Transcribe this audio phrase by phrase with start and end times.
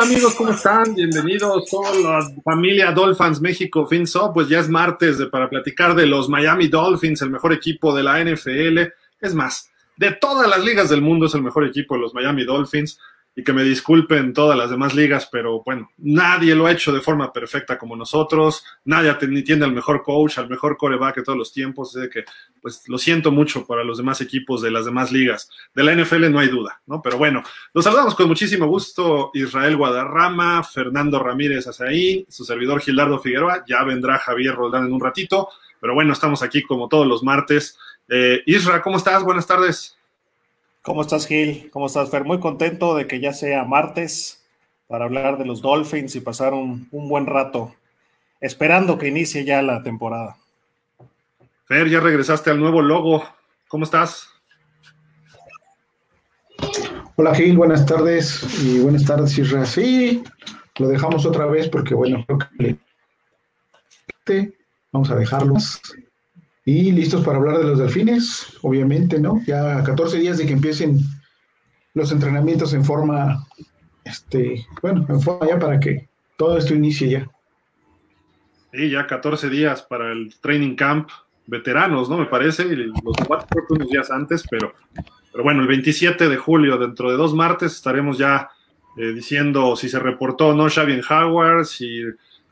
[0.00, 0.94] Hola amigos, ¿cómo están?
[0.94, 4.32] Bienvenidos a la familia Dolphins México FinSop.
[4.32, 8.24] Pues ya es martes para platicar de los Miami Dolphins, el mejor equipo de la
[8.24, 8.78] NFL.
[9.20, 12.46] Es más, de todas las ligas del mundo es el mejor equipo de los Miami
[12.46, 12.98] Dolphins
[13.34, 17.00] y que me disculpen todas las demás ligas, pero bueno, nadie lo ha hecho de
[17.00, 21.52] forma perfecta como nosotros, nadie tiene al mejor coach, al mejor coreback de todos los
[21.52, 22.24] tiempos, así que
[22.60, 25.48] pues lo siento mucho para los demás equipos de las demás ligas.
[25.74, 27.00] De la NFL no hay duda, ¿no?
[27.02, 33.20] Pero bueno, los saludamos con muchísimo gusto Israel Guadarrama, Fernando Ramírez Azaín, su servidor Gilardo
[33.20, 35.48] Figueroa, ya vendrá Javier Roldán en un ratito,
[35.80, 37.78] pero bueno, estamos aquí como todos los martes.
[38.08, 39.22] Eh, Isra, ¿cómo estás?
[39.22, 39.99] Buenas tardes.
[40.82, 41.68] ¿Cómo estás, Gil?
[41.72, 42.24] ¿Cómo estás, Fer?
[42.24, 44.42] Muy contento de que ya sea martes
[44.86, 47.74] para hablar de los Dolphins y pasar un, buen rato,
[48.40, 50.38] esperando que inicie ya la temporada.
[51.66, 53.22] Fer, ya regresaste al nuevo logo.
[53.68, 54.30] ¿Cómo estás?
[57.16, 57.58] Hola, Gil.
[57.58, 59.66] Buenas tardes y buenas tardes, Isra.
[59.66, 60.24] Sí,
[60.78, 62.78] lo dejamos otra vez porque, bueno, creo
[64.24, 64.54] que
[64.90, 65.56] vamos a dejarlo.
[66.70, 69.42] Y listos para hablar de los delfines, obviamente, ¿no?
[69.44, 71.00] Ya a 14 días de que empiecen
[71.94, 73.44] los entrenamientos en forma,
[74.04, 77.30] este, bueno, en forma ya para que todo esto inicie ya.
[78.72, 81.08] Sí, ya 14 días para el training camp,
[81.48, 82.18] veteranos, ¿no?
[82.18, 84.72] Me parece, los cuatro unos días antes, pero,
[85.32, 88.48] pero bueno, el 27 de julio, dentro de dos martes, estaremos ya
[88.96, 92.00] eh, diciendo si se reportó o no Xavier Howard, si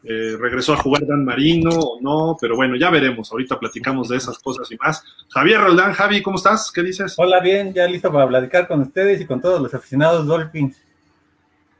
[0.04, 3.30] eh, regresó a jugar Dan Marino o no, pero bueno, ya veremos.
[3.32, 5.02] Ahorita platicamos de esas cosas y más.
[5.28, 6.70] Javier Roldán, Javi, ¿cómo estás?
[6.70, 7.14] ¿Qué dices?
[7.16, 10.80] Hola, bien, ya listo para platicar con ustedes y con todos los aficionados Dolphins.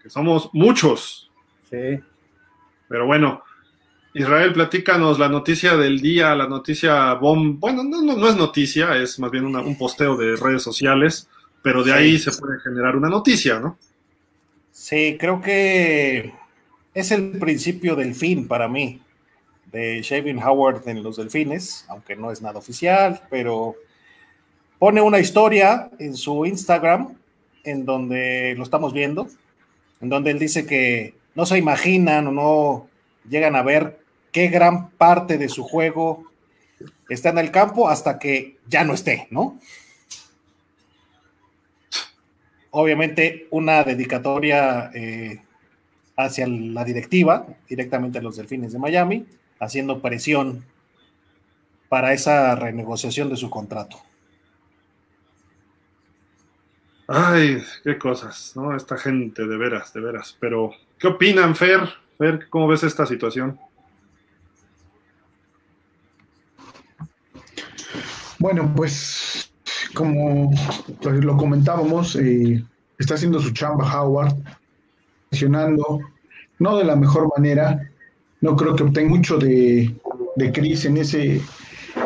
[0.03, 1.31] Que somos muchos.
[1.71, 2.01] Sí.
[2.89, 3.43] Pero bueno,
[4.15, 7.61] Israel, platícanos la noticia del día, la noticia bomb.
[7.61, 11.29] Bueno, no, no, no es noticia, es más bien un posteo de redes sociales,
[11.63, 13.79] pero de ahí se puede generar una noticia, ¿no?
[14.73, 16.33] Sí, creo que
[16.95, 19.01] es el principio del fin para mí
[19.71, 23.77] de Shavin Howard en los Delfines, aunque no es nada oficial, pero
[24.79, 27.17] pone una historia en su Instagram
[27.65, 29.29] en donde lo estamos viendo,
[30.01, 32.89] en donde él dice que no se imaginan o no
[33.29, 34.01] llegan a ver
[34.33, 36.25] qué gran parte de su juego
[37.09, 39.59] está en el campo hasta que ya no esté, ¿no?
[42.71, 45.41] Obviamente una dedicatoria eh,
[46.19, 49.25] hacia la directiva, directamente a los Delfines de Miami,
[49.61, 50.65] haciendo presión
[51.89, 53.99] para esa renegociación de su contrato.
[57.07, 58.77] Ay, qué cosas, ¿no?
[58.77, 60.37] Esta gente, de veras, de veras.
[60.41, 61.89] Pero, ¿qué opinan, Fer?
[62.19, 63.59] Fer, ¿cómo ves esta situación?
[68.41, 69.53] Bueno, pues,
[69.95, 70.51] como
[71.01, 72.63] lo comentábamos, eh,
[72.99, 74.35] está haciendo su chamba Howard,
[76.59, 77.91] no de la mejor manera.
[78.41, 79.95] No creo que obtenga mucho de,
[80.37, 81.41] de Cris en ese,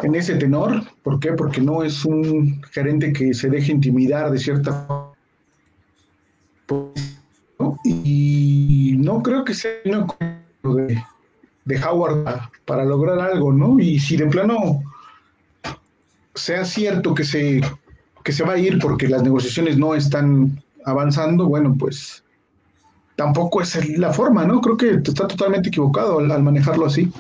[0.03, 0.83] en ese tenor.
[1.03, 1.33] ¿Por qué?
[1.33, 4.87] Porque no es un gerente que se deje intimidar de cierta
[6.67, 6.95] forma.
[7.85, 11.03] Y no creo que sea de,
[11.65, 13.79] de Howard para, lograr algo, ¿no?
[13.79, 14.83] Y si de plano
[16.35, 17.61] sea cierto que se,
[18.25, 22.25] que se va a ir porque las negociaciones no están avanzando, bueno, pues
[23.17, 24.61] tampoco es la forma, ¿no?
[24.61, 27.13] Creo que está totalmente equivocado al, manejarlo así.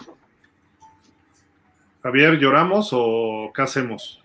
[2.03, 4.21] Javier, ¿lloramos o qué hacemos?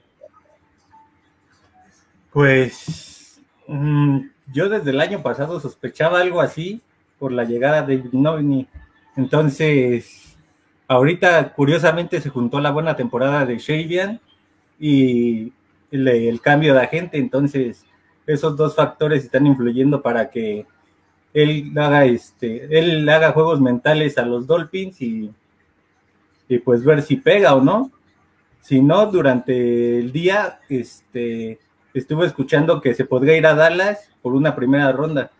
[2.31, 4.19] Pues mm,
[4.51, 6.81] yo desde el año pasado sospechaba algo así
[7.19, 8.67] por la llegada de Ginobili.
[9.15, 10.37] Entonces,
[10.87, 14.19] ahorita curiosamente se juntó la buena temporada de Shavian
[14.79, 15.53] y
[15.91, 17.17] el, el cambio de agente.
[17.17, 17.85] Entonces,
[18.25, 20.65] esos dos factores están influyendo para que
[21.33, 25.31] él haga este, él haga juegos mentales a los Dolphins y,
[26.47, 27.91] y pues ver si pega o no.
[28.61, 31.59] Si no, durante el día, este,
[31.93, 35.31] estuve escuchando que se podría ir a Dallas por una primera ronda.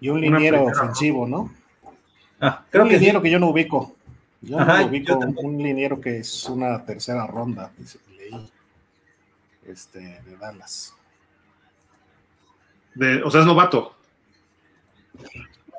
[0.00, 1.50] Y un liniero ofensivo, ¿no?
[2.40, 3.94] Ah, creo un que liniero que yo no ubico.
[4.42, 7.72] Yo no ubico un liniero que es una tercera ronda,
[8.18, 8.50] leí,
[9.66, 10.94] este, de Dallas
[13.24, 13.94] o sea, es novato.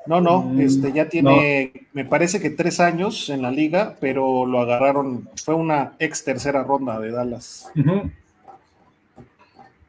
[0.06, 4.46] No, no, mm, este ya tiene, me parece que tres años en la liga, pero
[4.46, 7.70] lo agarraron, fue una ex tercera ronda de Dallas.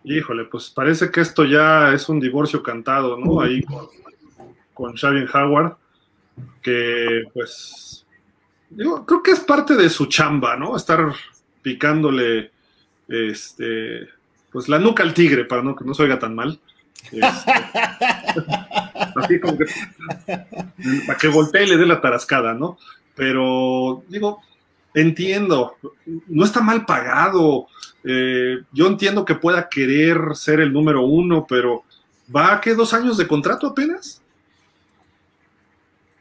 [0.04, 3.42] Híjole, pues parece que esto ya es un divorcio cantado, ¿no?
[3.42, 3.88] Ahí con,
[4.74, 5.76] con Xavier Howard,
[6.64, 8.06] que pues,
[8.72, 10.76] digo, creo que es parte de su chamba, ¿no?
[10.76, 11.14] Estar
[11.62, 12.50] picándole,
[13.08, 14.08] este,
[14.52, 16.60] pues la nuca al tigre, para no que no se oiga tan mal
[17.04, 17.22] Este,
[19.16, 19.66] así como que
[21.06, 22.78] para que voltee y le dé la tarascada, ¿no?
[23.16, 24.42] Pero digo,
[24.94, 25.76] entiendo,
[26.28, 27.68] no está mal pagado.
[28.04, 31.84] Eh, yo entiendo que pueda querer ser el número uno, pero
[32.34, 34.22] ¿va a qué dos años de contrato apenas?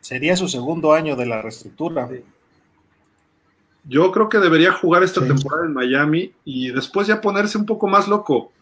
[0.00, 2.08] Sería su segundo año de la reestructura.
[3.88, 7.87] Yo creo que debería jugar esta temporada en Miami y después ya ponerse un poco
[7.87, 8.52] más loco.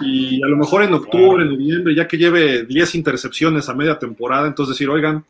[0.00, 3.98] Y a lo mejor en octubre, en noviembre, ya que lleve 10 intercepciones a media
[3.98, 5.24] temporada, entonces decir, oigan,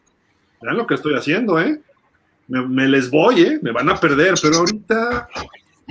[0.61, 1.81] vean lo que estoy haciendo, ¿eh?
[2.49, 3.58] Me, les voy, ¿eh?
[3.62, 5.28] Me van a perder, pero ahorita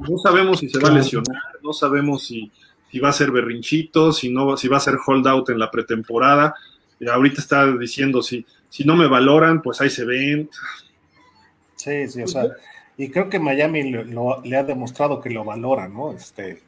[0.08, 2.52] no sabemos si se va a lesionar, no sabemos si,
[2.92, 6.54] si va a ser berrinchito, si, no, si va a ser holdout en la pretemporada.
[7.00, 10.50] Y ahorita está diciendo, si, si no me valoran, pues ahí se ven.
[11.76, 12.44] Sí, sí, o sea,
[12.98, 16.12] y creo que Miami le ha demostrado que lo valora, ¿no?
[16.12, 16.62] Este,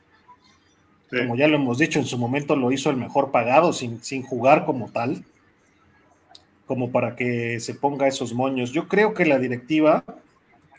[1.11, 4.23] como ya lo hemos dicho, en su momento lo hizo el mejor pagado sin, sin
[4.23, 5.25] jugar como tal,
[6.65, 8.71] como para que se ponga esos moños.
[8.71, 10.05] Yo creo que la directiva,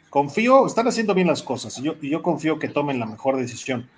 [0.08, 3.88] confío, están haciendo bien las cosas y yo, yo confío que tomen la mejor decisión.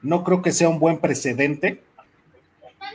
[0.00, 1.82] No creo que sea un buen precedente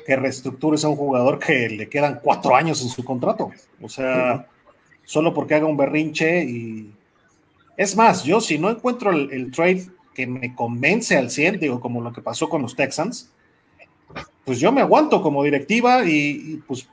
[0.05, 3.51] que reestructures a un jugador que le quedan cuatro años en su contrato.
[3.79, 4.47] O sea,
[5.05, 6.91] solo porque haga un berrinche y...
[7.75, 9.85] Es más, yo si no encuentro el trade
[10.17, 13.31] que me convence al 100, digo, como lo que pasó con los Texans,
[14.43, 16.89] pues yo me aguanto como directiva y, pues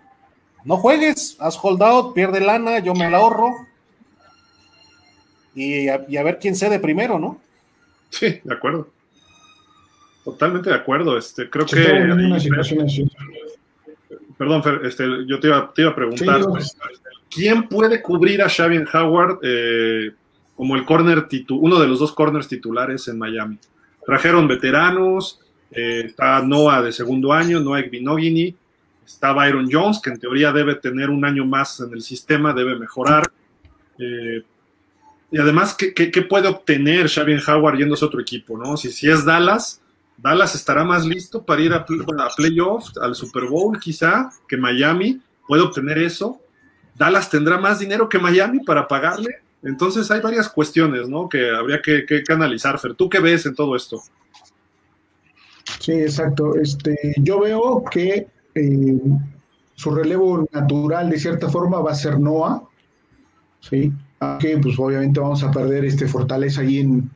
[0.63, 3.51] no juegues, haz holdout, pierde lana, yo me la ahorro
[5.55, 7.41] y a, ver quién cede primero, ¿no?
[8.11, 8.91] Sí, de acuerdo.
[10.23, 11.17] Totalmente de acuerdo.
[11.17, 11.77] Este, creo que.
[14.37, 16.43] Perdón, Fer, este, yo te iba, te iba a preguntar.
[17.31, 20.13] ¿Quién puede cubrir a Xavier Howard eh,
[20.57, 23.59] como el corner uno de los dos corners titulares en Miami.
[24.07, 25.41] Trajeron veteranos,
[25.71, 28.55] eh, está Noah de segundo año, Noah Binogini,
[29.05, 32.79] está Byron Jones, que en teoría debe tener un año más en el sistema, debe
[32.79, 33.31] mejorar.
[33.99, 34.43] Eh,
[35.31, 38.57] y además, ¿qué, puede obtener Xavier Howard yéndose a otro equipo?
[38.57, 38.77] ¿no?
[38.77, 39.83] Si, si es Dallas,
[40.17, 45.21] Dallas estará más listo para ir a, a playoffs, al Super Bowl quizá, que Miami,
[45.49, 46.41] puede obtener eso.
[46.95, 49.43] Dallas tendrá más dinero que Miami para pagarle.
[49.65, 51.29] Entonces hay varias cuestiones, ¿no?
[51.29, 52.95] Que habría que, canalizar, Fer.
[52.95, 54.03] ¿Tú qué ves en todo esto?
[55.81, 56.55] Sí, exacto.
[56.57, 59.01] Este, yo veo que eh,
[59.75, 62.63] su relevo natural, de cierta forma, va a ser Noah,
[63.61, 63.91] ¿sí?
[64.21, 67.11] Aunque, pues, obviamente vamos a perder este fortaleza ahí en,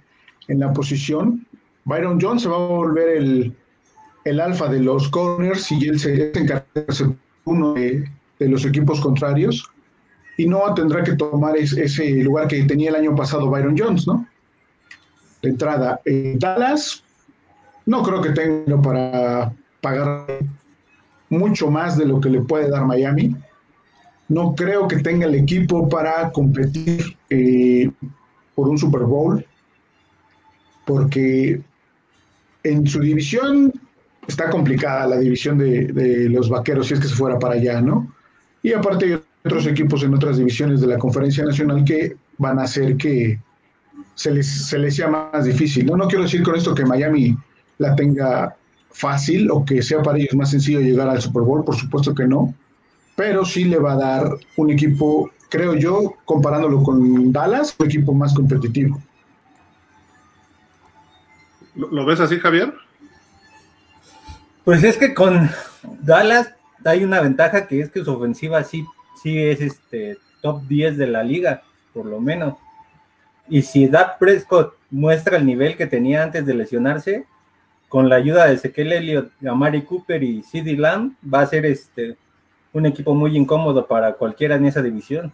[0.49, 1.47] la posición.
[1.85, 6.65] Byron Jones se va a volver el, alfa de los corners y él se encarga
[6.75, 7.09] de ser
[7.44, 8.09] uno de
[8.41, 9.71] los equipos contrarios
[10.38, 14.25] y no tendrá que tomar ese lugar que tenía el año pasado Byron Jones, ¿no?
[15.43, 17.02] De entrada, eh, Dallas,
[17.85, 20.38] no creo que tenga para pagar
[21.29, 23.35] mucho más de lo que le puede dar Miami.
[24.29, 27.91] No creo que tenga el equipo para competir eh,
[28.55, 29.44] por un Super Bowl,
[30.87, 31.61] porque
[32.62, 33.72] en su división
[34.29, 37.81] está complicada la división de, de, los vaqueros si es que se fuera para allá,
[37.81, 38.15] ¿no?
[38.63, 42.96] Y aparte otros equipos en otras divisiones de la Conferencia Nacional que van a hacer
[42.96, 43.40] que
[44.14, 45.86] se les, se les sea más difícil.
[45.86, 47.36] No, no quiero decir con esto que Miami
[47.78, 48.55] la tenga
[48.90, 52.26] fácil o que sea para ellos más sencillo llegar al Super Bowl, por supuesto que
[52.26, 52.55] no,
[53.17, 58.12] pero sí le va a dar un equipo, creo yo, comparándolo con Dallas, un equipo
[58.12, 59.00] más competitivo.
[61.74, 62.74] ¿Lo ves así, Javier?
[64.64, 65.48] Pues es que con
[66.02, 66.52] Dallas
[66.84, 68.84] hay una ventaja que es que su ofensiva sí
[69.22, 72.55] sí es este top 10 de la liga, por lo menos.
[73.48, 77.27] Y si Dak Prescott muestra el nivel que tenía antes de lesionarse,
[77.89, 82.17] con la ayuda de Ezequiel Elliott, Amari Cooper y CeeDee Lamb, va a ser este
[82.72, 85.32] un equipo muy incómodo para cualquiera en esa división.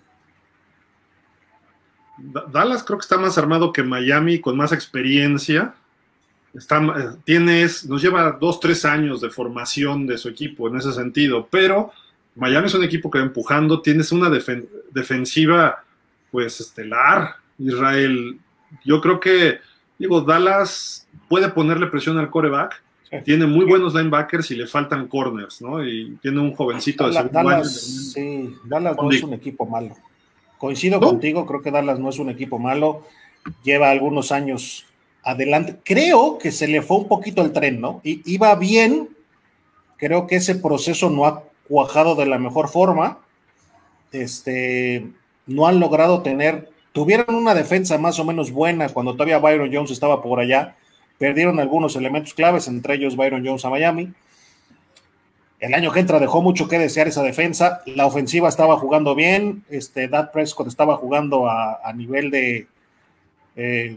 [2.16, 5.74] Dallas creo que está más armado que Miami, con más experiencia.
[6.54, 11.48] Está, tienes, nos lleva dos, tres años de formación de su equipo en ese sentido,
[11.50, 11.90] pero
[12.36, 15.84] Miami es un equipo que va empujando, tienes una defensiva
[16.30, 18.38] pues estelar, Israel.
[18.84, 19.58] Yo creo que,
[19.98, 22.82] digo, Dallas puede ponerle presión al coreback,
[23.24, 25.86] tiene muy buenos linebackers y le faltan corners, ¿no?
[25.86, 29.94] Y tiene un jovencito de Dallas, Sí, Dallas no es un equipo malo.
[30.58, 33.06] Coincido contigo, creo que Dallas no es un equipo malo,
[33.62, 34.86] lleva algunos años
[35.22, 35.76] adelante.
[35.84, 38.00] Creo que se le fue un poquito el tren, ¿no?
[38.02, 39.08] Y iba bien,
[39.96, 43.18] creo que ese proceso no ha cuajado de la mejor forma.
[44.12, 45.06] Este,
[45.46, 49.90] no han logrado tener, tuvieron una defensa más o menos buena cuando todavía Byron Jones
[49.90, 50.76] estaba por allá.
[51.18, 54.12] Perdieron algunos elementos claves, entre ellos Byron Jones a Miami.
[55.60, 57.82] el año que entra dejó mucho que desear esa defensa.
[57.86, 59.64] La ofensiva estaba jugando bien.
[59.70, 62.66] Este, Dad Prescott estaba jugando a, nivel de
[63.56, 63.96] eh,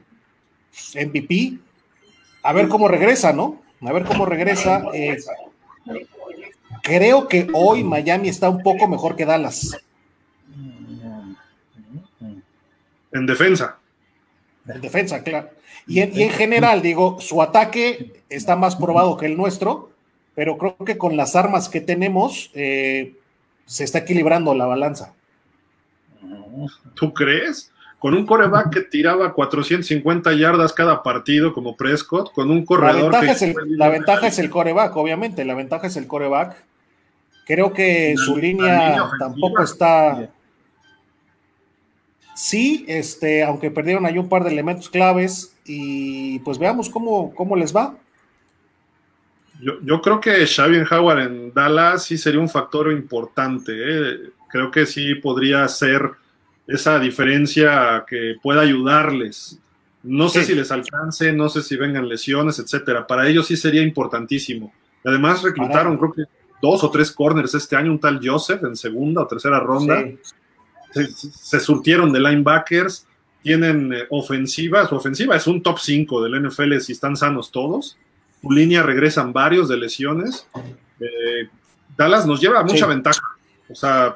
[0.95, 1.57] MVP.
[2.43, 3.62] A ver cómo regresa, ¿no?
[3.81, 4.86] A ver cómo regresa.
[4.93, 5.17] Eh,
[6.81, 9.77] creo que hoy Miami está un poco mejor que Dallas.
[13.12, 13.77] En defensa.
[14.67, 15.50] En defensa, claro.
[15.88, 19.91] Y en, general, digo, su ataque está más probado que el nuestro,
[20.36, 23.15] pero creo que con las armas que tenemos eh,
[23.65, 25.13] se está equilibrando la balanza.
[26.93, 27.72] ¿Tú crees?
[28.00, 33.12] Con un coreback que tiraba 450 yardas cada partido como Prescott, con un corredor.
[33.12, 36.56] La ventaja, es, el, la ventaja es el coreback, obviamente, la ventaja es el coreback.
[37.46, 40.30] Creo que su línea tampoco está
[42.38, 47.56] sí, este, aunque perdieron ahí un par de elementos claves y pues veamos cómo, cómo
[47.56, 47.98] les va.
[49.60, 53.72] Yo, creo que Xavier Howard en Dallas sí sería un factor importante.
[53.74, 54.30] ¿eh?
[54.50, 56.12] Creo que sí podría ser
[56.67, 59.59] esa diferencia que pueda ayudarles.
[60.03, 63.07] No sé si les alcance, no sé si vengan lesiones, etcétera.
[63.07, 64.74] Para ellos sí sería importantísimo.
[65.03, 66.24] Además, reclutaron, creo que
[66.62, 70.03] dos o tres corners este año, un tal Joseph en segunda o tercera ronda
[70.91, 73.05] se, surtieron de linebackers,
[73.41, 77.97] tienen eh, ofensiva, su ofensiva es un top 5 del NFL si están sanos todos.
[78.41, 80.47] Su línea regresan varios de lesiones.
[81.00, 81.50] Eh,
[81.97, 83.21] Dallas nos lleva mucha ventaja.
[83.69, 84.15] O sea,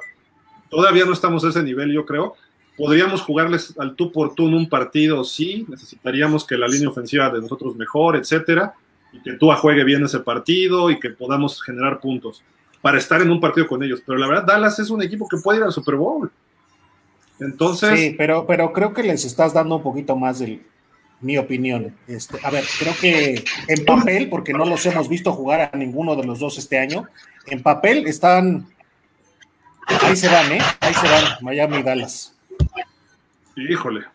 [0.72, 2.36] todavía no estamos a ese nivel, yo creo.
[2.76, 5.66] Podríamos jugarles al tú por tú en un partido, sí.
[5.68, 8.74] Necesitaríamos que la línea ofensiva de nosotros mejore, etcétera,
[9.12, 12.42] y que tú juegue bien ese partido y que podamos generar puntos
[12.82, 14.02] para estar en un partido con ellos.
[14.04, 16.32] Pero la verdad, Dallas es un equipo que puede ir al Super Bowl.
[17.40, 18.00] Entonces.
[18.00, 20.62] Sí, pero, pero creo que les estás dando un poquito más de
[21.20, 21.96] mi opinión.
[22.08, 26.16] Este, a ver, creo que en papel, porque no los hemos visto jugar a ninguno
[26.16, 27.08] de los dos este año,
[27.48, 28.68] en papel están.
[29.88, 30.62] Ahí se van, ¿eh?
[30.80, 32.36] Ahí se van, Miami y Dallas.
[33.56, 34.06] Híjole,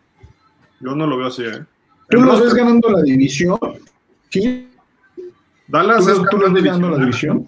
[0.79, 1.63] yo no lo veo así, ¿eh?
[2.09, 3.59] ¿Tú los ves ganando la división?
[4.29, 4.67] ¿Qué?
[5.67, 7.45] Dallas ¿Tú, es ganando la división.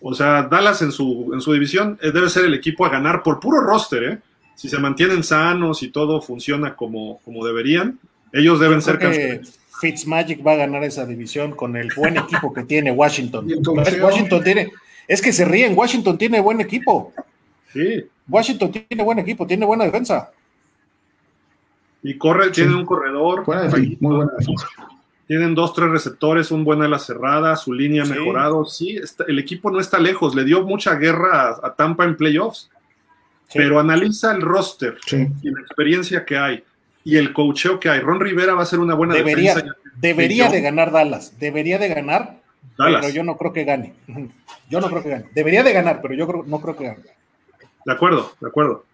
[0.00, 3.22] O sea, Dallas en su, en su división eh, debe ser el equipo a ganar
[3.22, 4.18] por puro roster, ¿eh?
[4.54, 7.98] si se mantienen sanos y todo funciona como, como deberían,
[8.32, 9.58] ellos deben ser campeones.
[9.80, 13.48] Fitzmagic va a ganar esa división con el buen equipo que tiene Washington.
[14.00, 14.70] Washington tiene,
[15.12, 17.12] es que se ríen, Washington tiene buen equipo.
[17.72, 18.04] Sí.
[18.28, 20.30] Washington tiene buen equipo, tiene buena defensa.
[22.02, 23.44] Y corre, tiene un corredor.
[23.46, 24.66] muy buena defensa.
[25.26, 28.64] Tienen dos, tres receptores, un buen ala cerrada, su línea ha mejorado.
[28.64, 32.70] Sí, el equipo no está lejos, le dio mucha guerra a Tampa en playoffs
[33.54, 36.64] pero analiza el roster y la experiencia que hay
[37.04, 38.00] y el coacheo que hay.
[38.00, 39.76] Ron Rivera va a ser una buena debería, defensa.
[39.96, 42.36] Debería de ganar Dallas, debería de ganar,
[42.76, 43.94] pero yo no creo que gane.
[44.68, 45.24] Yo no creo que gane.
[45.34, 47.02] Debería de ganar, pero yo no creo que gane.
[47.84, 48.84] De acuerdo, de acuerdo.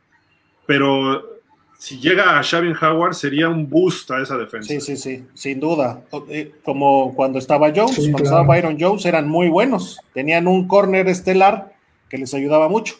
[0.67, 1.39] Pero
[1.79, 4.69] si llega a Shavin Howard sería un boost a esa defensa.
[4.69, 6.03] Sí, sí, sí, sin duda.
[6.29, 9.99] Eh, como cuando estaba Jones, cuando estaba Byron Jones, eran muy buenos.
[10.13, 11.73] Tenían un corner estelar
[12.09, 12.97] que les ayudaba mucho.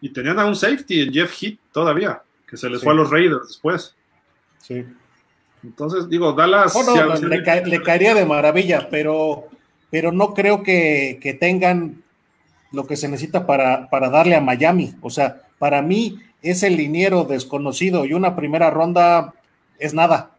[0.00, 3.10] Y tenían a un safety, el Jeff Heath, todavía, que se les fue a los
[3.10, 3.94] Raiders después.
[4.58, 4.86] Sí.
[5.62, 6.74] Entonces, digo, Dallas.
[7.22, 9.48] le, caería de maravilla, pero,
[9.90, 12.02] pero no creo que, tengan
[12.72, 14.94] lo que se necesita para, para, darle a Miami.
[15.00, 19.34] O sea, para mí, ese liniero desconocido y una primera ronda
[19.78, 20.30] es nada.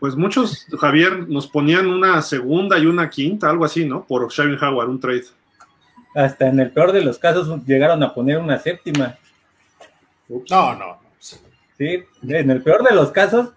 [0.00, 4.04] Pues muchos, Javier, nos ponían una segunda y una quinta, algo así, ¿no?
[4.04, 5.24] Por Shavin Howard, un trade
[6.14, 9.18] hasta en el peor de los casos llegaron a poner una séptima.
[10.28, 10.98] No, no.
[11.18, 13.50] Sí, en el peor de los casos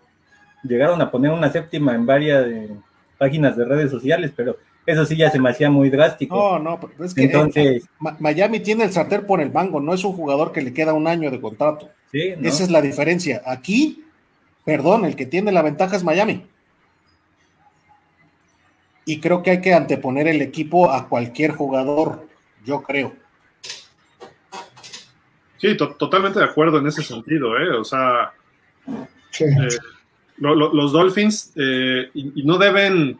[0.63, 2.69] llegaron a poner una séptima en varias eh,
[3.17, 6.59] páginas de redes sociales, pero eso sí ya se me hacía muy drástico.
[6.59, 10.03] No, no, es que Entonces, eh, Miami tiene el sartén por el mango, no es
[10.03, 11.89] un jugador que le queda un año de contrato.
[12.11, 13.41] Sí, Esa es la diferencia.
[13.45, 14.05] Aquí,
[14.63, 16.45] perdón, el que tiene la ventaja es Miami.
[19.05, 22.27] Y creo que hay que anteponer el equipo a cualquier jugador
[22.67, 23.13] yo creo.
[25.57, 27.69] Sí, totalmente de acuerdo en ese sentido, ¿eh?
[27.71, 28.33] O sea,
[29.39, 29.69] eh,
[30.37, 33.19] los Dolphins eh, y, no deben...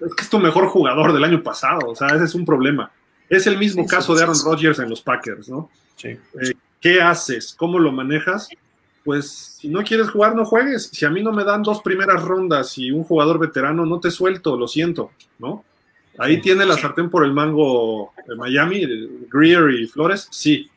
[0.00, 2.90] Es que es tu mejor jugador del año pasado, o sea, ese es un problema.
[3.28, 5.70] Es el mismo caso de Aaron Rodgers en los Packers, ¿no?
[5.96, 6.08] Sí.
[6.08, 7.54] Eh, ¿Qué haces?
[7.56, 8.48] ¿Cómo lo manejas?
[9.04, 10.90] Pues si no quieres jugar, no juegues.
[10.92, 14.10] Si a mí no me dan dos primeras rondas y un jugador veterano, no te
[14.10, 15.64] suelto, lo siento, ¿no?
[16.18, 18.84] Ahí tiene la sartén por el mango de Miami,
[19.30, 20.68] Greer y Flores, sí.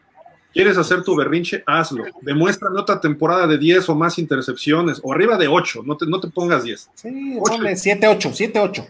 [0.54, 1.64] ¿Quieres hacer tu berrinche?
[1.66, 2.06] Hazlo.
[2.22, 6.20] Demuéstrame otra temporada de 10 o más intercepciones, o arriba de 8, no te, no
[6.20, 6.90] te pongas 10.
[6.96, 8.88] Sí, ponle 7, 8, 7, 8.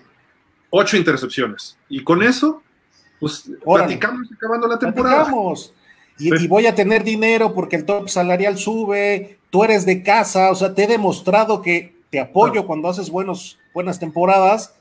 [0.72, 1.78] 8 intercepciones.
[1.88, 2.64] Y con eso,
[3.20, 5.32] pues platicamos acabando la temporada.
[6.18, 10.52] Y, y, voy a tener dinero porque el top salarial sube, tú eres de casa,
[10.52, 14.76] o sea, te he demostrado que te apoyo cuando haces buenos, buenas temporadas,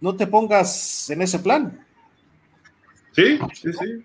[0.00, 1.84] no te pongas en ese plan.
[3.12, 4.04] Sí, sí, sí.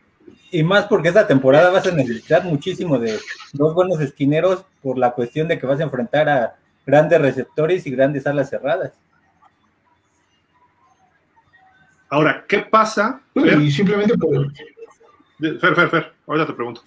[0.52, 3.20] Y más porque esta temporada vas a necesitar muchísimo de
[3.54, 7.92] dos buenos esquineros por la cuestión de que vas a enfrentar a grandes receptores y
[7.92, 8.94] grandes alas cerradas.
[12.10, 13.22] Ahora, ¿qué pasa?
[13.36, 14.52] Y simplemente por...
[15.40, 16.82] Fer, Fer, Fer, ahorita te pregunto.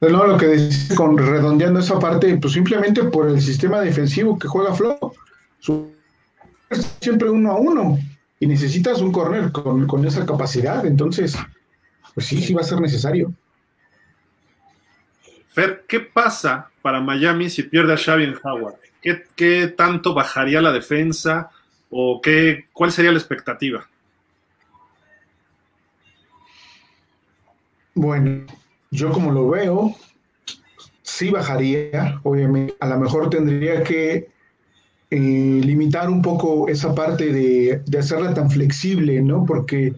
[0.00, 4.48] No, lo que decís con redondeando esa parte, pues simplemente por el sistema defensivo que
[4.48, 4.98] juega Flo.
[7.00, 7.98] Siempre uno a uno.
[8.44, 10.84] Y necesitas un corner con, esa capacidad.
[10.84, 11.34] Entonces,
[12.12, 13.32] pues sí, sí va a ser necesario.
[15.48, 18.74] Fer, ¿qué pasa para Miami si pierde a Xavier Howard?
[19.00, 21.48] ¿Qué, ¿Qué, tanto bajaría la defensa?
[21.88, 23.88] ¿O qué, cuál sería la expectativa?
[27.94, 28.44] Bueno,
[28.90, 29.96] yo como lo veo,
[31.00, 32.74] sí bajaría, obviamente.
[32.78, 34.33] A lo mejor tendría que
[35.14, 39.44] eh, limitar un poco esa parte de, hacerla tan flexible, ¿no?
[39.46, 39.92] Porque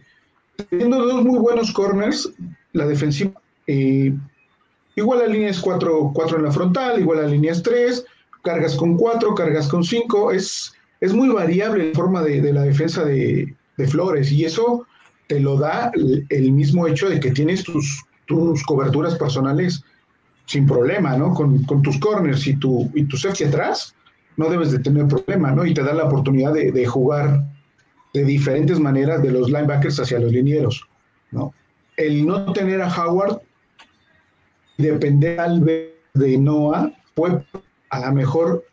[0.68, 2.30] teniendo dos muy buenos corners,
[2.73, 3.32] la defensiva,
[3.66, 4.12] eh,
[4.94, 8.04] igual la línea es 4, en la frontal, igual la línea es 3,
[8.42, 13.04] cargas con 4, cargas con 5, es, es muy variable la forma de, la defensa
[13.04, 13.54] de,
[13.88, 14.87] Flores y eso
[15.26, 15.92] te lo da
[16.30, 19.82] el mismo hecho de que tienes tus tus coberturas personales
[20.44, 21.32] sin problema, ¿no?
[21.35, 23.94] Con, tus corners y tu, y tu safety atrás,
[24.36, 25.64] no debes de tener problema, ¿no?
[25.64, 27.44] Y te da la oportunidad de, jugar
[28.12, 30.86] de diferentes maneras de los linebackers hacia los linieros,
[31.30, 31.54] ¿no?
[31.96, 33.40] El no tener a Howard,
[34.76, 37.42] depender al de Noah, fue
[37.90, 38.64] a lo mejor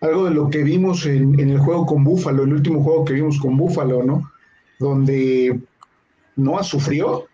[0.00, 3.14] algo de lo que vimos en, en el juego con Buffalo, el último juego que
[3.14, 4.30] vimos con Buffalo, ¿no?
[4.80, 5.60] Donde
[6.36, 7.26] Noah sufrió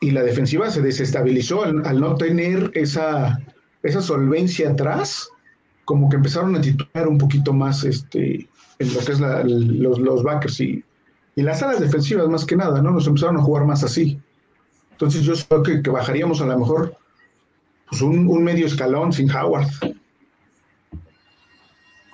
[0.00, 3.40] y la defensiva se desestabilizó al, no tener esa,
[3.82, 5.28] esa solvencia atrás,
[5.84, 10.22] como que empezaron a titular un poquito más este, en lo que es los, los,
[10.22, 10.84] backers y,
[11.36, 12.90] y, las alas defensivas más que nada, ¿no?
[12.90, 14.20] Nos empezaron a jugar más así.
[14.92, 16.96] Entonces yo creo que, que bajaríamos a lo mejor
[17.88, 19.68] pues un, medio escalón sin Howard.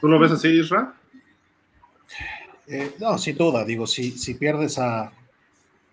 [0.01, 0.95] ¿Tú lo ves así, Isra?
[2.67, 5.13] Eh, no, sin duda, digo, si, si pierdes a,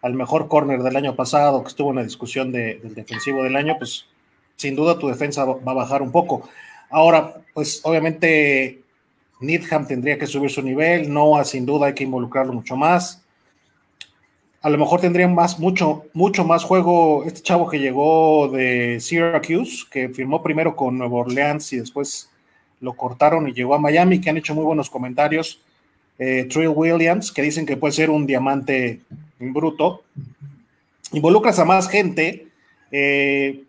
[0.01, 3.75] al mejor corner del año pasado, que estuvo en la discusión del defensivo del año,
[3.77, 4.05] pues
[4.55, 6.49] sin duda tu defensa va a bajar un poco.
[6.89, 8.81] Ahora, pues obviamente
[9.39, 13.23] Needham tendría que subir su nivel, Noah sin duda hay que involucrarlo mucho más.
[14.61, 19.85] A lo mejor tendría más, mucho, mucho más juego este chavo que llegó de Syracuse,
[19.89, 22.29] que firmó primero con Nueva Orleans y después
[22.79, 25.61] lo cortaron y llegó a Miami, que han hecho muy buenos comentarios.
[26.19, 29.01] Eh, Trill Williams, que dicen que puede ser un diamante
[29.39, 30.03] bruto,
[31.11, 32.47] involucras a más gente,
[32.91, 33.63] eh,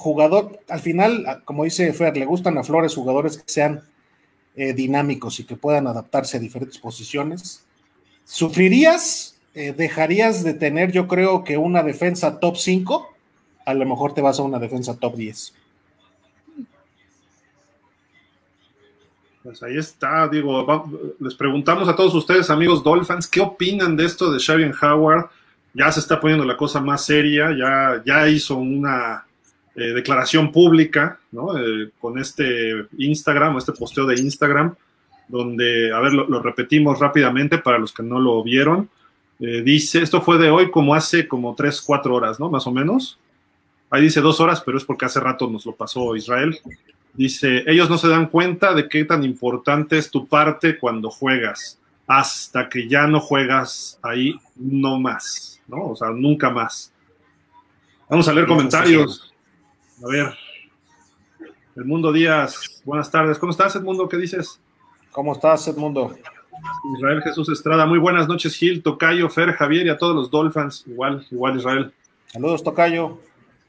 [0.00, 3.82] jugador, al final, como dice Fer, le gustan a Flores jugadores que sean
[4.56, 7.66] eh, dinámicos y que puedan adaptarse a diferentes posiciones.
[8.24, 9.38] ¿Sufrirías?
[9.52, 13.08] Eh, ¿Dejarías de tener, yo creo que una defensa top 5?
[13.66, 15.54] A lo mejor te vas a una defensa top 10.
[19.42, 20.66] Pues ahí está, digo,
[21.18, 25.28] les preguntamos a todos ustedes, amigos Dolphins, ¿qué opinan de esto de Xavier Howard?
[25.74, 29.26] Ya se está poniendo la cosa más seria, ya, ya hizo una
[29.76, 31.56] eh, declaración pública, ¿no?
[31.56, 34.74] Eh, con este Instagram, este posteo de Instagram,
[35.28, 38.90] donde, a ver, lo, repetimos rápidamente para los que no lo vieron.
[39.38, 42.50] Eh, dice, esto fue de hoy como hace como tres, cuatro horas, ¿no?
[42.50, 43.18] Más o menos.
[43.90, 46.58] Ahí dice dos horas, pero es porque hace rato nos lo pasó Israel.
[47.14, 51.78] Dice, ellos no se dan cuenta de qué tan importante es tu parte cuando juegas,
[52.08, 55.90] hasta que ya no juegas ahí, no más, ¿no?
[55.90, 56.92] O sea, nunca más.
[58.08, 59.29] Vamos a leer comentarios.
[60.02, 60.34] A ver.
[61.76, 63.38] Edmundo Díaz, buenas tardes.
[63.38, 64.08] ¿Cómo estás, Edmundo?
[64.08, 64.60] ¿Qué dices?
[65.12, 66.14] ¿Cómo estás, Edmundo?
[66.96, 70.84] Israel Jesús Estrada, muy buenas noches, Gil, Tocayo, Fer, Javier y a todos los Dolphins.
[70.86, 71.92] Igual, igual, Israel.
[72.26, 73.18] Saludos, Tocayo.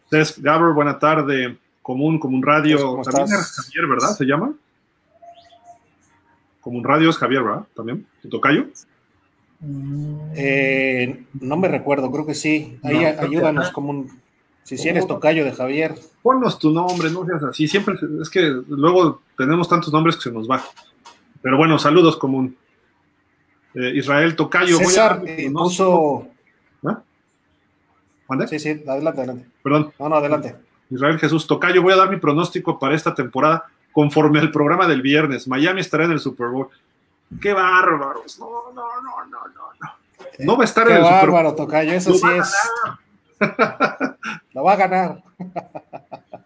[0.09, 2.95] Cés Gabber, buena tarde común, como un radio.
[2.95, 4.09] Pues, también es Javier, ¿verdad?
[4.15, 4.53] ¿Se llama?
[6.61, 7.65] Como un radio es Javier, ¿verdad?
[7.75, 8.05] También.
[8.21, 8.67] ¿Tu tocayo?
[10.35, 12.79] Eh, no me recuerdo, creo que sí.
[12.83, 14.20] Ahí ayúdanos como un.
[14.63, 15.95] Si si eres tocayo de Javier.
[16.21, 17.67] Ponnos tu nombre, no seas así.
[17.67, 20.63] Siempre es que luego tenemos tantos nombres que se nos va.
[21.41, 22.56] Pero bueno, saludos común.
[23.74, 24.78] Eh, Israel Tocayo.
[24.78, 26.28] César voy a, eh, puso.
[28.28, 28.47] ¿Mande?
[28.47, 29.45] Sí, sí, adelante, adelante.
[29.62, 29.93] Perdón.
[30.00, 30.56] No, no, adelante.
[30.89, 35.02] Israel Jesús Tocayo, voy a dar mi pronóstico para esta temporada conforme al programa del
[35.02, 35.50] viernes.
[35.50, 36.69] Miami estará en el Super Bowl.
[37.41, 38.39] ¡Qué bárbaros!
[38.39, 39.62] No, no, no, no, no.
[39.82, 39.93] No,
[40.39, 41.19] no va a estar en el Super Bowl.
[41.19, 41.91] ¡Qué bárbaro, Tocayo!
[41.91, 42.54] Eso sí es.
[44.54, 45.23] Lo va a ganar.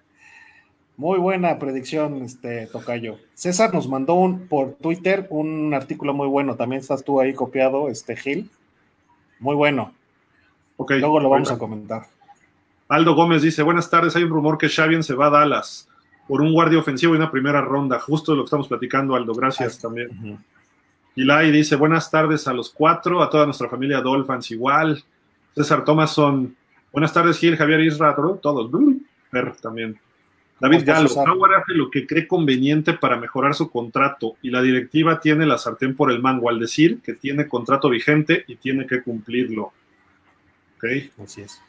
[0.97, 3.17] Muy buena predicción, este Tocayo.
[3.33, 6.55] César nos mandó un, por Twitter un artículo muy bueno.
[6.55, 8.49] También estás tú ahí copiado, este Gil.
[9.39, 9.93] Muy bueno.
[10.77, 12.03] Okay, Luego lo vamos a comentar.
[12.87, 14.15] Aldo Gómez dice: Buenas tardes.
[14.15, 15.89] Hay un rumor que Xavier se va a Dallas
[16.29, 17.99] por un guardia ofensivo y una primera ronda.
[17.99, 19.33] Justo lo que estamos platicando, Aldo.
[19.33, 20.09] Gracias también.
[20.23, 25.03] Uh dice: Buenas tardes a los cuatro, a toda nuestra familia Dolphins igual.
[25.55, 26.55] César Thomason.
[26.95, 28.71] Buenas tardes, Gil, Javier Isra, todos.
[29.29, 29.99] Per también.
[30.61, 35.19] David Galo, Howard hace lo que cree conveniente para mejorar su contrato y la directiva
[35.19, 39.03] tiene la sartén por el mango al decir que tiene contrato vigente y tiene que
[39.03, 39.73] cumplirlo.
[40.77, 40.85] Ok.
[41.21, 41.61] Así es.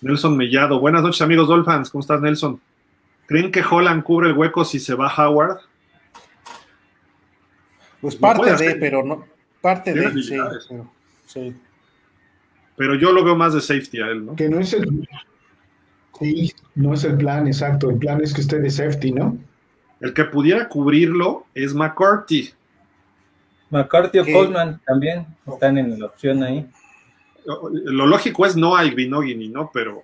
[0.00, 2.60] Nelson Mellado, buenas noches amigos Dolphins, ¿cómo estás Nelson?
[3.26, 5.60] ¿Creen que Holland cubre el hueco si se va Howard?
[8.00, 9.24] Pues parte de, pero no,
[9.60, 10.90] parte de, sí pero,
[11.24, 11.54] sí.
[12.80, 14.34] Pero yo lo veo más de safety a él, ¿no?
[14.36, 15.06] Que no es el,
[16.18, 17.90] Sí, no es el plan, exacto.
[17.90, 19.36] El plan es que esté de safety, ¿no?
[20.00, 22.54] El que pudiera cubrirlo es McCarthy.
[23.68, 26.66] McCarthy o Coleman también están en la opción ahí.
[27.44, 29.70] Lo lógico es no a Igbinogini, ¿no?
[29.74, 30.02] Pero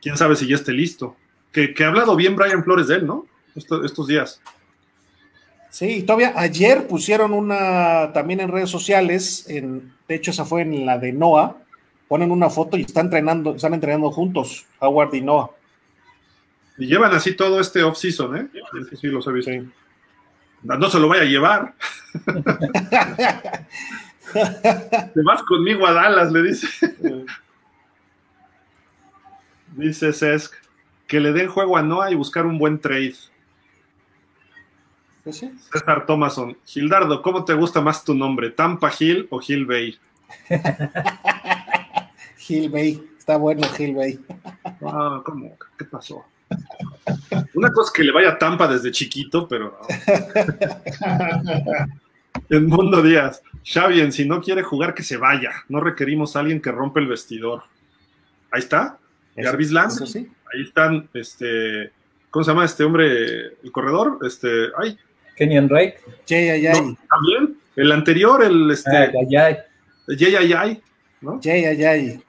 [0.00, 1.16] quién sabe si ya esté listo.
[1.50, 3.26] Que, ha hablado bien Brian Flores de él, ¿no?
[3.56, 4.40] estos días.
[5.70, 10.86] Sí, todavía ayer pusieron una también en redes sociales, en, de hecho esa fue en
[10.86, 11.65] la de Noah,
[12.08, 15.50] ponen una foto y están entrenando, están entrenando juntos, Howard y Noah.
[16.78, 18.48] Y llevan así todo este off-season, ¿eh?
[18.90, 19.46] Sí, sí, lo sabéis.
[20.62, 21.74] No se lo vaya a llevar.
[24.32, 26.68] Te vas conmigo a Dallas, le dice.
[29.76, 30.52] dice Cesc,
[31.06, 33.14] que le den juego a Noah y buscar un buen trade.
[35.30, 35.50] Sí.
[35.72, 38.50] César Thomason, Gildardo, ¿cómo te gusta más tu nombre?
[38.50, 39.98] ¿Tampa Hill o Hill Bay?
[42.48, 43.02] Hill Bay.
[43.18, 44.18] Está bueno Hill Bay.
[44.82, 45.56] Ah, ¿cómo?
[45.78, 46.24] ¿Qué pasó?
[47.54, 49.76] Una cosa es que le vaya a Tampa desde chiquito, pero
[52.50, 53.42] En Mundo Díaz.
[53.64, 55.50] Xavier, si no quiere jugar, que se vaya.
[55.68, 57.62] No requerimos a alguien que rompe el vestidor.
[58.50, 58.98] Ahí está.
[59.36, 60.06] Jarvis Lance.
[60.06, 60.28] Sí.
[60.52, 61.90] Ahí están, este.
[62.30, 63.56] ¿Cómo se llama este hombre?
[63.62, 64.18] El corredor.
[64.24, 64.68] Este.
[64.78, 64.96] Ay.
[65.36, 65.98] Kenyan Drake.
[66.28, 66.96] Jay Ayay.
[67.10, 67.58] también.
[67.74, 68.96] El anterior, el este.
[68.96, 69.58] Ah, Ayay.
[70.16, 70.82] Jay Ayay.
[71.20, 71.40] ¿no?
[71.42, 72.22] Jay Ayay.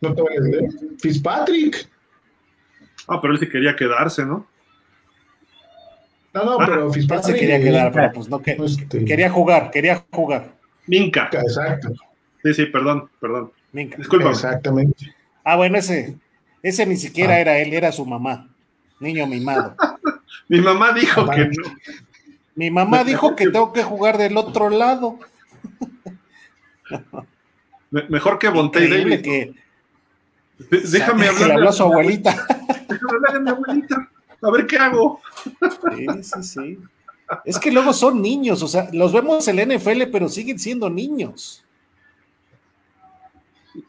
[0.00, 1.88] No te vayas a Fitzpatrick.
[3.08, 4.46] Ah, pero él sí quería quedarse, ¿no?
[6.34, 7.34] No, no, ah, pero Fitzpatrick.
[7.36, 10.52] se quería quedar, pero pues no, que, este, quería jugar, quería jugar.
[10.86, 11.30] Minka.
[11.32, 11.92] Exacto.
[12.42, 13.52] Sí, sí, perdón, perdón.
[13.72, 13.96] Minka.
[13.96, 14.30] Disculpa.
[14.30, 15.14] Exactamente.
[15.44, 16.16] Ah, bueno, ese,
[16.62, 17.40] ese ni siquiera ah.
[17.40, 18.48] era él, era su mamá.
[19.00, 19.74] Niño mimado.
[20.48, 21.76] Mi mamá dijo que no.
[22.54, 25.18] Mi mamá dijo que tengo que jugar del otro lado.
[27.90, 29.22] Mejor que Bontey David.
[29.22, 29.54] Que,
[30.70, 31.48] Déjame hablar.
[31.48, 32.46] Le habló a su abuelita.
[32.88, 34.10] Déjame hablar a mi abuelita.
[34.42, 35.20] A ver qué hago.
[35.94, 36.78] Sí, sí, sí.
[37.44, 40.88] Es que luego son niños, o sea, los vemos en la NFL, pero siguen siendo
[40.88, 41.64] niños.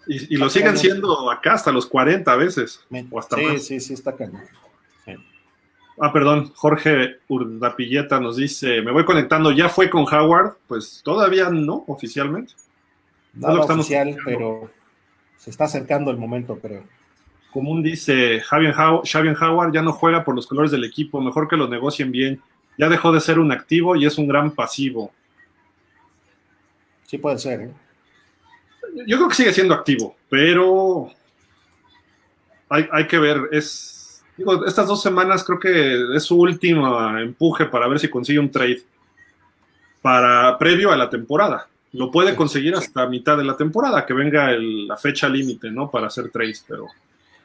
[0.08, 2.82] Y, lo siguen siendo acá hasta los 40 veces.
[3.12, 4.42] O hasta sí, sí, sí, está cañón.
[6.00, 10.58] Ah, perdón, Jorge Urdapilleta nos dice, me voy conectando, ¿ya fue con Howard?
[10.68, 12.54] Pues todavía no, oficialmente.
[13.34, 14.70] No, no oficial, pero
[15.38, 16.84] se está acercando el momento, creo.
[17.52, 21.68] Común dice, Javier, Howard ya no juega por los colores del equipo, mejor que lo
[21.68, 22.42] negocien bien.
[22.78, 25.12] Ya dejó de ser un activo y es un gran pasivo.
[27.06, 27.62] Sí puede ser.
[27.62, 27.72] ¿eh?
[29.08, 31.10] Yo creo que sigue siendo activo, pero
[32.70, 33.50] hay, hay que ver.
[33.52, 38.40] Es, digo, estas dos semanas creo que es su último empuje para ver si consigue
[38.40, 38.84] un trade
[40.02, 41.68] para previo a la temporada
[41.98, 45.90] lo puede conseguir hasta mitad de la temporada, que venga la fecha límite, ¿no?
[45.90, 46.86] Para hacer trades, pero.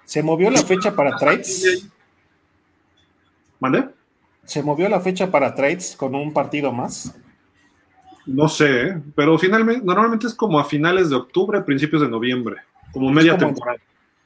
[0.04, 1.88] ¿Se movió la fecha para trades?
[3.58, 3.88] ¿Mande?
[4.44, 7.16] ¿Se movió la fecha para trades con un partido más?
[8.26, 9.02] No sé, ¿eh?
[9.14, 12.56] pero finalmente, normalmente es como a finales de octubre, principios de noviembre,
[12.92, 13.78] como media temporada.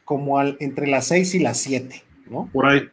[0.04, 2.50] Como al, entre las 6 y las 7, ¿no?
[2.52, 2.88] Por ahí.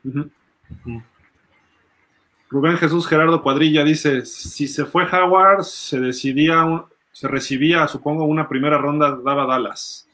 [2.50, 8.26] Rubén Jesús Gerardo Cuadrilla dice: si se fue Howard, se decidía un, se recibía, supongo,
[8.26, 10.08] una primera ronda daba Dallas.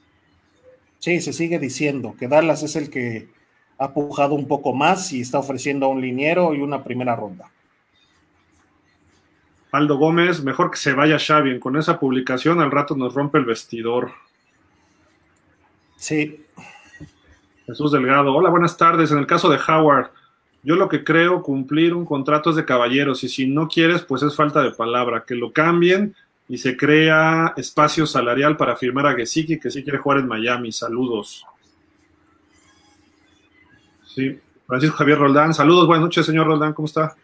[1.00, 3.30] Sí, se sigue diciendo que Dallas es el que
[3.78, 7.50] ha pujado un poco más y está ofreciendo a un liniero y una primera ronda.
[9.72, 11.60] Aldo Gómez, mejor que se vaya Xavi.
[11.60, 14.12] Con esa publicación al rato nos rompe el vestidor.
[15.96, 16.44] Sí.
[17.66, 18.34] Jesús Delgado.
[18.36, 19.12] Hola, buenas tardes.
[19.12, 20.10] En el caso de Howard,
[20.64, 24.24] yo lo que creo, cumplir un contrato es de caballeros y si no quieres, pues
[24.24, 25.24] es falta de palabra.
[25.26, 26.16] Que lo cambien
[26.50, 30.72] y se crea espacio salarial para firmar a Gesicki, que sí quiere jugar en Miami.
[30.72, 31.46] Saludos.
[34.08, 35.54] Sí, Francisco Javier Roldán.
[35.54, 37.16] Saludos, buenas noches, señor Roldán, ¿cómo está?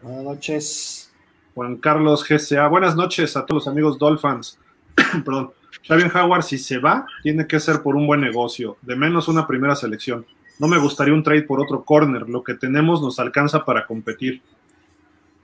[0.00, 1.12] Buenas noches.
[1.54, 2.68] Juan Carlos GCA.
[2.68, 4.58] Buenas noches a todos los amigos Dolphins.
[5.24, 5.50] Perdón.
[5.86, 9.48] Xavier Howard, si se va, tiene que ser por un buen negocio, de menos una
[9.48, 10.24] primera selección.
[10.60, 12.28] No me gustaría un trade por otro corner.
[12.28, 14.40] Lo que tenemos nos alcanza para competir.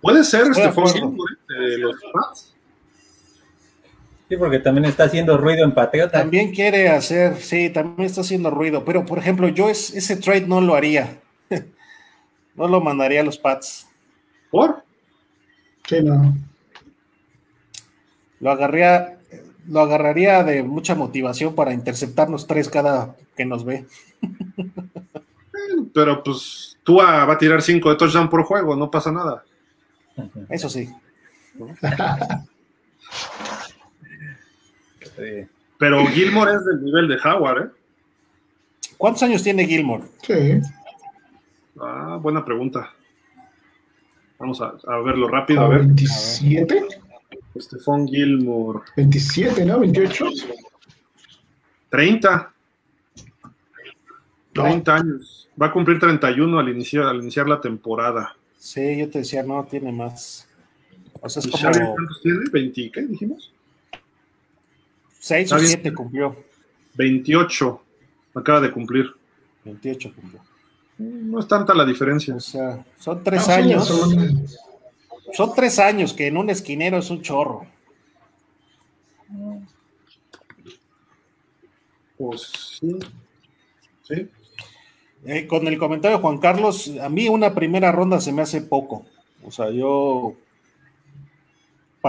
[0.00, 2.54] Puede ser este de los Pats.
[4.28, 6.18] Sí, porque también está haciendo ruido en Patriota.
[6.18, 8.84] También quiere hacer, sí, también está haciendo ruido.
[8.84, 11.18] Pero, por ejemplo, yo ese trade no lo haría.
[12.54, 13.88] no lo mandaría a los Pats.
[14.50, 14.84] ¿Por?
[15.86, 16.36] Sí, no.
[18.40, 19.18] Lo agarraría,
[19.66, 23.86] lo agarraría de mucha motivación para interceptarnos tres cada que nos ve.
[25.94, 29.42] Pero pues tú va a tirar cinco de touchdown por juego, no pasa nada.
[30.50, 30.90] Eso sí.
[35.78, 37.70] Pero Gilmore es del nivel de Howard, ¿eh?
[38.96, 40.04] ¿Cuántos años tiene Gilmore?
[40.22, 40.60] Sí.
[41.80, 42.92] Ah, buena pregunta.
[44.38, 45.80] Vamos a, verlo rápido, a ver.
[45.80, 46.84] 27.
[47.54, 48.80] Estefan Gilmore.
[48.96, 49.80] 27, ¿no?
[49.80, 50.26] 28.
[51.90, 52.52] 30.
[54.52, 55.48] 30 años.
[55.60, 58.36] Va a cumplir 31 al iniciar, al iniciar la temporada.
[58.58, 60.48] Sí, yo te decía, no, tiene más.
[61.20, 61.94] O sea, es como...
[61.94, 62.40] ¿Cuántos tiene?
[62.40, 63.52] ¿20 qué dijimos?
[65.18, 66.36] 6 o 7 cumplió.
[66.94, 67.82] 28
[68.34, 69.06] acaba de cumplir.
[69.64, 70.40] 28 cumplió.
[70.98, 72.34] No es tanta la diferencia.
[72.34, 73.86] O sea, son tres años.
[75.32, 75.54] Son...
[75.54, 77.66] tres años que en un esquinero es un chorro.
[82.16, 82.98] Pues sí.
[84.02, 84.28] Sí.
[85.24, 88.62] Eh, con el comentario de Juan Carlos, a mí una primera ronda se me hace
[88.62, 89.06] poco.
[89.44, 90.34] O sea, yo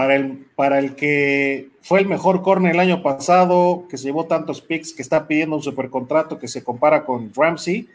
[0.00, 4.24] para el, para el que fue el mejor corner el año pasado, que se llevó
[4.24, 7.86] tantos picks, que está pidiendo un supercontrato que se compara con Ramsey,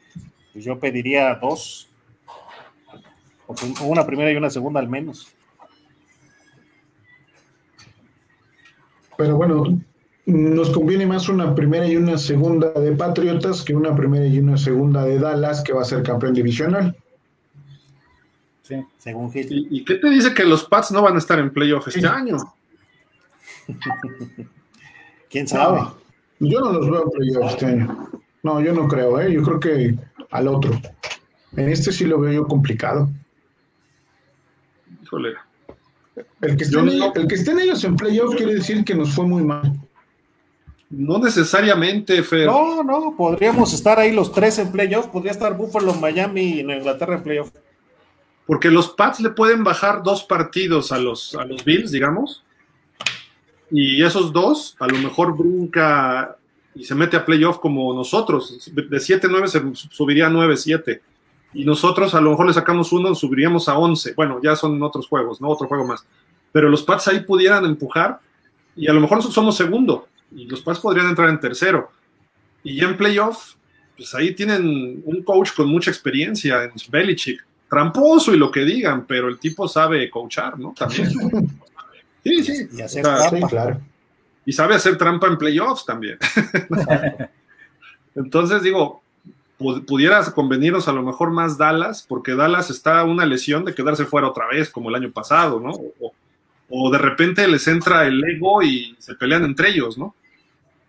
[0.54, 1.90] pues yo pediría dos,
[3.82, 5.34] una primera y una segunda al menos.
[9.18, 9.64] Pero bueno,
[10.28, 14.58] nos conviene más una primera y una segunda de Patriotas que una primera y una
[14.58, 16.96] segunda de Dallas, que va a ser campeón divisional.
[18.66, 21.88] Sí, según ¿Y, qué te dice que los Pats no van a estar en playoff
[21.88, 22.38] este año?
[25.30, 25.82] ¿Quién sabe?
[26.40, 28.10] yo no los veo en playoff este año.
[28.42, 29.32] No, yo no creo, ¿eh?
[29.32, 29.96] Yo creo que
[30.32, 30.82] al otro.
[31.56, 33.08] En este sí lo veo yo complicado.
[35.04, 35.36] Híjole.
[36.42, 39.44] El que, estén, el que estén ellos en playoff quiere decir que nos fue muy
[39.44, 39.80] mal.
[40.90, 42.48] No necesariamente, Fer.
[42.48, 45.06] No, no, podríamos estar ahí los tres en playoff.
[45.08, 47.52] Podría estar Buffalo, Miami y Inglaterra en playoff.
[48.46, 52.44] Porque los Pats le pueden bajar dos partidos a los, a los Bills, digamos.
[53.72, 56.38] Y esos dos, a lo mejor brinca
[56.76, 58.72] y se mete a playoff como nosotros.
[58.74, 61.02] De 7-9 se subiría a 9-7.
[61.54, 64.14] Y nosotros a lo mejor le sacamos uno, subiríamos a 11.
[64.14, 65.50] Bueno, ya son otros juegos, ¿no?
[65.50, 66.06] Otro juego más.
[66.52, 68.20] Pero los Pats ahí pudieran empujar
[68.76, 71.90] y a lo mejor somos segundo y los Pats podrían entrar en tercero.
[72.64, 73.54] Y en playoff,
[73.96, 79.06] pues ahí tienen un coach con mucha experiencia en Belichick tramposo y lo que digan,
[79.06, 80.74] pero el tipo sabe coachar, ¿no?
[80.74, 81.10] También.
[82.24, 82.68] Sí, sí.
[82.72, 83.48] Y hacer trampa.
[83.50, 83.82] claro.
[84.46, 86.18] Y sabe hacer trampa en playoffs también.
[88.16, 89.04] Entonces digo,
[89.58, 94.30] pudieras convenirnos a lo mejor más Dallas, porque Dallas está una lesión de quedarse fuera
[94.30, 95.74] otra vez, como el año pasado, ¿no?
[96.70, 100.16] o de repente les entra el ego y se pelean entre ellos, ¿no?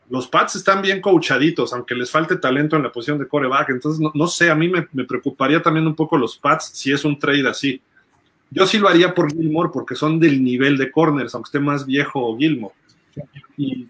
[0.09, 3.71] Los Pats están bien coachaditos, aunque les falte talento en la posición de coreback.
[3.71, 7.19] Entonces, no, sé, a mí me, preocuparía también un poco los Pats si es un
[7.19, 7.81] trade así.
[8.51, 11.85] Yo sí lo haría por Gilmore porque son del nivel de corners, aunque esté más
[11.85, 12.75] viejo Gilmore.
[13.57, 13.89] Y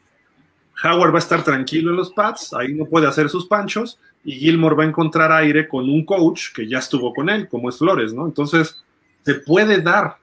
[0.82, 4.32] Howard va a estar tranquilo en los Pats, ahí no puede hacer sus panchos, y
[4.32, 7.78] Gilmore va a encontrar aire con un coach que ya estuvo con él, como es
[7.78, 8.26] Flores, ¿no?
[8.26, 8.82] Entonces,
[9.22, 10.16] se puede dar.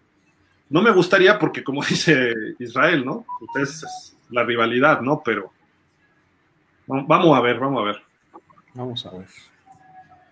[0.69, 3.25] No me gustaría porque, como dice Israel, ¿no?
[3.41, 5.21] Entonces, es la rivalidad, ¿no?
[5.23, 5.52] Pero
[6.87, 8.01] Vamos a ver, vamos a ver.
[8.73, 9.27] Vamos a ver.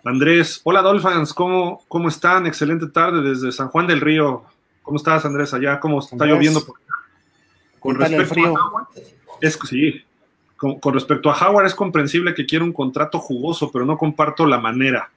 [0.04, 2.48] Andrés, hola Dolphins, ¿cómo, ¿cómo están?
[2.48, 4.44] Excelente tarde desde San Juan del Río.
[4.82, 5.80] ¿Cómo estás, Andrés, allá?
[5.80, 6.62] ¿Cómo está lloviendo?
[7.80, 8.88] Con respecto a Howard,
[9.42, 10.04] es, sí,
[10.58, 14.60] con, respecto a Howard es comprensible que quiera un contrato jugoso, pero no comparto la
[14.60, 15.10] manera.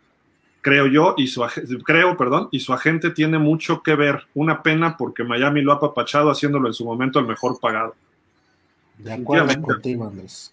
[0.60, 1.44] Creo yo, y su
[1.84, 4.26] creo, perdón, y su agente tiene mucho que ver.
[4.34, 7.94] Una pena porque Miami lo ha apapachado haciéndolo en su momento el mejor pagado.
[8.96, 10.50] De acuerdo contigo, Andrés.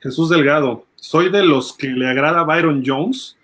[0.00, 0.86] Jesús Delgado.
[0.96, 3.36] soy de los que le agrada Byron Jones.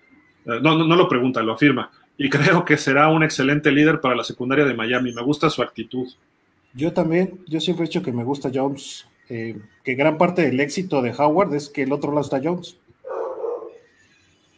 [0.45, 1.91] Eh, no, no, no lo pregunta, lo afirma.
[2.17, 5.13] Y creo que será un excelente líder para la secundaria de Miami.
[5.13, 6.07] Me gusta su actitud.
[6.73, 10.59] Yo también, yo siempre he dicho que me gusta Jones, eh, que gran parte del
[10.59, 12.77] éxito de Howard es que el otro lado está Jones.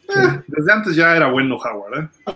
[0.08, 2.34] Eh, desde antes ya era bueno Howard, ¿eh?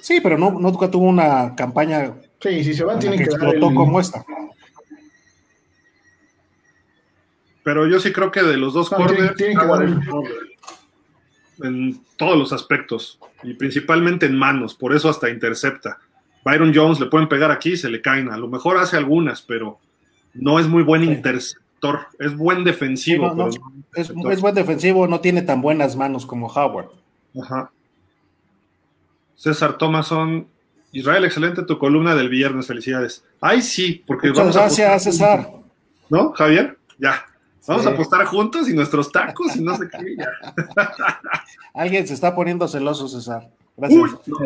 [0.00, 3.68] Sí, pero no, nunca tuvo una campaña Sí, si se va, tiene que que explotó
[3.68, 4.24] el- como esta.
[7.64, 9.90] Pero yo sí creo que de los dos No, tiene- corners, tiene que dar es
[11.60, 15.98] el- en todos los aspectos y principalmente en manos, por eso hasta intercepta.
[16.44, 18.30] Byron Jones le pueden pegar aquí y se le caen.
[18.30, 19.78] A lo mejor hace algunas, pero
[20.34, 21.08] no es muy buen Sí.
[21.10, 22.06] interceptor.
[22.18, 23.30] Es buen defensivo.
[23.30, 23.50] Sí, no, no.
[23.92, 26.88] pero no Es, buen defensivo, no tiene tan buenas manos como Howard.
[27.40, 27.70] Ajá.
[29.36, 30.46] César Thomason.
[30.92, 33.24] Israel, excelente tu columna del viernes, felicidades.
[33.40, 35.50] Ay, sí, porque Muchas vamos gracias, César.
[36.08, 36.78] ¿No, Javier?
[36.98, 37.26] Ya.
[37.66, 37.88] Vamos Sí.
[37.88, 40.16] a apostar juntos y nuestros tacos y no sé qué.
[41.72, 43.48] Alguien se está poniendo celoso, César.
[43.76, 44.00] Gracias.
[44.02, 44.38] Uy, no.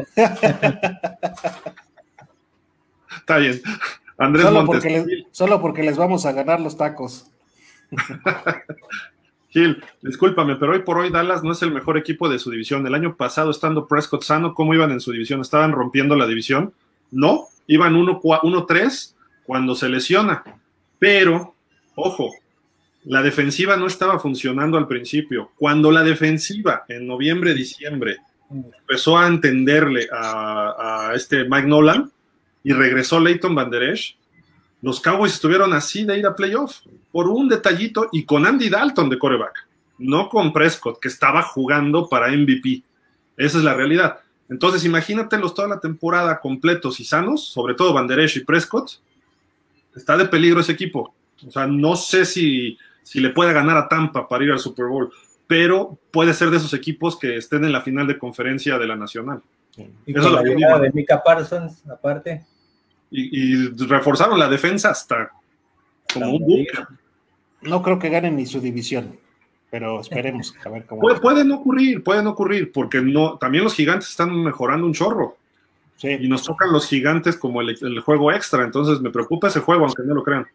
[3.16, 3.60] Está bien.
[4.16, 4.82] Andrés solo, Montes.
[4.82, 7.30] porque les, solo porque les vamos a ganar los tacos.
[9.50, 12.86] Gil, discúlpame, pero hoy por hoy Dallas no es el mejor equipo de su división.
[12.86, 15.40] El año pasado, estando Prescott sano, ¿cómo iban en su división?
[15.40, 16.74] ¿Estaban rompiendo la división?
[17.10, 19.14] No, iban 1-3
[19.46, 20.44] cuando se lesiona.
[20.98, 21.54] Pero,
[21.94, 22.30] ojo,
[23.08, 25.52] la defensiva no estaba funcionando al principio.
[25.56, 28.18] Cuando la defensiva en noviembre, diciembre
[28.50, 32.10] empezó a entenderle a, este Mike Nolan
[32.62, 33.70] y regresó Leighton Van
[34.80, 39.08] los Cowboys estuvieron así de ir a playoff por un detallito y con Andy Dalton
[39.08, 39.66] de coreback,
[39.98, 42.82] no con Prescott, que estaba jugando para MVP.
[43.36, 44.20] Esa es la realidad.
[44.48, 49.00] Entonces, imagínatelos toda la temporada completos y sanos, sobre todo Van Der Esch y Prescott.
[49.96, 51.14] Está de peligro ese equipo.
[51.46, 54.84] O sea, no sé si, si le puede ganar a Tampa para ir al Super
[54.84, 55.10] Bowl,
[55.46, 58.96] pero puede ser de esos equipos que estén en la final de conferencia de la
[58.96, 59.40] Nacional.
[60.04, 60.84] Y Eso con la lo que llegada digo.
[60.84, 62.44] de Mika Parsons, aparte.
[63.10, 65.30] Y, y reforzaron la defensa hasta
[66.12, 66.78] como un buque.
[67.62, 69.18] No creo que ganen ni su división,
[69.70, 71.00] pero esperemos a ver cómo.
[71.00, 74.92] Puede, puede no ocurrir, puede no ocurrir, porque no, también los gigantes están mejorando un
[74.92, 75.38] chorro.
[75.96, 76.08] Sí.
[76.20, 79.86] Y nos tocan los gigantes como el, el juego extra, entonces me preocupa ese juego,
[79.86, 80.46] aunque no lo crean.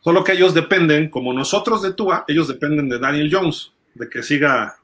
[0.00, 4.22] Solo que ellos dependen, como nosotros de Tua, ellos dependen de Daniel Jones, de que
[4.22, 4.76] siga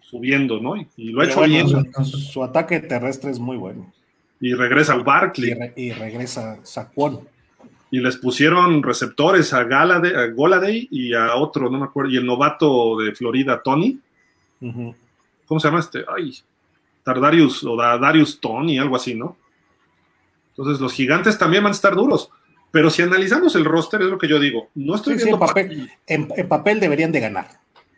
[0.00, 0.76] subiendo, ¿no?
[0.76, 1.92] Y, y lo ha hecho bueno, bien.
[2.04, 3.92] su, su ataque terrestre es muy bueno.
[4.40, 5.54] Y regresa Y, Barkley.
[5.54, 7.28] re- y regresa Saquon.
[7.90, 12.16] Y les pusieron receptores a, Galade- a Goladay y a otro, no me acuerdo, y
[12.16, 13.98] el novato de Florida, Tony.
[15.46, 16.04] ¿cómo se llama este?
[16.16, 16.34] Ay,
[17.02, 19.36] Tardarius o Da- Darius Tony, algo así, ¿no?
[20.50, 22.30] Entonces los gigantes también van a estar duros.
[22.74, 24.68] Pero si analizamos el roster, es lo que yo digo.
[24.74, 27.46] No estoy Sí, en papel, en, en papel deberían de ganar.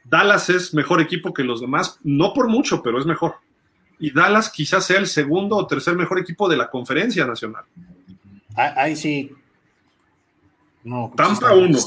[0.05, 3.37] Dallas es mejor equipo que los demás, no por mucho, pero es mejor.
[3.99, 7.65] Y Dallas quizás sea el segundo o tercer mejor equipo de la conferencia nacional.
[8.55, 9.33] Ah, Ahí sí.
[10.85, 11.79] No, pues Tampa uno.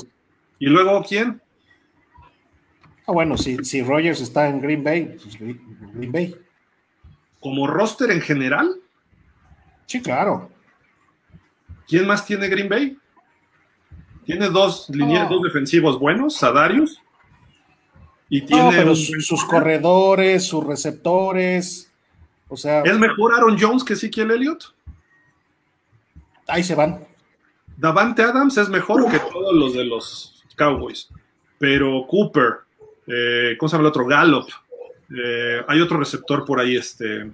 [0.58, 1.40] Y luego, ¿quién?
[3.06, 6.36] Ah, bueno, si, si Rogers está en Green Bay, pues Green Bay.
[7.40, 8.82] Como roster en general,
[9.86, 10.50] Sí, claro.
[11.90, 12.98] ¿Quién más tiene Green Bay?
[14.26, 15.36] Tiene dos linieros, No.
[15.38, 17.02] dos defensivos buenos, Sadarius.
[18.30, 21.92] Y No, tiene pero sus corredores, sus receptores,
[22.48, 24.64] o sea, ¿Es mejor Aaron Jones que Ezekiel Elliott?
[26.48, 27.06] ahí se van.
[27.78, 31.10] Davante Adams es mejor que todos los de los Cowboys.
[31.60, 32.60] Pero Cooper,
[33.08, 34.06] eh, ¿cómo se llama el otro?
[34.06, 34.48] Gallup.
[35.16, 37.32] eh, hay otro receptor por ahí, este.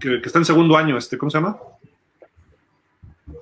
[0.00, 1.58] Que, que está en segundo año, este, ¿cómo se llama?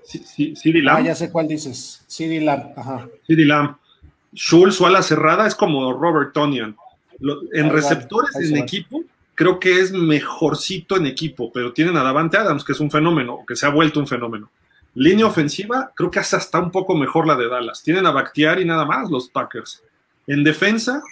[0.09, 1.07] Sí, CeeDee Ah, Lamb.
[1.07, 2.03] ya sé cuál dices.
[2.07, 3.07] CD Lamb, ajá.
[3.27, 3.77] CeeDee Lamb.
[4.35, 6.77] Schultz, su ala cerrada, es como Robert Tonian.
[7.21, 9.03] En Ahí van, receptores en equipo,
[9.35, 13.41] creo que es mejorcito en equipo, pero tienen a Davante Adams, que es un fenómeno,
[13.47, 14.51] que se ha vuelto un fenómeno.
[14.95, 17.83] Línea ofensiva, creo que hasta está un poco mejor la de Dallas.
[17.83, 19.83] Tienen a Bakhtiari y nada más los Packers.
[20.27, 21.03] En defensa,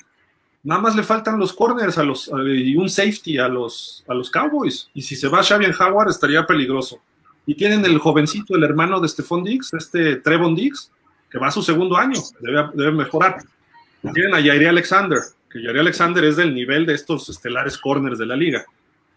[0.63, 4.15] nada más le faltan los corners a los, a- y un safety a los, a
[4.15, 4.89] los Cowboys.
[4.95, 7.01] Y si se va Xavier Howard, estaría peligroso.
[7.47, 10.91] Y tienen el jovencito, el hermano de Stephon Diggs, este Trevon Diggs,
[11.31, 13.39] que va a su segundo año, debe, debe mejorar.
[14.13, 15.21] Tienen a Jairi Alexander,
[15.51, 18.65] que Jairi Alexander es del nivel de estos estelares corners de la liga.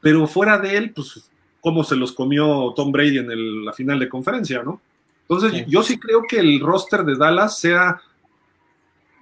[0.02, 1.30] Pero fuera de él, pues,
[1.62, 4.80] cómo se los comió Tom Brady en el- la final de conferencia, ¿no?
[5.28, 5.66] Entonces, Sí.
[5.68, 8.02] yo sí creo que el roster de Dallas sea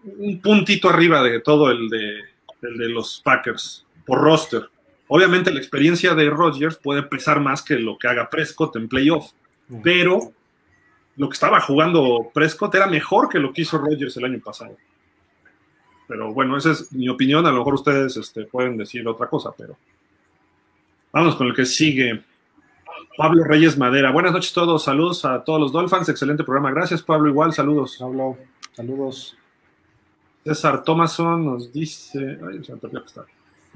[0.03, 2.19] un puntito arriba de todo el de,
[2.61, 4.69] el de los Packers, por roster.
[5.07, 9.31] Obviamente la experiencia de Rodgers puede pesar más que lo que haga Prescott en playoff,
[9.81, 10.33] pero
[11.15, 14.75] lo que estaba jugando Prescott era mejor que lo que hizo Rodgers el año pasado.
[16.07, 17.45] Pero bueno, esa es mi opinión.
[17.45, 19.77] A lo mejor ustedes este, pueden decir otra cosa, pero
[21.11, 22.23] vamos con el que sigue.
[23.17, 24.11] Pablo Reyes Madera.
[24.11, 24.83] Buenas noches a todos.
[24.83, 26.07] Saludos a todos los Dolphins.
[26.07, 26.71] Excelente programa.
[26.71, 27.29] Gracias, Pablo.
[27.29, 27.97] Igual, saludos.
[27.99, 28.37] Pablo,
[28.73, 29.35] saludos.
[30.43, 32.37] César Thomason nos dice.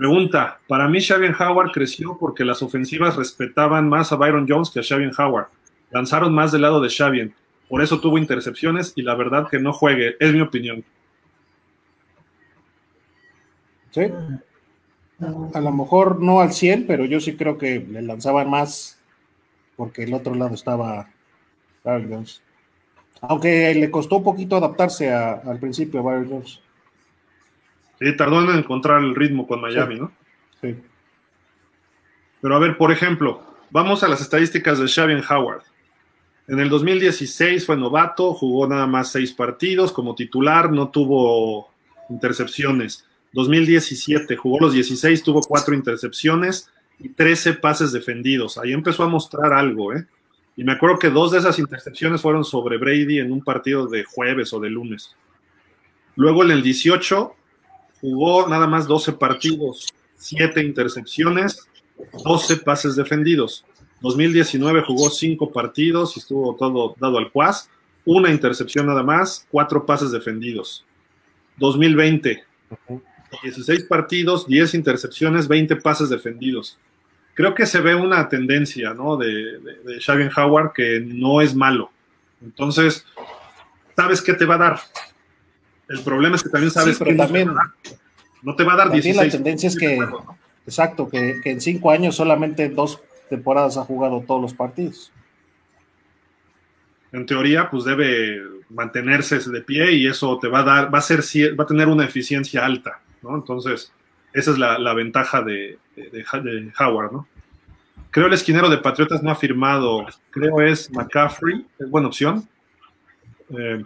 [0.02, 4.80] Pregunta: Para mí, Xavier Howard creció porque las ofensivas respetaban más a Byron Jones que
[4.80, 5.50] a Xavier Howard.
[5.92, 7.30] Lanzaron más del lado de Xavier.
[7.70, 10.16] Por eso tuvo intercepciones y la verdad que no juegue.
[10.20, 10.84] Es mi opinión.
[13.92, 14.08] Sí.
[15.54, 19.00] A lo mejor no al 100, pero yo sí creo que le lanzaban más
[19.76, 21.12] porque el otro lado estaba
[21.84, 22.42] Byron Jones.
[23.22, 26.60] Aunque le costó un poquito adaptarse al principio a Byron Jones.
[28.02, 30.12] Sí, tardó en encontrar el ritmo con Miami, ¿no?
[30.60, 30.76] Sí.
[32.42, 35.62] Pero a ver, por ejemplo, vamos a las estadísticas de Xavier Howard.
[36.48, 41.70] En el 2016 fue novato, jugó nada más seis partidos como titular, no tuvo
[42.10, 43.06] intercepciones.
[43.34, 48.58] 2017 jugó los 16, tuvo cuatro intercepciones y 13 pases defendidos.
[48.58, 50.08] Ahí empezó a mostrar algo, ¿eh?
[50.58, 54.04] Y me acuerdo que dos de esas intercepciones fueron sobre Brady en un partido de
[54.04, 55.16] jueves o de lunes.
[56.16, 57.36] Luego en el 18
[58.02, 59.88] jugó nada más 12 partidos,
[60.18, 61.68] 7 intercepciones,
[62.26, 63.64] 12 pases defendidos.
[64.02, 67.70] 2019 jugó 5 partidos y estuvo todo dado al cuas,
[68.04, 70.86] una intercepción nada más, 4 pases defendidos.
[71.58, 72.44] 2020,
[73.44, 76.78] 16 partidos, 10 intercepciones, 20 pases defendidos.
[77.34, 79.16] Creo que se ve una tendencia, ¿no?
[79.16, 81.92] De, de, Howard que no es malo.
[82.42, 83.06] Entonces,
[83.96, 84.80] ¿sabes qué te va a dar?
[85.92, 87.52] El problema es que también sabes que también,
[88.42, 90.00] no te va a dar también la tendencia es que,
[90.66, 95.12] exacto, que, que en cinco años solamente dos temporadas ha jugado todos los partidos.
[97.12, 101.02] En teoría, pues debe mantenerse de pie y eso te va a dar, va a
[101.02, 101.22] ser,
[101.60, 103.02] va a tener una eficiencia alta.
[103.22, 103.92] Entonces,
[104.34, 105.78] esa es la, ventaja de,
[106.80, 107.28] Howard, ¿no?
[108.12, 112.48] Creo el esquinero de Patriotas no ha firmado, creo es McCaffrey, es buena opción.
[113.58, 113.86] Eh,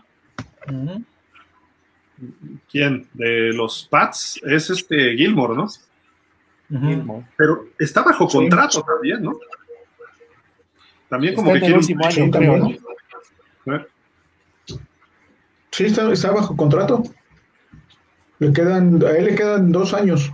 [2.71, 3.07] ¿Quién?
[3.13, 5.67] De los Pats, es este Gilmore, ¿no?
[7.37, 9.37] Pero está bajo contrato también, ¿no?
[11.09, 11.79] También como que año,
[12.31, 12.69] creo,
[15.71, 17.03] Sí, está bajo contrato.
[18.39, 20.31] Le quedan, a él le quedan dos años.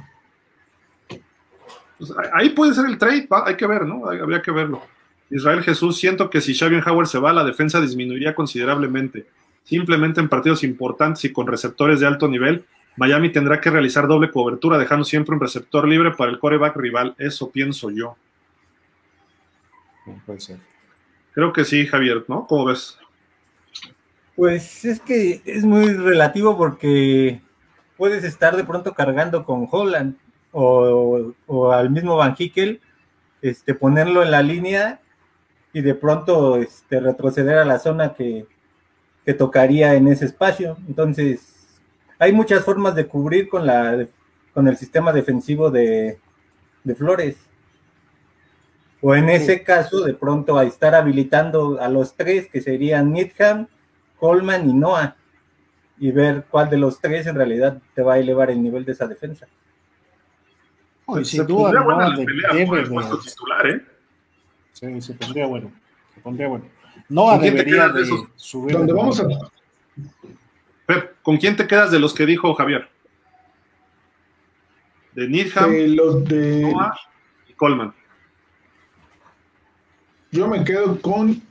[1.97, 4.07] Pues, ahí puede ser el trade, hay que ver, ¿no?
[4.07, 4.81] Habría que verlo.
[5.29, 9.27] Israel Jesús, siento que si Xavier Howard se va, la defensa disminuiría considerablemente.
[9.63, 12.65] Simplemente en partidos importantes y con receptores de alto nivel,
[12.97, 17.15] Miami tendrá que realizar doble cobertura, dejando siempre un receptor libre para el coreback rival.
[17.17, 18.17] Eso pienso yo.
[20.25, 20.59] Puede ser.
[21.33, 22.45] Creo que sí, Javier, ¿no?
[22.47, 22.97] ¿Cómo ves?
[24.35, 27.41] Pues es que es muy relativo porque
[27.95, 30.15] puedes estar de pronto cargando con Holland
[30.51, 32.81] o, al mismo Van Hickel,
[33.41, 34.99] este, ponerlo en la línea
[35.71, 38.45] y de pronto este, retroceder a la zona que,
[39.37, 40.77] tocaría en ese espacio.
[40.87, 41.79] Entonces,
[42.19, 44.05] hay muchas formas de cubrir con, la,
[44.53, 46.19] con el sistema defensivo de,
[46.97, 47.37] Flores.
[49.01, 53.67] O en ese caso, de pronto a estar habilitando a los tres, que serían Needham,
[54.19, 55.15] Coleman y Noah
[55.97, 58.91] y ver cuál de los tres en realidad te va a elevar el nivel de
[58.91, 59.47] esa defensa.
[61.05, 63.85] Pues sin duda, no, de, debe de, titular, ¿eh?
[64.73, 65.71] Sí, se pondría bueno.
[66.13, 66.65] Se pondría bueno.
[67.09, 68.75] No debería de, de subir.
[68.75, 69.27] ¿Dónde vamos a...
[71.21, 72.89] ¿con quién te quedas de los que dijo Javier?
[75.13, 76.61] De Needham, de los de...
[76.61, 76.95] Noah
[77.47, 77.93] y Coleman.
[80.31, 81.41] Yo me quedo con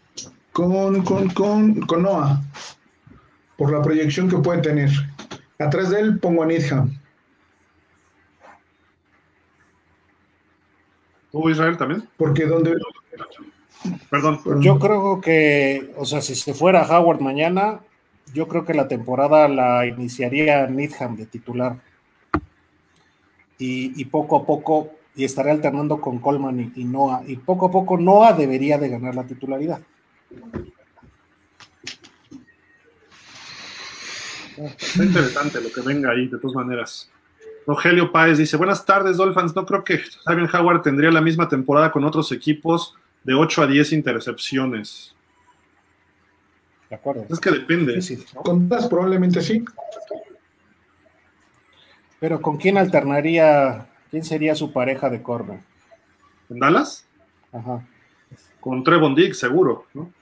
[0.53, 2.41] con, con, con, con Noah
[3.57, 4.91] por la proyección que puede tener.
[5.59, 6.99] Atrás de él pongo a Needham.
[11.31, 12.09] ¿Tú, Israel, también?
[12.17, 12.75] Porque donde...
[14.11, 14.41] Perdón.
[14.61, 17.81] Yo creo que, o sea, si se fuera Howard mañana,
[18.35, 21.79] yo creo que la temporada la iniciaría Needham de titular.
[23.63, 27.23] Y, poco a poco, y estaré alternando con Coleman y, y Noah.
[27.27, 29.83] Y poco a poco Noah debería de ganar la titularidad.
[34.57, 37.11] Está interesante lo que venga ahí, de todas maneras.
[37.67, 39.55] Rogelio Páez dice: Buenas tardes, Dolphins.
[39.55, 43.67] No creo que Xavier Howard tendría la misma temporada con otros equipos de 8 a
[43.67, 45.15] 10 intercepciones.
[46.89, 47.27] De acuerdo.
[47.29, 48.01] Es que depende.
[48.35, 49.65] Con Dallas probablemente sí.
[52.19, 53.87] Pero ¿con quién alternaría?
[54.11, 55.61] ¿Quién sería su pareja de corner?
[56.49, 57.07] ¿En Dallas?
[57.53, 57.87] Ajá.
[58.59, 60.13] Con Trevon Diggs, seguro, ¿no?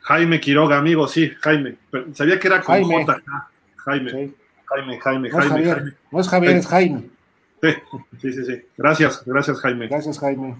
[0.00, 1.76] Jaime Quiroga, amigo, sí, Jaime.
[2.14, 3.04] Sabía que era con Jaime.
[3.04, 3.22] J.
[3.76, 4.32] Jaime.
[4.64, 5.92] Jaime, Jaime, no Jaime.
[6.10, 7.10] No es Javier, es Jaime.
[8.20, 8.62] Sí, sí, sí.
[8.76, 9.88] Gracias, gracias, Jaime.
[9.88, 10.56] Gracias, Jaime.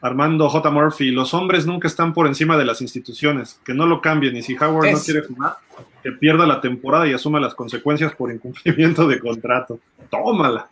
[0.00, 0.70] Armando J.
[0.70, 4.42] Murphy, los hombres nunca están por encima de las instituciones, que no lo cambien y
[4.42, 5.56] si Howard no quiere jugar,
[6.02, 9.80] que pierda la temporada y asuma las consecuencias por incumplimiento de contrato.
[10.10, 10.68] Tómala.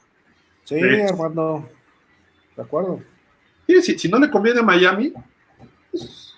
[0.64, 1.68] Sí, Armando,
[2.56, 3.00] de acuerdo.
[3.66, 5.12] Sí, si, no le conviene a Miami,
[5.90, 6.34] pues,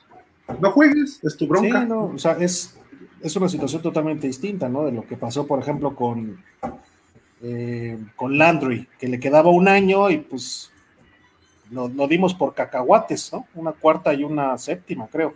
[0.61, 1.81] no juegues, es tu bronca.
[1.81, 2.79] Sí, no, o sea, es,
[3.21, 4.85] es una situación totalmente distinta, ¿no?
[4.85, 6.43] De lo que pasó, por ejemplo, con,
[7.49, 10.73] eh, con Landry, que le quedaba un año y pues
[11.71, 13.47] lo, dimos por cacahuates, ¿no?
[13.55, 15.33] Una cuarta y una séptima, creo.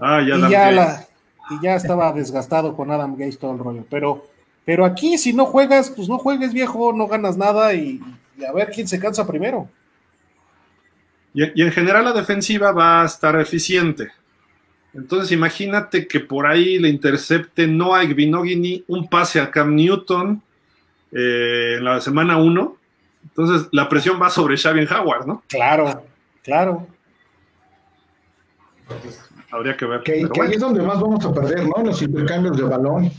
[0.00, 1.06] Ah, ya, y, ya
[1.50, 3.84] y ya estaba desgastado con Adam Gates todo el rollo.
[3.88, 4.26] Pero,
[4.64, 8.00] pero aquí, si no juegas, pues no juegues, viejo, no ganas nada y,
[8.44, 9.68] a ver quién se cansa primero.
[11.34, 14.08] Y, en general la defensiva va a estar eficiente.
[14.92, 20.42] Entonces imagínate que por ahí le intercepte Noah Igbinogini un pase a Cam Newton
[21.12, 22.78] eh, en la semana 1
[23.24, 25.42] entonces, la presión va sobre Xavier Howard, ¿no?
[25.48, 26.02] Claro,
[26.42, 26.86] claro.
[29.50, 30.02] habría que ver.
[30.02, 31.84] Que, ahí es donde más vamos a perder, ¿no?
[31.84, 33.12] Los intercambios de balón.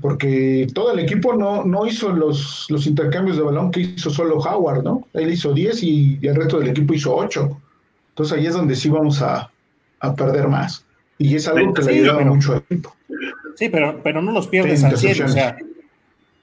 [0.00, 4.36] Porque todo el equipo no, no hizo los, los intercambios de balón que hizo solo
[4.36, 5.08] Howard, ¿no?
[5.12, 7.60] Él hizo 10 y, el resto del equipo hizo 8.
[8.10, 9.50] Entonces ahí es donde sí vamos a,
[10.16, 10.84] perder más.
[11.18, 12.94] Y es algo que le ayuda mucho al equipo.
[13.56, 15.56] Sí, pero, pero no los pierdes al 100, o sea,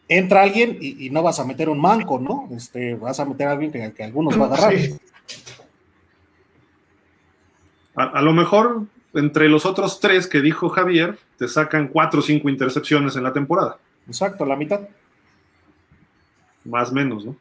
[0.07, 2.49] entra alguien y, no vas a meter un manco, ¿no?
[2.55, 4.73] Este, vas a meter a alguien que, algunos va a agarrar.
[7.95, 8.83] A, lo mejor
[9.13, 13.33] entre los otros tres que dijo Javier, te sacan cuatro o cinco intercepciones en la
[13.33, 13.77] temporada.
[14.07, 14.81] Exacto, la mitad.
[16.65, 17.35] Más o menos, ¿no?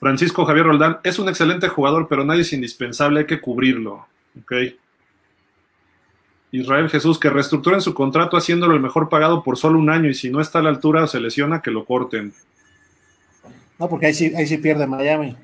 [0.00, 4.06] Francisco Javier Roldán es un excelente jugador, pero nadie es indispensable, hay que cubrirlo.
[4.40, 4.52] ¿ok?
[6.50, 10.14] Israel Jesús, que reestructuren su contrato haciéndolo el mejor pagado por solo un año y
[10.14, 12.32] si no está a la altura o se lesiona, que lo corten.
[13.78, 15.36] No, porque ahí sí, ahí sí pierde Miami.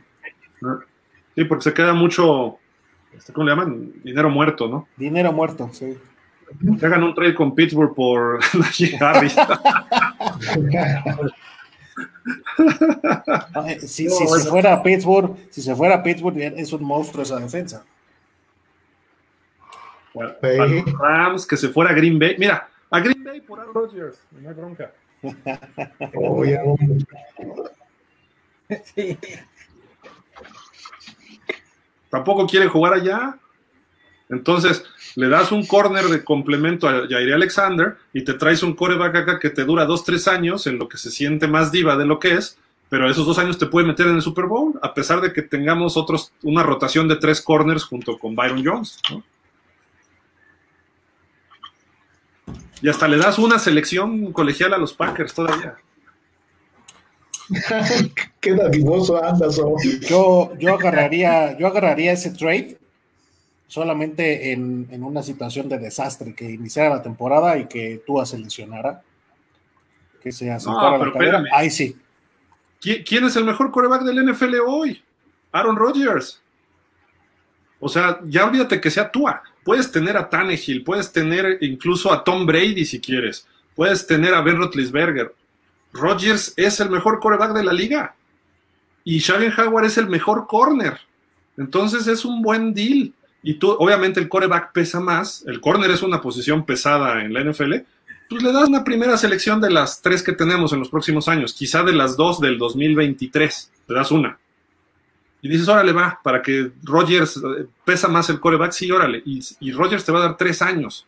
[1.35, 2.59] Sí, porque se queda mucho,
[3.17, 3.93] este, ¿cómo le llaman?
[4.03, 4.89] Dinero muerto, ¿no?
[4.97, 5.97] Dinero muerto, sí.
[6.79, 8.41] Que hagan un trade con Pittsburgh por
[9.01, 9.37] Harris.
[13.67, 17.23] Eh, si, si se fuera a Pittsburgh, si se fuera a Pittsburgh, es un monstruo
[17.23, 17.85] esa defensa.
[20.15, 22.35] Rams, que se fuera a Green Bay.
[22.39, 24.93] Mira, a Green Bay por Aaron Rodgers, no hay bronca.
[32.11, 33.37] Tampoco quiere jugar allá.
[34.29, 34.85] Entonces,
[35.17, 39.39] le das un corner de complemento a Jair Alexander y te traes un coreback acá
[39.39, 42.19] que te dura dos, tres años en lo que se siente más diva de lo
[42.19, 42.59] que es,
[42.89, 45.43] pero esos dos años te puede meter en el Super Bowl, a pesar de que
[45.43, 49.01] tengamos otros, una rotación de tres corners junto con Byron Jones.
[49.11, 49.23] ¿no?
[52.85, 55.74] Y hasta le das una selección colegial a los Packers todavía.
[58.41, 59.59] Qué dadivoso andas.
[60.07, 62.76] Yo, yo, agarraría, yo agarraría ese trade
[63.68, 69.03] solamente en, una situación de desastre, que iniciara la temporada y que tú seleccionara.
[70.22, 71.43] Que se acercara la.
[71.55, 71.97] Ahí sí.
[72.82, 75.03] ¿Quién es el mejor coreback del NFL hoy?
[75.53, 76.39] Aaron Rodgers.
[77.80, 79.43] O sea, ya olvídate que sea Tua.
[79.65, 84.43] Puedes tener a Tannehill, puedes tener incluso a Tom Brady si quieres, puedes tener a
[84.43, 85.35] Ben Roethlisberger.
[85.93, 88.15] Rodgers es el mejor coreback de la liga.
[89.05, 90.99] Y Xavier Howard es el mejor corner.
[91.57, 93.12] Entonces es un buen deal.
[93.43, 97.45] Y tú, obviamente el coreback pesa más, el corner es una posición pesada en la
[97.45, 97.75] NFL,
[98.29, 101.53] pues le das una primera selección de las tres que tenemos en los próximos años,
[101.53, 104.39] quizá de las dos del 2023, te das una
[105.45, 109.42] y dices, órale, va, para que Rogers eh, pesa más el coreback, sí, órale, y,
[109.61, 111.07] y Rogers te va a dar tres años.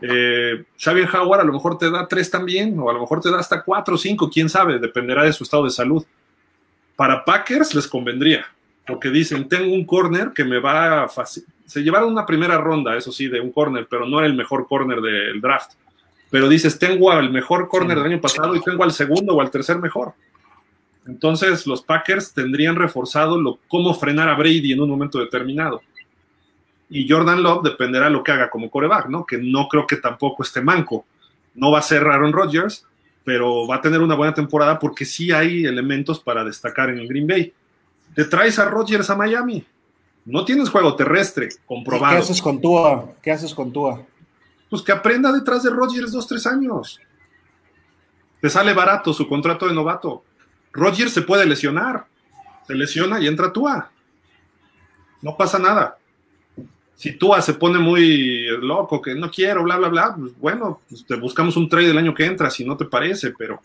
[0.00, 3.30] Eh, Xavier Howard a lo mejor te da tres también, o a lo mejor te
[3.30, 6.02] da hasta cuatro o cinco, quién sabe, dependerá de su estado de salud.
[6.96, 8.46] Para Packers les convendría,
[8.86, 11.08] porque dicen, tengo un corner que me va a
[11.66, 14.66] Se llevaron una primera ronda, eso sí, de un corner, pero no era el mejor
[14.66, 15.72] corner del draft.
[16.30, 19.50] Pero dices, tengo al mejor corner del año pasado y tengo al segundo o al
[19.50, 20.14] tercer mejor.
[21.06, 25.82] Entonces los Packers tendrían reforzado lo, cómo frenar a Brady en un momento determinado.
[26.88, 29.26] Y Jordan Love dependerá de lo que haga como coreback, ¿no?
[29.26, 31.04] Que no creo que tampoco esté manco.
[31.54, 32.86] No va a ser Aaron Rodgers,
[33.24, 37.08] pero va a tener una buena temporada porque sí hay elementos para destacar en el
[37.08, 37.52] Green Bay.
[38.14, 39.64] Te traes a Rodgers a Miami.
[40.24, 42.14] No tienes juego terrestre, comprobado.
[42.14, 43.12] ¿Qué haces con Tua?
[43.22, 44.04] ¿Qué haces con Tua?
[44.68, 47.00] Pues que aprenda detrás de Rodgers dos, tres años.
[48.40, 50.24] Te sale barato su contrato de novato.
[50.76, 52.06] Roger se puede lesionar.
[52.66, 53.90] Se lesiona y entra Tua.
[55.22, 55.98] No pasa nada.
[56.94, 61.04] Si Tua se pone muy loco, que no quiero, bla, bla, bla, pues bueno, pues
[61.04, 63.60] te buscamos un trade el año que entra, si no te parece, pero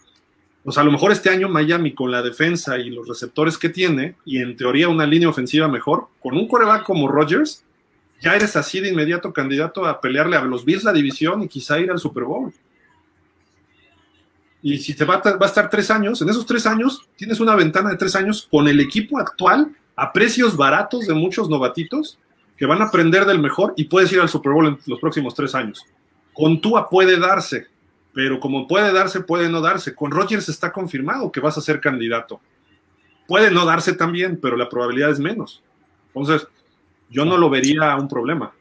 [0.64, 4.16] pues a lo mejor este año Miami con la defensa y los receptores que tiene,
[4.26, 7.64] y en teoría una línea ofensiva mejor, con un coreback como Rodgers,
[8.22, 11.80] ya eres así de inmediato candidato a pelearle a los Bills la división y quizá
[11.80, 12.53] ir al Super Bowl.
[14.64, 17.89] Y si te va a, estar tres años, en esos tres años tienes una ventana
[17.89, 22.20] de tres años con el equipo actual a precios baratos de muchos novatitos
[22.55, 25.34] que van a aprender del mejor y puedes ir al Super Bowl en los próximos
[25.34, 25.84] tres años.
[26.34, 27.68] Con Tua puede darse,
[28.14, 29.95] pero como puede darse, puede no darse.
[29.95, 32.39] Con Rodgers está confirmado que vas a ser candidato.
[33.28, 35.64] Puede no darse también, pero la probabilidad es menos.
[36.14, 36.47] Entonces,
[37.09, 38.53] yo no lo vería un problema.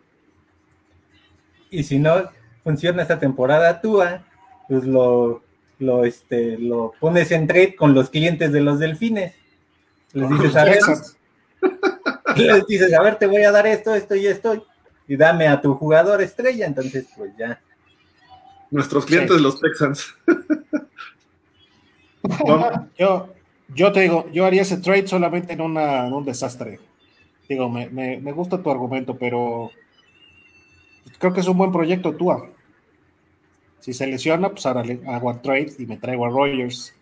[1.70, 2.30] Y si no
[2.64, 4.24] funciona esta temporada Tua,
[4.68, 5.42] pues lo,
[5.80, 9.34] lo, este, lo pones en trade con los clientes de los delfines.
[10.12, 10.78] Les dices, a ver,
[12.36, 14.66] les dices, a ver, te voy a dar esto, esto y esto,
[15.08, 17.60] y dame a tu jugador estrella, entonces pues ya.
[18.70, 19.42] Nuestros clientes, sí.
[19.42, 20.14] los Texans.
[22.98, 23.34] yo,
[23.74, 26.78] yo te digo, yo haría ese trade solamente en, una, en un desastre.
[27.48, 29.70] Digo, me, me, me, gusta tu argumento, pero
[31.18, 32.48] creo que es un buen proyecto Tua.
[33.80, 36.94] Si se lesiona, pues ahora le hago a trade y me traigo a Rogers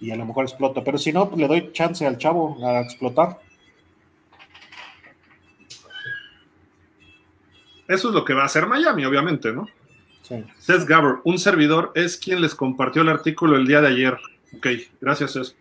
[0.00, 0.82] y a lo mejor exploto.
[0.82, 3.40] Pero si no, pues le doy chance al chavo a explotar.
[7.86, 9.68] Eso es lo que va a hacer Miami, obviamente, ¿no?
[10.22, 10.42] Sí.
[10.58, 14.18] Seth Gabber, un servidor, es quien les compartió el artículo el día de ayer.
[14.56, 14.66] Ok,
[15.00, 15.54] gracias, César.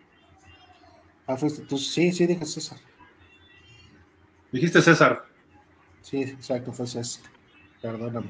[1.27, 1.77] Ah, fuiste tú.
[1.77, 2.77] Sí, sí, dije César.
[4.53, 5.25] Dijiste César.
[6.01, 7.29] Sí, exacto, fue César.
[7.81, 8.29] Perdóname.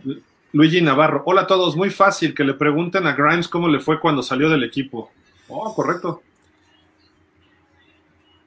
[0.54, 1.24] Luigi Navarro.
[1.26, 1.76] Hola a todos.
[1.76, 5.12] Muy fácil que le pregunten a Grimes cómo le fue cuando salió del equipo.
[5.48, 6.22] Oh, correcto.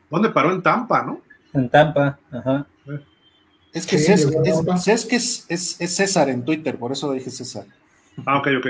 [0.08, 0.52] ¿Dónde paró?
[0.52, 1.20] En Tampa, ¿no?
[1.52, 2.64] En Tampa, ajá.
[3.72, 7.12] Es que, sí, César, es, es, que es, es, es, César en Twitter, por eso
[7.12, 7.66] dije César.
[8.24, 8.66] Ah, ok, ok.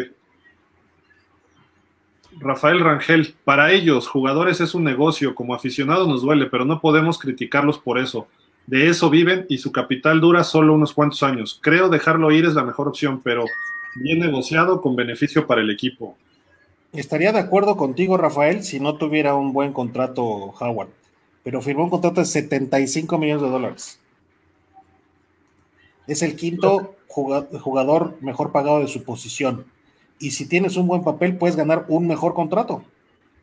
[2.38, 7.18] Rafael Rangel, para ellos, jugadores es un negocio, como aficionados nos duele, pero no podemos
[7.18, 8.26] criticarlos por eso.
[8.66, 11.58] De eso viven y su capital dura solo unos cuantos años.
[11.62, 13.44] Creo dejarlo ir es la mejor opción, pero
[13.94, 16.16] bien negociado con beneficio para el equipo.
[16.92, 20.88] Estaría de acuerdo contigo, Rafael, si no tuviera un buen contrato Howard,
[21.44, 24.00] pero firmó un contrato de 75 millones de dólares.
[26.06, 29.64] Es el quinto jugador mejor pagado de su posición.
[30.18, 32.82] Y si tienes un buen papel, puedes ganar un mejor contrato.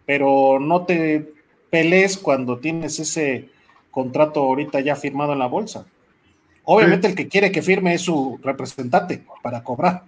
[0.05, 1.34] Pero no te
[1.69, 3.49] pelees cuando tienes ese
[3.93, 5.85] contrato ahorita ya firmado en la bolsa.
[6.63, 7.11] Obviamente sí.
[7.11, 10.03] el que quiere que firme es su representante para cobrar.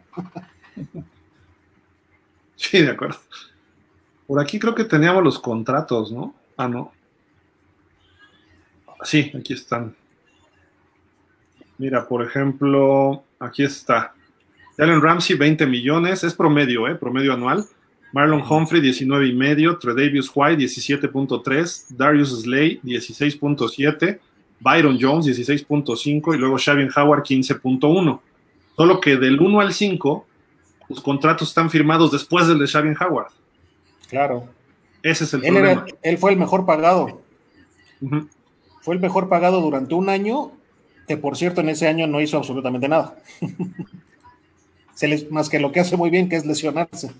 [2.57, 3.17] Sí, de acuerdo.
[4.25, 6.33] Por aquí creo que teníamos los contratos, ¿no?
[6.57, 6.91] Ah, no.
[9.03, 9.93] Sí, aquí están.
[11.77, 14.13] Mira, por ejemplo, aquí está.
[14.77, 16.95] Allen Ramsey, 20 millones, es promedio, ¿eh?
[16.95, 17.65] Promedio anual.
[18.15, 19.77] Marlon Humphrey, 19 y medio.
[19.77, 21.87] Tredavious White, 17.3.
[21.89, 24.19] Darius Slay, 16.7.
[24.61, 26.33] Byron Jones, 16.5.
[26.33, 28.19] Y luego Shavin Howard, 15.1.
[28.77, 30.27] Solo que del 1 al 5,
[30.87, 33.33] los contratos están firmados después del de Shavin Howard.
[34.07, 34.47] Claro.
[35.03, 35.71] Ese es el él problema.
[35.71, 37.21] Era, él fue el mejor pagado.
[37.99, 38.29] Uh -huh.
[38.79, 40.53] Fue el mejor pagado durante un año,
[41.05, 43.17] que por cierto en ese año no hizo absolutamente nada.
[44.95, 47.11] Se les, más que lo que hace muy bien, que es lesionarse.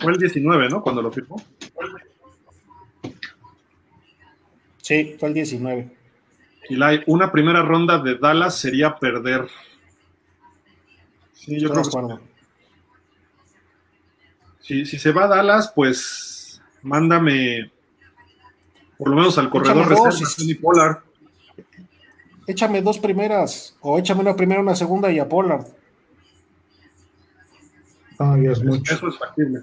[0.00, 0.82] Fue el 19, ¿no?
[0.82, 1.42] Cuando lo firmó.
[4.82, 5.90] Sí, fue el 19.
[6.68, 9.48] Y la, una primera ronda de Dallas sería perder.
[11.32, 11.90] Sí, yo creo que
[14.60, 17.70] si, si, se va a Dallas, pues mándame
[18.96, 20.98] por lo menos al corredor de Pollard.
[22.46, 25.66] Échame dos primeras, o échame una primera, una segunda y a Pollard.
[28.18, 28.94] Ay, es mucho.
[28.94, 29.62] Eso es factible.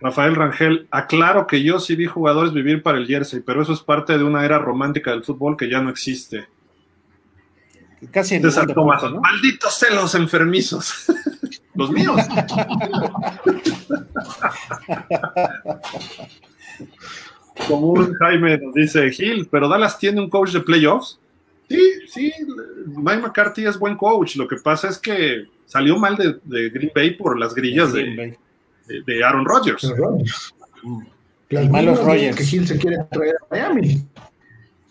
[0.00, 3.80] Rafael Rangel, aclaro que yo sí vi jugadores vivir para el jersey, pero eso es
[3.80, 6.46] parte de una era romántica del fútbol que ya no existe.
[8.12, 9.20] Casi en César Tomás, ¿no?
[9.20, 11.06] malditos celos enfermizos.
[11.74, 12.16] Los míos.
[17.66, 21.18] Como un Jaime nos dice Gil, pero Dallas tiene un coach de playoffs.
[21.68, 22.32] Sí, sí,
[22.86, 24.36] Mike McCarthy es buen coach.
[24.36, 28.36] Lo que pasa es que salió mal de, de Green Bay por las grillas de,
[28.86, 29.92] de, de, Aaron Rodgers.
[31.50, 32.36] Los malos Rodgers.
[32.36, 34.02] Que Gil se quiere traer a Miami.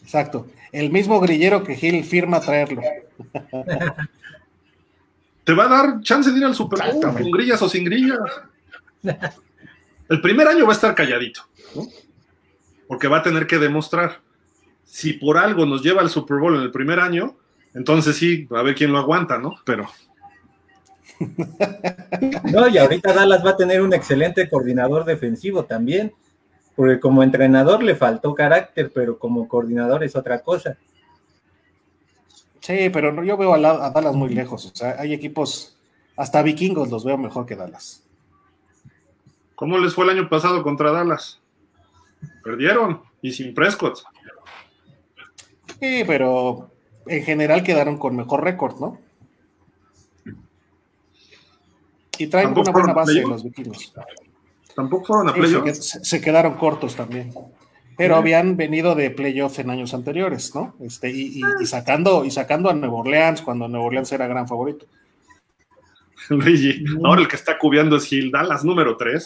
[0.03, 0.47] Exacto.
[0.71, 2.81] El mismo grillero que Gil firma traerlo.
[5.43, 8.19] Te va a dar chance de ir al Super Bowl con grillas o sin grillas.
[10.09, 11.41] El primer año va a estar calladito.
[11.73, 11.87] ¿no?
[12.87, 14.21] Porque va a tener que demostrar.
[14.83, 17.35] Si por algo nos lleva al Super Bowl en el primer año,
[17.73, 19.55] entonces sí, a ver quién lo aguanta, ¿no?
[19.65, 19.87] Pero.
[22.51, 26.13] No, y ahorita Dallas va a tener un excelente coordinador defensivo también,
[26.75, 30.77] porque como entrenador le faltó carácter, pero como coordinador es otra cosa.
[32.61, 34.65] Sí, pero yo veo a, Dallas muy lejos.
[34.65, 35.77] O sea, hay equipos,
[36.15, 38.03] hasta vikingos los veo mejor que Dallas.
[39.55, 41.41] ¿Cómo les fue el año pasado contra Dallas?
[42.43, 43.99] Perdieron y sin Prescott.
[45.79, 46.71] Sí, pero
[47.05, 48.99] en general quedaron con mejor récord, ¿no?
[52.17, 53.93] Y traen una buena base los vikingos.
[54.75, 55.89] Tampoco fueron a playoffs.
[55.89, 57.33] Se, se, quedaron cortos también.
[57.95, 60.75] Pero habían venido de playoffs en años anteriores, ¿no?
[60.79, 64.85] Este, y, y, sacando, y sacando a Nuevo Orleans cuando Nuevo Orleans era gran favorito.
[66.29, 69.25] Luigi, ahora el que está cubiendo es Gil Dallas número 3.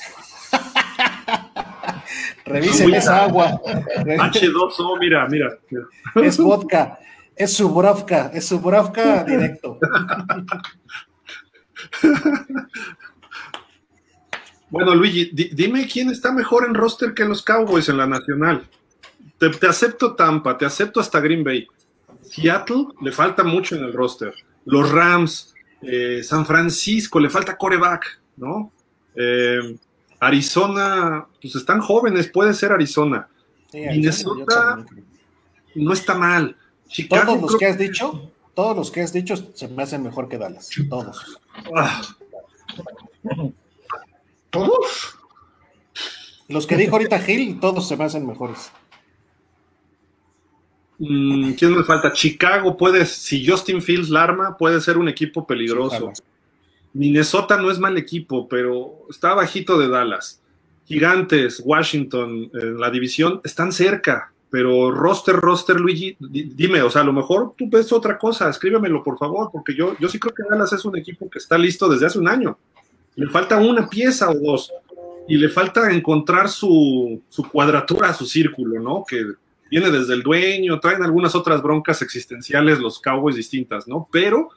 [2.52, 3.60] Revisen esa agua.
[3.64, 5.58] H2O, mira, mira.
[6.16, 7.00] Es vodka,
[7.36, 9.80] es Subrovka, es Subrovka directo.
[14.70, 18.66] Bueno, Luigi, dime quién está mejor en roster que los Cowboys en la nacional.
[19.38, 21.68] Te, te, acepto Tampa, te acepto hasta Green Bay.
[22.22, 24.34] Seattle le falta mucho en el roster.
[24.64, 28.72] Los Rams, eh, San Francisco, le falta coreback, ¿no?
[29.14, 29.76] Eh,
[30.22, 33.28] Arizona, pues están jóvenes, puede ser Arizona.
[33.72, 34.86] Sí, Minnesota
[35.74, 36.56] no está mal.
[36.88, 40.30] Chicago, todos los que has dicho, todos los que has dicho se me hacen mejor
[40.30, 41.40] que Dallas, todos.
[41.76, 42.02] Ah.
[44.52, 45.18] ¿Todos?
[46.48, 48.72] Los que dijo ahorita Gil, todos se me hacen mejores.
[51.00, 52.14] Mm, ¿Quién me falta?
[52.14, 56.14] Chicago puede, si Justin Fields la arma, puede ser un equipo peligroso.
[56.94, 60.42] Minnesota no es mal equipo, pero está bajito de Dallas.
[60.86, 67.06] Gigantes, Washington, en la división, están cerca, pero roster, roster, Luigi, dime, o sea, a
[67.06, 70.44] lo mejor tú ves otra cosa, escríbemelo por favor, porque yo, yo sí creo que
[70.50, 72.58] Dallas es un equipo que está listo desde hace un año.
[73.16, 74.72] Le falta una pieza o dos,
[75.28, 79.06] y le falta encontrar su, su cuadratura, su círculo, ¿no?
[79.08, 79.26] Que
[79.70, 84.10] viene desde el dueño, traen algunas otras broncas existenciales los Cowboys distintas, ¿no?
[84.12, 84.50] Pero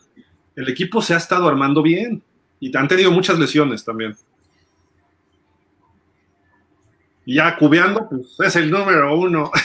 [0.57, 2.23] el equipo se ha estado armando bien
[2.61, 4.15] y han tenido muchas lesiones también.
[7.27, 9.51] Ya cubeando, pues es el número uno.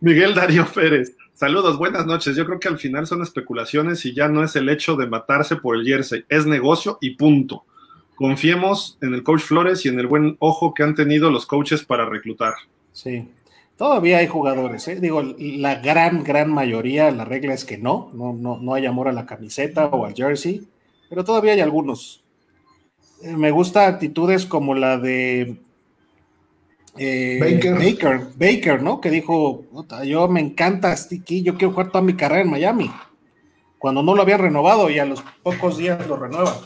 [0.00, 1.16] Miguel Darío Pérez.
[1.34, 2.36] Saludos, buenas noches.
[2.36, 5.56] Yo creo que al final son especulaciones y ya no es el hecho de matarse
[5.56, 7.64] por el jersey, es negocio y punto.
[8.14, 11.84] Confiemos en el coach Flores y en el buen ojo que han tenido los coaches
[11.84, 12.54] para reclutar.
[12.92, 13.28] Sí,
[13.78, 14.96] Todavía hay jugadores, ¿eh?
[14.96, 19.06] digo, la gran, gran mayoría, la regla es que no, no, no, no hay amor
[19.06, 20.66] a la camiseta o al jersey,
[21.08, 22.24] pero todavía hay algunos.
[23.22, 25.60] Eh, me gusta actitudes como la de
[26.96, 28.32] eh, Baker.
[28.36, 28.82] Baker.
[28.82, 29.00] ¿no?
[29.00, 29.64] Que dijo,
[30.04, 32.90] yo me encanta Sticky, yo quiero jugar toda mi carrera en Miami.
[33.78, 36.58] Cuando no lo había renovado y a los pocos días lo renueva.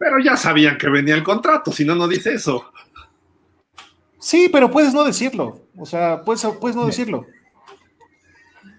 [0.00, 2.72] Pero ya sabían que venía el contrato, si no, no dice eso.
[4.18, 5.60] Sí, pero puedes no decirlo.
[5.76, 7.26] O sea, puedes, puedes no decirlo.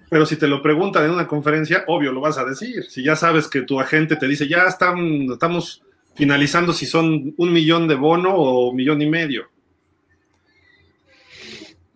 [0.10, 2.84] Pero si te lo preguntan en una conferencia, obvio lo vas a decir.
[2.90, 5.84] Si ya sabes que tu agente te dice, ya están, estamos
[6.16, 9.48] finalizando si son un millón de bono o un millón y medio.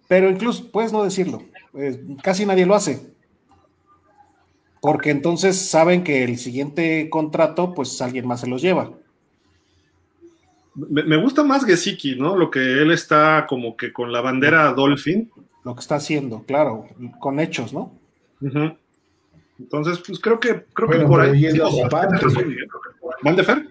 [0.07, 1.43] Pero incluso puedes no decirlo.
[2.21, 3.13] casi nadie lo hace.
[4.79, 8.91] Porque entonces saben que el siguiente contrato, pues alguien más se los lleva.
[10.75, 12.35] Me, gusta más Gesicki, ¿no?
[12.35, 15.31] Lo que él está como que con la bandera Dolphin.
[15.63, 16.87] Lo que está haciendo, claro,
[17.19, 17.91] con hechos, ¿no?
[19.59, 21.45] Entonces, pues creo que, creo que por ahí.
[21.45, 22.25] es la otra parte.
[23.21, 23.67] ¿Mande Fer?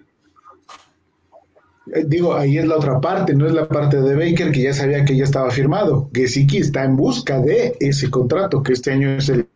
[1.93, 4.73] Eh, digo, ahí es la otra parte, no es la parte de Baker que ya
[4.73, 6.09] sabía que ya estaba firmado.
[6.13, 9.47] Gesicki está en busca de ese contrato, que este año es el,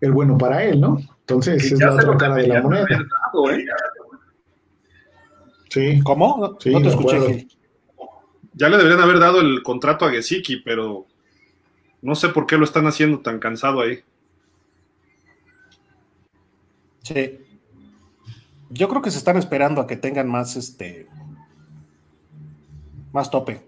[0.00, 1.00] el bueno para él, ¿no?
[1.20, 2.86] Entonces, es la otra cara de la moneda.
[2.90, 3.64] ¿eh?
[5.70, 6.00] Sí.
[6.02, 6.36] ¿Cómo?
[6.38, 7.46] No, te escuché.
[8.52, 11.06] Ya le deberían haber dado el contrato a Gesicki, pero
[12.02, 14.00] no sé por qué lo están haciendo tan cansado ahí.
[17.02, 17.38] Sí.
[18.68, 21.08] Yo creo que se están esperando a que tengan más este
[23.12, 23.62] más tope.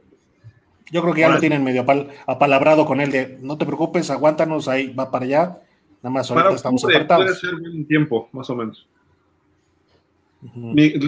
[0.91, 1.87] Yo creo que ya lo tienen medio
[2.27, 5.61] apalabrado con él de no te preocupes, aguántanos ahí, va para allá.
[6.03, 7.25] Nada más ahorita estamos apartados.
[7.25, 8.87] Puede ser un tiempo, más o menos.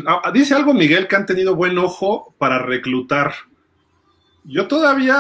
[0.07, 3.35] Ah, dice algo Miguel que han tenido buen ojo para reclutar.
[4.45, 5.17] Yo todavía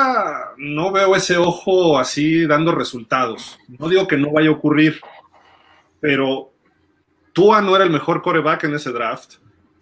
[0.59, 3.59] no veo ese ojo así dando resultados.
[3.79, 5.01] No digo que no vaya a ocurrir,
[6.01, 6.53] pero
[7.33, 9.37] Tua no era el mejor coreback en ese draft.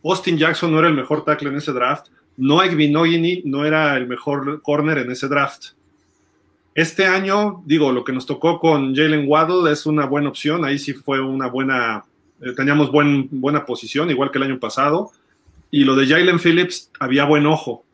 [0.05, 2.09] Austin Jackson no era el mejor tackle en ese draft.
[2.37, 5.73] Noah Vinogini no era el mejor corner en ese draft.
[6.75, 10.65] Este año, digo, lo que nos tocó con Jalen Waddle es una buena opción.
[10.65, 12.05] Ahí sí fue una buena,
[12.43, 15.11] eh, teníamos buen, buena posición, igual que el año pasado.
[15.71, 17.85] Y lo de Jalen Phillips había buen ojo.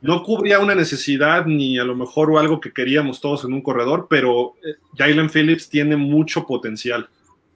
[0.00, 4.06] No cubría una necesidad ni a lo mejor algo que queríamos todos en un corredor,
[4.10, 7.08] pero eh, Jalen Phillips tiene mucho potencial.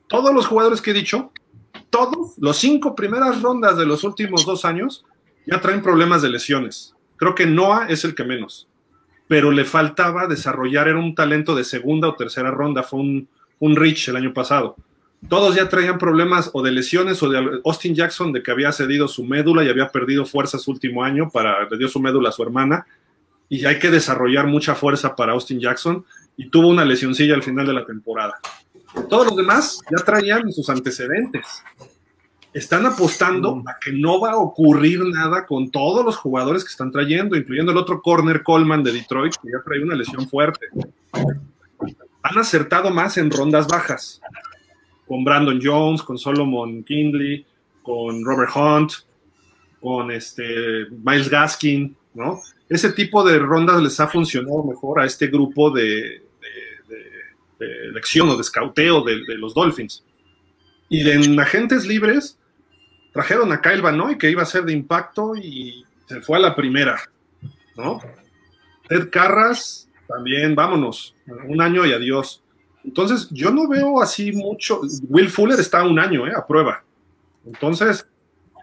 [0.07, 1.33] Todos los jugadores que he dicho,
[1.91, 5.05] todos, los cinco primeras rondas de los últimos dos años,
[5.47, 6.95] ya traen problemas de lesiones.
[7.17, 8.69] Creo que Noah es el que menos
[9.29, 13.29] pero le faltaba desarrollar, era un talento de segunda o tercera ronda, fue un,
[13.59, 14.77] un Rich el año pasado.
[15.29, 19.09] Todos ya traían problemas o de lesiones o de Austin Jackson de que había cedido
[19.09, 22.33] su médula y había perdido fuerza su último año, para, le dio su médula a
[22.33, 22.87] su hermana,
[23.49, 26.05] y hay que desarrollar mucha fuerza para Austin Jackson,
[26.37, 28.39] y tuvo una lesioncilla al final de la temporada.
[29.09, 31.63] Todos los demás ya traían sus antecedentes.
[32.53, 36.91] Están apostando a que no va a ocurrir nada con todos los jugadores que están
[36.91, 40.67] trayendo, incluyendo el otro corner Coleman de Detroit, que ya trae una lesión fuerte.
[42.23, 44.21] Han acertado más en rondas bajas,
[45.07, 47.47] con Brandon Jones, con Solomon Kindley,
[47.83, 48.93] con Robert Hunt,
[49.81, 52.41] con este Miles Gaskin, ¿no?
[52.69, 56.23] Ese tipo de rondas les ha funcionado mejor a este grupo de,
[57.59, 60.05] elección o de escauteo de, de los Dolphins.
[60.89, 62.39] Y en agentes libres,
[63.17, 66.55] trajeron a Kyle Van que iba a ser de impacto y se fue a la
[66.55, 67.01] primera,
[67.75, 67.99] ¿no?
[68.89, 71.15] Ted Carras, también, vámonos,
[71.47, 72.43] un año y adiós.
[72.87, 74.81] Entonces, yo no veo así mucho.
[75.09, 76.33] Will Fuller está un año, ¿eh?
[76.35, 76.83] A prueba.
[77.45, 78.07] Entonces,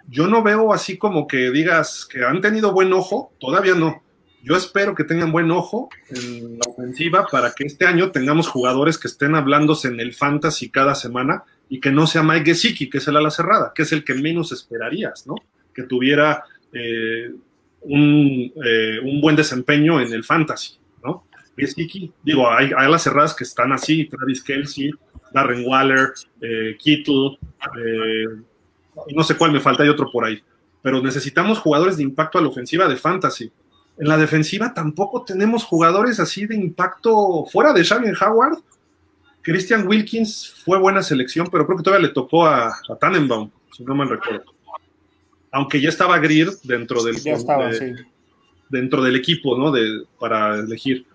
[0.08, 4.02] yo no veo así como que digas que han tenido buen ojo, todavía no.
[4.44, 8.98] Yo espero que tengan buen ojo en la ofensiva para que este año tengamos jugadores
[8.98, 12.98] que estén hablándose en el fantasy cada semana y que no sea Mike Gesicki, que
[12.98, 15.36] es el ala cerrada, que es el que menos esperarías, ¿no?
[15.74, 16.44] Que tuviera
[16.74, 17.32] eh,
[17.90, 20.78] eh, un, buen desempeño en el fantasy.
[21.58, 24.92] Gesicki, digo, hay, alas cerradas que están así, Travis Kelsey,
[25.34, 27.38] Darren Waller, eh, Kittle,
[29.14, 30.42] no sé cuál me falta, hay otro por ahí,
[30.82, 33.52] pero necesitamos jugadores de impacto a la ofensiva de fantasy.
[33.98, 38.58] En la defensiva tampoco tenemos jugadores así de impacto fuera de Shannon Howard,
[39.44, 43.94] Christian Wilkins fue buena selección, pero creo que todavía le tocó a, Tannenbaum, si no
[43.94, 44.46] mal recuerdo.
[45.52, 47.18] Aunque ya estaba Greer dentro del,
[48.70, 49.72] dentro del equipo, ¿no?
[49.72, 51.06] De, para elegir.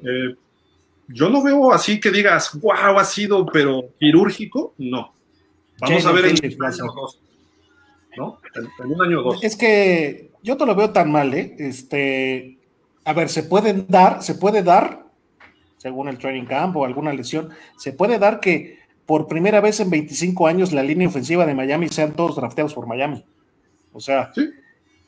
[0.00, 0.34] Eh,
[1.08, 5.12] yo no veo así que digas, wow, ha sido, pero quirúrgico, no.
[5.78, 7.20] Vamos a ver en un año o dos.
[8.16, 8.40] ¿No?
[8.54, 9.44] En, un año o dos.
[9.44, 11.54] Es que yo te lo veo tan mal, ¿eh?
[11.58, 12.58] Este,
[13.04, 15.06] a ver, se pueden dar, se puede dar
[15.86, 19.88] según el training camp o alguna lesión, se puede dar que por primera vez en
[19.88, 23.24] 25 años la línea ofensiva de Miami sean todos drafteados por Miami.
[23.92, 24.32] O sea,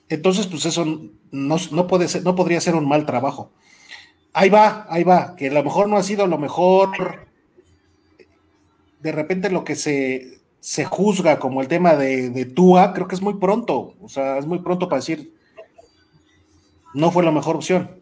[0.09, 0.86] entonces pues eso
[1.32, 3.51] no, puede ser, no podría ser un mal trabajo.
[4.39, 6.91] Ahí va, ahí va, que a lo mejor no ha sido lo mejor.
[9.01, 13.16] De repente lo que se, se juzga como el tema de, de Tua, creo que
[13.16, 13.97] es muy pronto.
[14.01, 15.34] O sea, es muy pronto para decir,
[16.95, 18.01] no fue la mejor opción.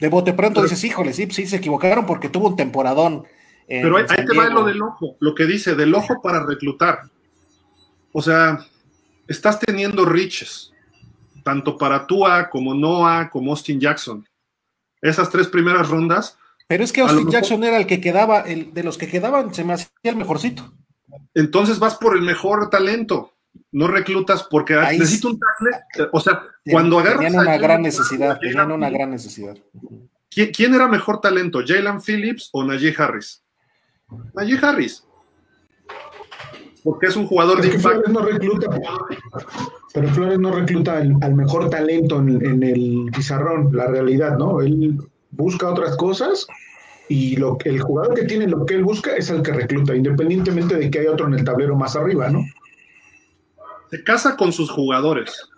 [0.00, 3.26] De bote pronto dices, híjole, sí, sí, se equivocaron porque tuvo un temporadón.
[3.68, 7.10] Pero ahí, te va lo del ojo, lo que dice, del ojo para reclutar.
[8.10, 8.58] O sea,
[9.28, 10.72] estás teniendo riches,
[11.44, 14.26] tanto para Tua como Noah, como Austin Jackson.
[15.06, 16.38] Esas tres primeras rondas.
[16.68, 19.64] Pero es que Austin Jackson era el que quedaba, el, de los que quedaban, se
[19.64, 20.72] me hacía el mejorcito.
[21.34, 23.36] Entonces vas por el mejor talento
[23.72, 26.08] no reclutas porque necesito un tackle.
[26.12, 27.24] O sea, cuando agarras.
[27.24, 29.56] Tenían una gran necesidad, tenían una gran necesidad.
[30.30, 33.42] ¿Quién, era mejor talento, Jalen Phillips o Najee Harris?
[34.34, 35.05] Najee Harris.
[36.86, 38.68] Porque es un jugador de Flores no recluta,
[39.92, 44.60] pero Flores no recluta al, mejor talento en, en, el pizarrón, la realidad, ¿no?
[44.60, 44.96] Él
[45.32, 46.46] busca otras cosas
[47.08, 50.76] y lo, el jugador que tiene lo que él busca es el que recluta, independientemente
[50.76, 52.44] de que hay otro en el tablero más arriba, ¿no?
[53.90, 55.48] se casa con sus jugadores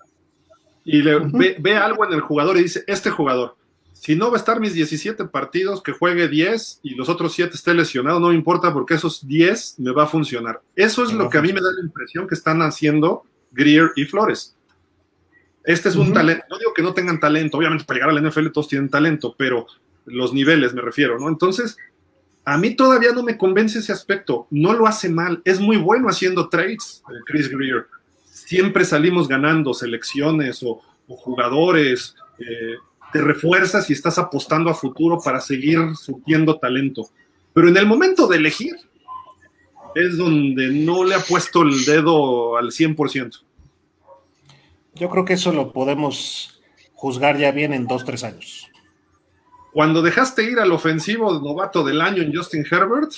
[0.85, 1.18] y le,
[1.59, 3.57] ve, algo en el jugador y dice, este jugador,
[4.01, 7.55] si no va a estar mis 17 partidos, que juegue 10 y los otros 7
[7.55, 10.61] esté lesionado, no me importa porque esos 10 me va a funcionar.
[10.76, 14.05] Eso es lo que a mí me da la impresión que están haciendo Greer y
[14.05, 14.55] Flores.
[15.64, 18.49] Este es un talento, no digo que no tengan talento, obviamente para llegar al NFL
[18.49, 19.66] todos tienen talento, pero
[20.07, 21.28] los niveles me refiero, ¿no?
[21.28, 21.76] Entonces,
[22.44, 26.09] a mí todavía no me convence ese aspecto, no lo hace mal, es muy bueno
[26.09, 27.86] haciendo trades, Chris Greer
[28.49, 32.76] siempre salimos ganando selecciones o, jugadores, eh,
[33.13, 37.09] te refuerzas y estás apostando a futuro para seguir surtiendo talento.
[37.53, 38.77] Pero en el momento de elegir
[39.95, 43.43] es donde no le ha puesto el dedo al 100%.
[44.95, 46.61] Yo creo que eso lo podemos
[46.95, 48.69] juzgar ya bien en dos, tres años.
[49.73, 53.13] Cuando dejaste ir al ofensivo novato del año en Justin Herbert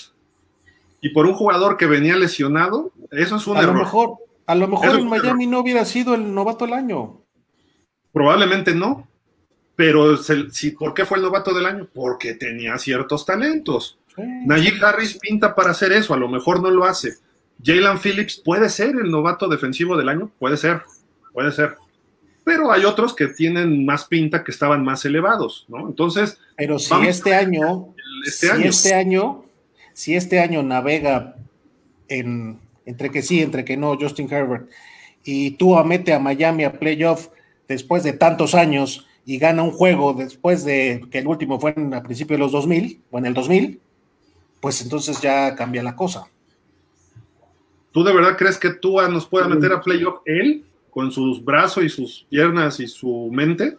[1.01, 3.77] y por un jugador que venía lesionado, eso es un a error.
[3.77, 4.17] Lo mejor,
[4.47, 7.23] a lo mejor Eso en Miami no hubiera sido el novato del año.
[8.13, 9.09] Probablemente no,
[9.81, 11.89] pero se- si, ¿por qué fue el novato del año?
[11.95, 13.97] Porque tenía ciertos talentos.
[14.15, 14.21] Sí.
[14.45, 17.15] Najee Harris pinta para hacer eso, a lo mejor no lo hace.
[17.65, 20.83] Jalen Phillips puede ser el novato defensivo del año, puede ser,
[21.33, 21.77] puede ser.
[22.45, 25.89] Pero hay otros que tienen más pinta, que estaban más elevados, ¿no?
[25.89, 27.95] Entonces, Pero si este año,
[28.27, 29.45] este si año, este año,
[29.95, 31.37] si este año navega
[32.09, 34.69] en entre que sí, entre que no, Justin Herbert,
[35.25, 37.29] y tú mete a Miami a playoff
[37.67, 41.95] después de tantos años y gana un juego después de que el último fue en,
[41.95, 43.81] a principios de los 2000 o en el 2000,
[44.61, 46.27] pues entonces ya cambia la cosa.
[47.93, 51.85] ¿tú de verdad crees que Tua nos pueda meter a playoff él, con sus brazos
[51.85, 53.77] y sus piernas y su mente,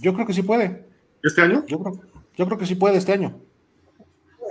[0.00, 0.84] Yo creo que sí puede.
[1.22, 1.64] este año?
[1.66, 2.00] Yo creo,
[2.36, 3.38] yo creo que sí puede este año.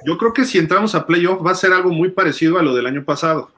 [0.06, 2.76] Yo creo que si entramos a playoff va a ser algo muy parecido a lo
[2.76, 3.52] del año pasado.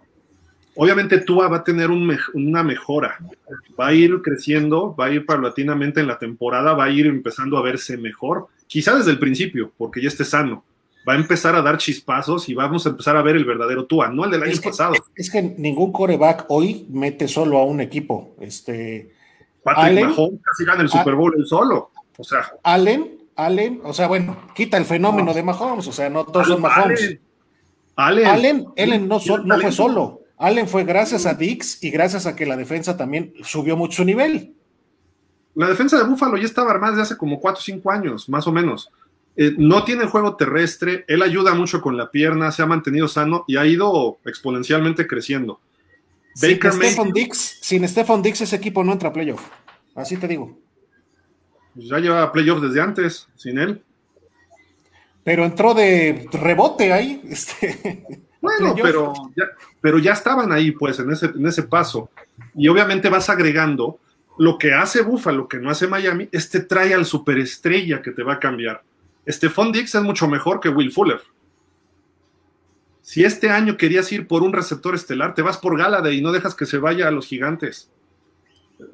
[0.77, 3.17] Obviamente Tua va a tener un una mejora,
[3.79, 7.57] va a ir creciendo, va a ir paulatinamente en la temporada, va a ir empezando
[7.57, 10.63] a verse mejor, quizá desde el principio, porque ya esté sano.
[11.07, 14.09] Va a empezar a dar chispazos y vamos a empezar a ver el verdadero Tua,
[14.09, 14.93] no el del año Es que, pasado.
[15.15, 18.35] es que ningún coreback hoy mete solo a un equipo.
[18.41, 19.09] Este,
[19.63, 21.91] Patrick Allen- Mahomes casi gana el Super Bowl él solo.
[22.17, 26.25] O sea, Allen, Allen, o sea, bueno, quita el fenómeno de Mahomes, o sea, no
[26.25, 27.17] todos son Mahomes.
[27.95, 30.21] Allen, Allen, Allen, no, tiene no fue solo.
[30.37, 34.05] Allen fue gracias a Dix y gracias a que la defensa también subió mucho su
[34.05, 34.53] nivel.
[35.55, 38.45] La defensa de Búfalo ya estaba armada desde hace como 4 o 5 años, más
[38.45, 38.91] o menos.
[39.35, 43.45] Eh, no tiene juego terrestre, él ayuda mucho con la pierna, se ha mantenido sano
[43.47, 45.59] y ha ido exponencialmente creciendo.
[46.35, 46.59] Sin
[47.13, 49.41] Dix, sin Stephon Dix ese equipo no entra a playoff.
[49.95, 50.55] Así te digo.
[51.73, 53.81] pues, ya lleva playoffs desde antes, sin él.
[55.23, 57.21] Pero entró de rebote ahí.
[57.29, 58.26] Este,
[58.59, 59.45] Bueno, pero ya,
[59.81, 62.09] pero ya estaban ahí, pues, en ese, en ese paso.
[62.55, 63.99] Y obviamente vas agregando
[64.37, 68.33] lo que hace Buffalo, que no hace Miami, este trae al superestrella que te va
[68.33, 68.83] a cambiar.
[69.27, 71.21] Stephon Dix es mucho mejor que Will Fuller.
[73.01, 76.31] Si este año querías ir por un receptor estelar, te vas por Galladay y no
[76.31, 77.89] dejas que se vaya a los gigantes,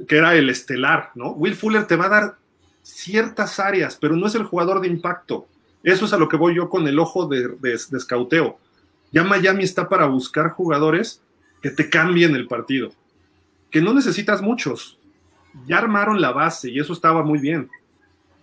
[0.08, 1.32] que era el estelar, ¿no?
[1.32, 2.38] Will Fuller te va a dar
[2.84, 5.48] ciertas áreas, pero no es el jugador de impacto.
[5.84, 8.60] Eso es a lo que voy yo con el ojo de, de, de escauteo.
[9.14, 11.22] Ya Miami está para buscar jugadores
[11.62, 12.92] que te cambien el partido,
[13.70, 15.00] que no necesitas muchos.
[15.68, 17.70] Ya armaron la base y eso estaba muy bien,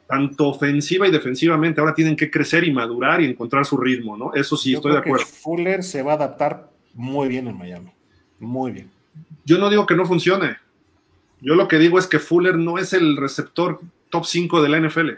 [0.06, 1.80] tanto ofensiva y defensivamente.
[1.80, 4.32] Ahora tienen que crecer y madurar y encontrar su ritmo, ¿no?
[4.32, 5.26] Eso sí, Yo estoy de que acuerdo.
[5.26, 7.90] Fuller se va a adaptar muy bien en Miami.
[8.38, 8.90] Muy bien.
[9.44, 10.56] Yo no digo que no funcione.
[11.40, 14.78] Yo lo que digo es que Fuller no es el receptor top 5 de la
[14.78, 15.10] NFL.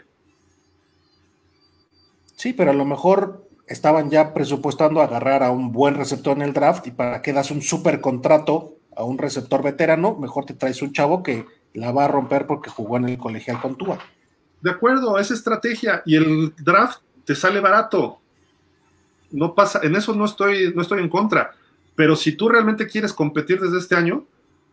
[2.35, 6.53] Sí, pero a lo mejor estaban ya presupuestando agarrar a un buen receptor en el
[6.53, 10.81] draft y para que das un super contrato a un receptor veterano, mejor te traes
[10.81, 13.97] un chavo que la va a romper porque jugó en el colegial con Tua.
[14.61, 18.19] De acuerdo, es estrategia y el draft te sale barato.
[19.31, 21.51] No pasa, en eso no estoy, no estoy en contra.
[21.95, 24.25] Pero si tú realmente quieres competir desde este año,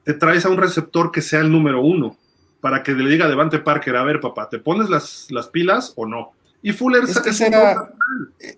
[0.05, 2.16] te traes a un receptor que sea el número uno
[2.61, 5.95] para que le diga a Devante Parker, a ver, papá, ¿te pones las, las pilas
[5.97, 6.32] o no?
[6.63, 7.95] Y Fuller Es que es esa era,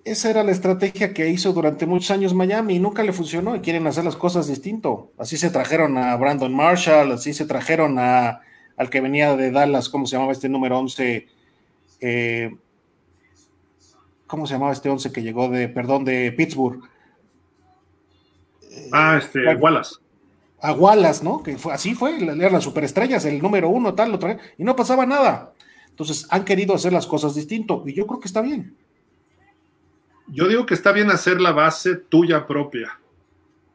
[0.04, 3.60] esa era la estrategia que hizo durante muchos años Miami y nunca le funcionó y
[3.60, 5.12] quieren hacer las cosas distinto.
[5.18, 8.40] Así se trajeron a Brandon Marshall, así se trajeron a,
[8.76, 11.28] al que venía de Dallas, ¿cómo se llamaba este número 11?
[12.00, 12.56] Eh,
[14.26, 16.82] ¿Cómo se llamaba este 11 que llegó de, perdón, de Pittsburgh?
[18.90, 19.60] Ah, este, Bueno.
[19.60, 19.96] Wallace.
[20.60, 21.42] A Wallace, ¿no?
[21.42, 24.74] Que fue, así fue, eran las superestrellas, el número uno, tal, lo trajeron, y no
[24.74, 25.52] pasaba nada.
[25.92, 28.76] Entonces han querido hacer las cosas distinto y yo creo que está bien.
[30.28, 32.98] Yo digo que está bien hacer la base tuya propia,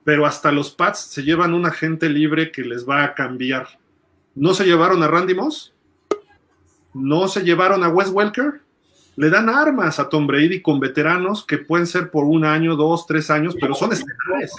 [0.03, 3.68] pero hasta los Pats se llevan un agente libre que les va a cambiar.
[4.34, 5.74] ¿No se llevaron a Randy Moss?
[6.93, 8.61] ¿No se llevaron a Wes Welker?
[9.15, 13.05] Le dan armas a Tom Brady con veteranos que pueden ser por un año, dos,
[13.05, 14.53] tres años, pero son estelares.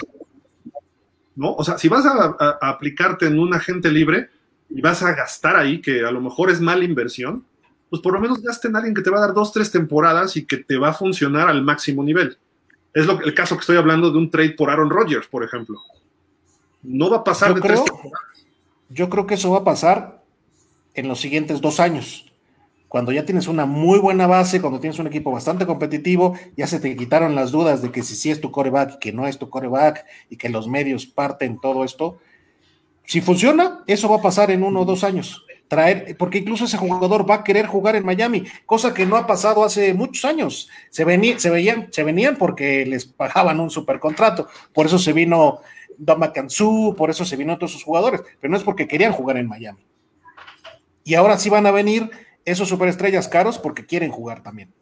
[1.35, 1.53] ¿No?
[1.53, 4.29] O sea, si vas a, a- a aplicarte en un agente libre
[4.69, 7.45] y vas a gastar ahí, que a lo mejor es mala inversión,
[7.89, 10.37] pues por lo menos gaste en alguien que te va a dar dos, tres temporadas
[10.37, 12.37] y que te va a funcionar al máximo nivel.
[12.93, 15.79] Es lo, el caso que estoy hablando de un trade por Aaron Rodgers, por ejemplo.
[16.83, 18.45] No va a pasar Yo de creo, tres temporadas.
[18.89, 20.23] yo creo que eso va a pasar
[20.93, 22.25] en los siguientes dos años.
[22.87, 26.79] Cuando ya tienes una muy buena base, cuando tienes un equipo bastante competitivo, ya se
[26.79, 29.37] te quitaron las dudas de que si sí es tu coreback y que no es
[29.37, 32.17] tu coreback y que los medios parten todo esto.
[33.05, 35.45] si funciona, eso va a pasar en uno o dos años.
[35.69, 39.27] Traer, porque incluso ese jugador va a querer jugar en Miami, cosa que no ha
[39.27, 40.67] pasado hace muchos años.
[40.89, 41.05] Se,
[41.37, 44.47] se, veían, se venían porque les pagaban un supercontrato.
[44.73, 45.59] Por eso se vino
[45.95, 49.37] Dama Kansu, por eso se vino todos esos jugadores, pero no es porque querían jugar
[49.37, 49.85] en Miami.
[51.03, 52.09] Y ahora sí van a venir
[52.45, 54.73] esos superestrellas caros porque quieren jugar también.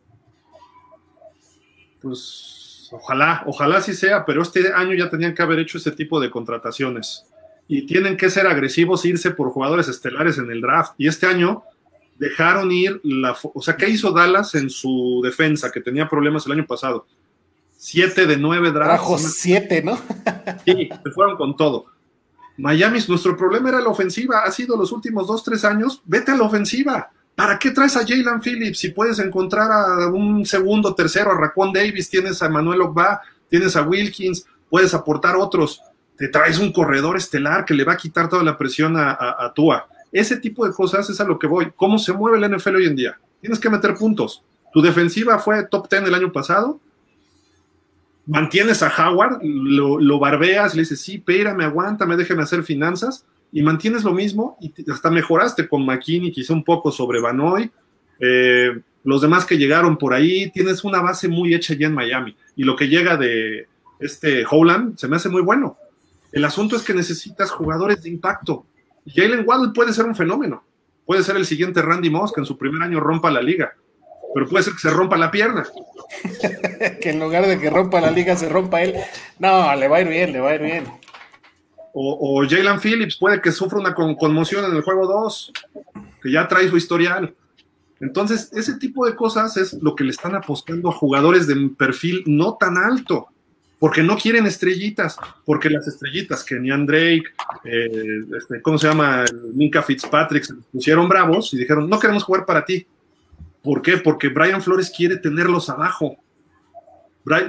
[2.02, 6.20] Pues ojalá, ojalá sí sea, pero este año ya tenían que haber hecho ese tipo
[6.22, 7.26] de contrataciones
[7.68, 10.94] y tienen que ser agresivos, irse por jugadores estelares en el draft.
[10.98, 11.64] Y este año
[12.18, 16.54] dejaron ir la, o sea, ¿qué hizo Dallas en su defensa que tenía problemas el
[16.54, 17.06] año pasado?
[17.76, 19.36] Siete de nueve drafts.
[19.36, 19.98] siete, ¿no?
[20.66, 21.86] sí, se fueron con todo.
[22.58, 26.38] Miami, nuestro problema era la ofensiva, ha sido los últimos dos, tres años, vete a
[26.38, 27.12] la ofensiva.
[27.36, 31.72] ¿Para qué traes a Jalen Phillips si puedes encontrar a un segundo, tercero, a Raquan
[31.72, 35.80] Davis, tienes a Manuel Ogba, tienes a Wilkins, puedes aportar otros?
[36.18, 39.54] Te traes un corredor estelar que le va a quitar toda la presión a, a,
[39.54, 39.88] Tua.
[40.12, 41.72] Ese tipo de cosas es a lo que voy.
[41.76, 43.20] ¿Cómo se mueve el NFL hoy en día?
[43.42, 44.44] Tienes que meter puntos.
[44.74, 46.80] Tu defensiva fue top 10 el año pasado.
[48.26, 54.04] Mantienes a Howard, lo, barbeas, le dices, sí, espérame, aguántame, déjeme hacer finanzas y mantienes
[54.04, 57.72] lo mismo y hasta mejoraste con McKinney, quizá un poco sobre Banoy,
[58.20, 62.36] eh, los demás que llegaron por ahí, tienes una base muy hecha ya en Miami
[62.58, 65.78] y lo que llega de este Howland se me hace muy bueno.
[66.32, 68.66] El asunto es que necesitas jugadores de impacto.
[69.06, 70.64] Jalen Waddle puede ser un fenómeno,
[71.06, 73.74] puede ser el siguiente Randy Moss que en su primer año rompa la liga,
[74.34, 75.66] pero puede ser que se rompa la pierna.
[77.02, 78.96] que en lugar de que rompa la liga se rompa él.
[79.40, 80.86] No, le va a ir bien, le va a ir bien.
[82.00, 85.52] O, Jalen Phillips puede que sufra una conmoción en el juego 2,
[86.22, 87.34] que ya trae su historial.
[88.00, 92.24] Entonces, ese tipo de cosas es lo que le están apostando a jugadores de perfil
[92.28, 93.30] no tan alto,
[93.80, 97.24] porque no quieren estrellitas, porque las estrellitas, Kenyan Drake,
[97.64, 99.24] eh, este, ¿cómo se llama?
[99.54, 102.88] Minka Fitzpatrick, se pusieron bravos y dijeron, no queremos jugar para ti.
[103.62, 103.98] ¿Por qué?
[103.98, 106.18] Porque Brian Flores quiere tenerlos abajo.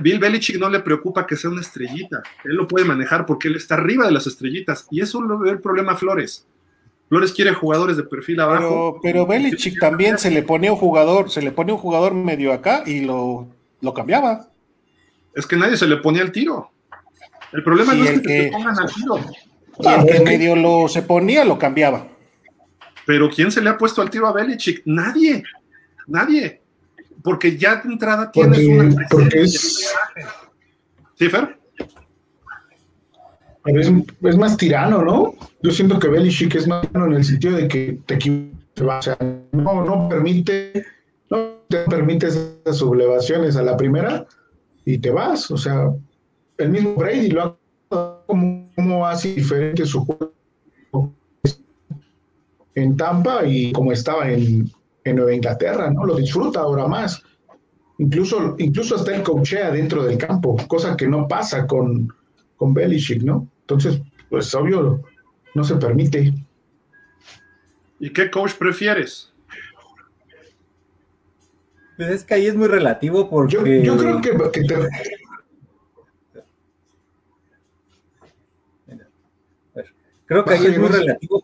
[0.01, 2.23] Bill Belichick no le preocupa que sea una estrellita.
[2.45, 4.89] Él lo puede manejar porque él está arriba de las estrellitas.
[4.91, 6.47] Y eso lo ve el problema a Flores.
[7.09, 8.99] Flores quiere jugadores de perfil abajo.
[9.03, 12.83] Pero, Belichick también se le ponía un jugador, se le ponía un jugador medio acá
[12.85, 13.49] y lo,
[13.81, 14.49] lo cambiaba.
[15.35, 16.71] Es que nadie se le ponía el tiro.
[17.53, 19.19] El problema no es que, se pongan al tiro.
[19.81, 22.09] Y el que medio lo se ponía, lo cambiaba.
[23.07, 24.83] Pero ¿quién se le ha puesto al tiro a Belichick?
[24.85, 25.43] Nadie.
[26.07, 26.63] Nadie
[27.23, 29.07] porque ya de entrada tienes una.
[29.11, 29.95] Porque es.
[31.17, 31.59] ¿Sí, Fer?
[33.67, 35.35] Es, es, más tirano, ¿no?
[35.63, 38.17] Yo siento que Belichick es más tirano en el sentido de que te
[38.83, 39.19] o sea,
[39.53, 40.87] no, no permite,
[41.29, 44.27] no te permite esas sublevaciones a la primera
[44.89, 45.51] y te vas.
[45.51, 45.93] O sea,
[46.57, 50.33] el mismo Brady lo ha como, como hace diferente su juego
[52.75, 54.71] en Tampa y como estaba en,
[55.05, 56.07] en Nueva Inglaterra, ¿no?
[56.07, 57.23] Lo disfruta ahora más.
[57.99, 62.11] Incluso, incluso hasta el coachea dentro del campo, cosa que no pasa con,
[62.57, 63.47] con Belichick, ¿no?
[63.61, 64.01] Entonces,
[64.31, 65.03] pues obvio,
[65.55, 66.33] no se permite.
[68.01, 69.35] ¿Y qué coach prefieres?
[71.99, 73.83] Pues es que ahí es muy relativo porque...
[73.83, 74.31] Yo, creo que,
[80.25, 81.43] Creo que ahí es muy relativo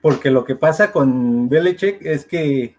[0.00, 2.76] porque lo que pasa con Belichick es que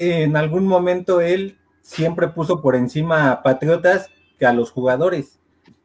[0.00, 5.38] en algún momento él siempre puso por encima a Patriotas que a los jugadores.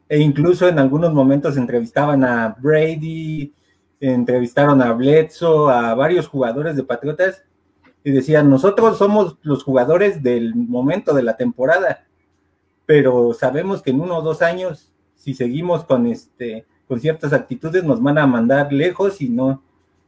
[0.08, 3.54] E incluso en algunos momentos entrevistaban a Brady,
[4.00, 7.44] entrevistaron a Bledsoe, a varios jugadores de Patriotas
[8.04, 12.06] y decían, nosotros somos los jugadores del momento de la temporada,
[12.86, 17.84] pero sabemos que en uno o dos años, si seguimos con este con ciertas actitudes,
[17.84, 19.62] nos van a mandar lejos y no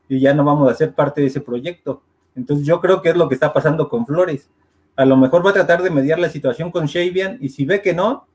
[0.09, 2.01] y ya no vamos a ser parte de ese proyecto.
[2.35, 4.49] Entonces yo creo que es lo que está pasando con Flores.
[4.95, 7.81] A lo mejor va a tratar de mediar la situación con Shavian y si ve
[7.81, 8.27] que no,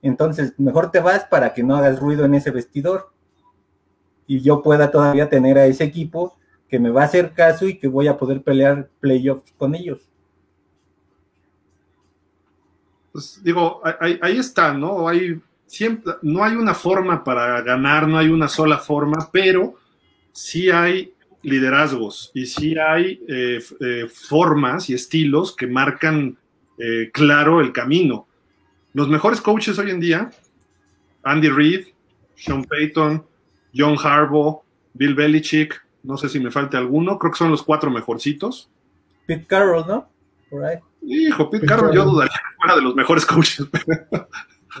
[0.00, 3.12] entonces mejor te vas para que no hagas ruido en ese vestidor
[4.26, 6.34] y yo pueda todavía tener a ese equipo
[6.72, 10.00] que me va a hacer caso y que voy a poder pelear playoffs con ellos.
[13.12, 15.06] Pues digo, ahí, está, ¿no?
[15.06, 19.74] Hay siempre, no hay una forma para ganar, no hay una sola forma, pero
[20.32, 21.12] sí hay
[21.42, 26.38] liderazgos y sí hay eh, eh, formas y estilos que marcan
[26.78, 28.26] eh, claro el camino.
[28.94, 30.30] Los mejores coaches hoy en día,
[31.22, 31.88] Andy Reid,
[32.34, 33.26] Sean Payton,
[33.76, 34.62] John Harbaugh,
[34.94, 38.70] Bill Belichick, no sé si me falta alguno, creo que son los cuatro mejorcitos.
[39.26, 40.08] Pete Carroll, ¿no?
[40.50, 40.78] Por ahí.
[41.02, 43.66] Hijo, Pete, Carroll, yo dudaría que fuera de los mejores coaches.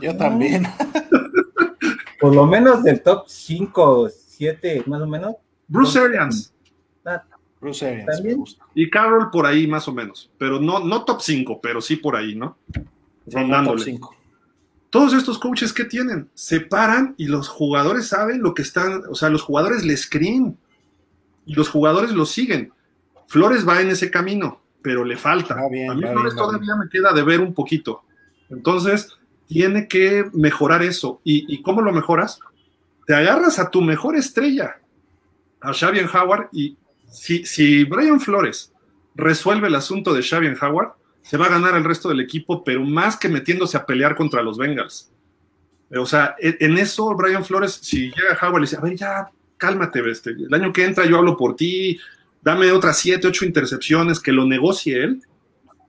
[0.00, 0.66] yo también.
[2.20, 5.34] Por lo menos del top 5 7 más o menos.
[5.66, 6.54] Bruce Arians.
[7.04, 7.22] Ah,
[7.60, 8.36] Bruce Arians, ¿También?
[8.36, 8.64] me gusta.
[8.74, 10.30] Y Carroll por ahí más o menos.
[10.38, 12.56] Pero no, no top 5, pero sí por ahí, ¿no?
[12.72, 12.80] Sí,
[13.34, 13.82] Rondándole.
[13.82, 14.14] cinco.
[14.90, 19.14] Todos estos coaches que tienen, se paran y los jugadores saben lo que están, o
[19.14, 20.58] sea, los jugadores les creen
[21.46, 22.72] y los jugadores lo siguen.
[23.26, 25.56] Flores va en ese camino, pero le falta.
[25.70, 28.02] Bien, a mí Flores bien, todavía me queda de ver un poquito.
[28.50, 29.16] Entonces,
[29.46, 31.20] tiene que mejorar eso.
[31.24, 32.40] ¿Y, y cómo lo mejoras?
[33.06, 34.78] Te agarras a tu mejor estrella,
[35.60, 36.76] a Xavier Howard, y
[37.10, 38.72] si, si Brian Flores
[39.14, 40.92] resuelve el asunto de Xavier Howard,
[41.22, 44.42] se va a ganar el resto del equipo, pero más que metiéndose a pelear contra
[44.42, 45.10] los Bengals.
[45.94, 48.96] O sea, en en eso, Brian Flores, si llega Howard y le dice, a ver,
[48.96, 49.30] ya,
[49.62, 51.96] cálmate, este, el año que entra yo hablo por ti,
[52.42, 55.22] dame otras siete, ocho intercepciones, que lo negocie él,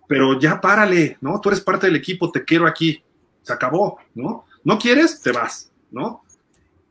[0.07, 1.41] pero ya párale, ¿no?
[1.41, 3.01] Tú eres parte del equipo, te quiero aquí,
[3.41, 4.45] se acabó, ¿no?
[4.63, 6.23] No quieres, te vas, ¿no?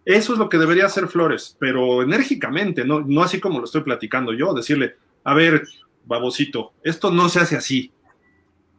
[0.04, 3.82] Eso es lo que debería hacer Flores, pero enérgicamente, no, no así como lo estoy
[3.82, 5.62] platicando yo, decirle, a ver,
[6.04, 7.92] babosito, esto no se hace así.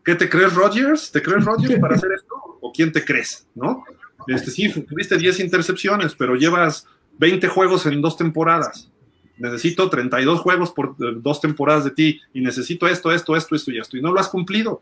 [0.04, 1.10] ¿Qué te crees, Rodgers?
[1.10, 2.36] ¿Te crees Rodgers para hacer esto?
[2.60, 3.48] ¿O quién te crees?
[3.56, 3.86] ¿No?
[4.28, 6.86] Este, sí, tuviste 10 intercepciones, pero llevas
[7.18, 8.90] 20 juegos en dos temporadas.
[9.38, 13.72] Necesito 32 juegos por eh, dos temporadas de ti y necesito esto, esto, esto, esto
[13.72, 13.98] y esto.
[13.98, 14.82] Y no lo has cumplido.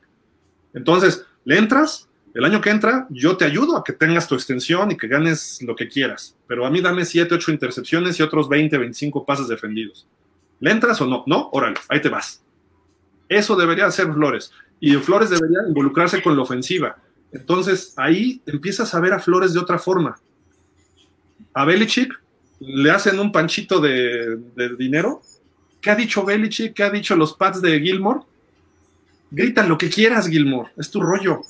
[0.73, 4.91] Entonces, le entras, el año que entra, yo te ayudo a que tengas tu extensión
[4.91, 6.37] y que ganes lo que quieras.
[6.47, 10.07] Pero a mí dame 7, 8 intercepciones y otros 20, 25 pases defendidos.
[10.59, 11.23] ¿Le entras o no?
[11.27, 12.43] No, órale, ahí te vas.
[13.27, 14.51] Eso debería hacer Flores.
[14.79, 16.97] Y Flores debería involucrarse con la ofensiva.
[17.31, 20.17] Entonces, ahí empiezas a ver a Flores de otra forma.
[21.53, 22.11] A Belichick
[22.59, 25.21] le hacen un panchito de, de dinero.
[25.81, 26.73] ¿Qué ha dicho Belichick?
[26.73, 28.21] ¿Qué ha dicho los Pats de Gilmore?
[29.31, 30.69] Grita lo que quieras, Gilmore.
[30.77, 31.41] Es tu rollo.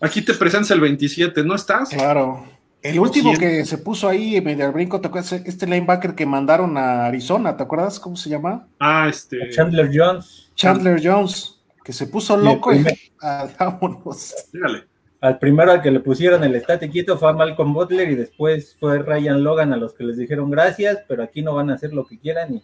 [0.00, 1.90] Aquí te presencia el 27, ¿no estás?
[1.90, 2.46] Claro.
[2.82, 5.32] El último que se puso ahí medio al brinco, ¿te acuerdas?
[5.32, 8.66] Este linebacker que mandaron a Arizona, ¿te acuerdas cómo se llama?
[8.78, 9.48] Ah, este.
[9.50, 10.50] Chandler Jones.
[10.54, 14.34] Chandler Jones, que se puso Y loco y primer- ah, vámonos.
[14.52, 14.84] Dígale.
[15.24, 18.76] Al primero al que le pusieron el estate quieto fue a Malcolm Butler y después
[18.78, 21.94] fue Ryan Logan a los que les dijeron gracias, pero aquí no van a hacer
[21.94, 22.62] lo que quieran y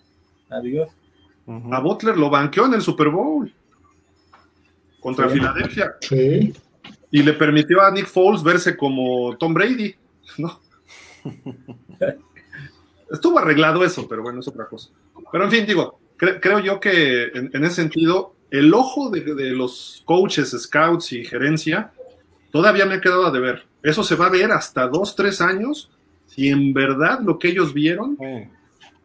[0.50, 0.90] adiós.
[1.72, 3.50] A Butler lo banqueó en el Super Bowl
[5.00, 5.34] contra Sí.
[5.38, 6.52] Filadelfia Sí.
[7.10, 9.94] y le permitió a Nick Foles verse como Tom Brady,
[10.36, 10.60] ¿no?
[13.10, 14.90] Estuvo arreglado eso, pero bueno, es otra cosa.
[15.32, 19.20] Pero en fin, digo, cre- creo yo que en, en ese sentido, el ojo de,
[19.34, 21.92] de los coaches, scouts y gerencia
[22.50, 23.66] todavía me ha quedado a deber.
[23.82, 25.90] Eso se va a ver hasta dos, tres años
[26.26, 28.16] si en verdad lo que ellos vieron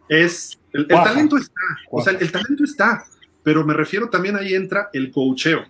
[0.08, 3.06] es el, talento está, o sea, el talento está,
[3.44, 5.66] pero me refiero también ahí entra el coacheo.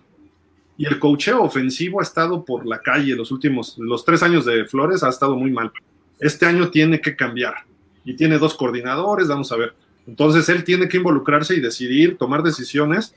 [0.76, 4.66] Y el coacheo ofensivo ha estado por la calle los últimos, los tres años de
[4.66, 5.72] Flores ha estado muy mal.
[6.18, 7.54] Este año tiene que cambiar
[8.04, 9.74] y tiene dos coordinadores, vamos a ver.
[10.06, 13.14] Entonces él tiene que involucrarse y decidir, tomar decisiones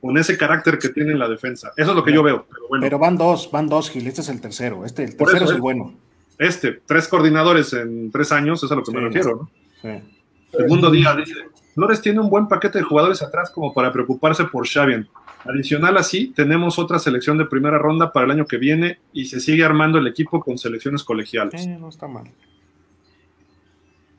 [0.00, 1.72] con ese carácter que tiene en la defensa.
[1.76, 2.46] Eso es lo que yo veo.
[2.48, 4.06] Pero bueno, Pero van dos, van dos, Gil.
[4.06, 4.84] Este es el tercero.
[4.84, 5.94] Este, el tercero eso, es el bueno.
[6.38, 9.50] este, tres coordinadores en tres años, es a lo que me refiero, ¿no?
[9.82, 10.02] Sí.
[10.56, 11.34] Segundo día, dice,
[11.74, 15.06] Flores tiene un buen paquete de jugadores atrás como para preocuparse por Xavier.
[15.44, 19.40] Adicional así, tenemos otra selección de primera ronda para el año que viene y se
[19.40, 21.64] sigue armando el equipo con selecciones colegiales.
[21.64, 22.30] Eh, no está mal.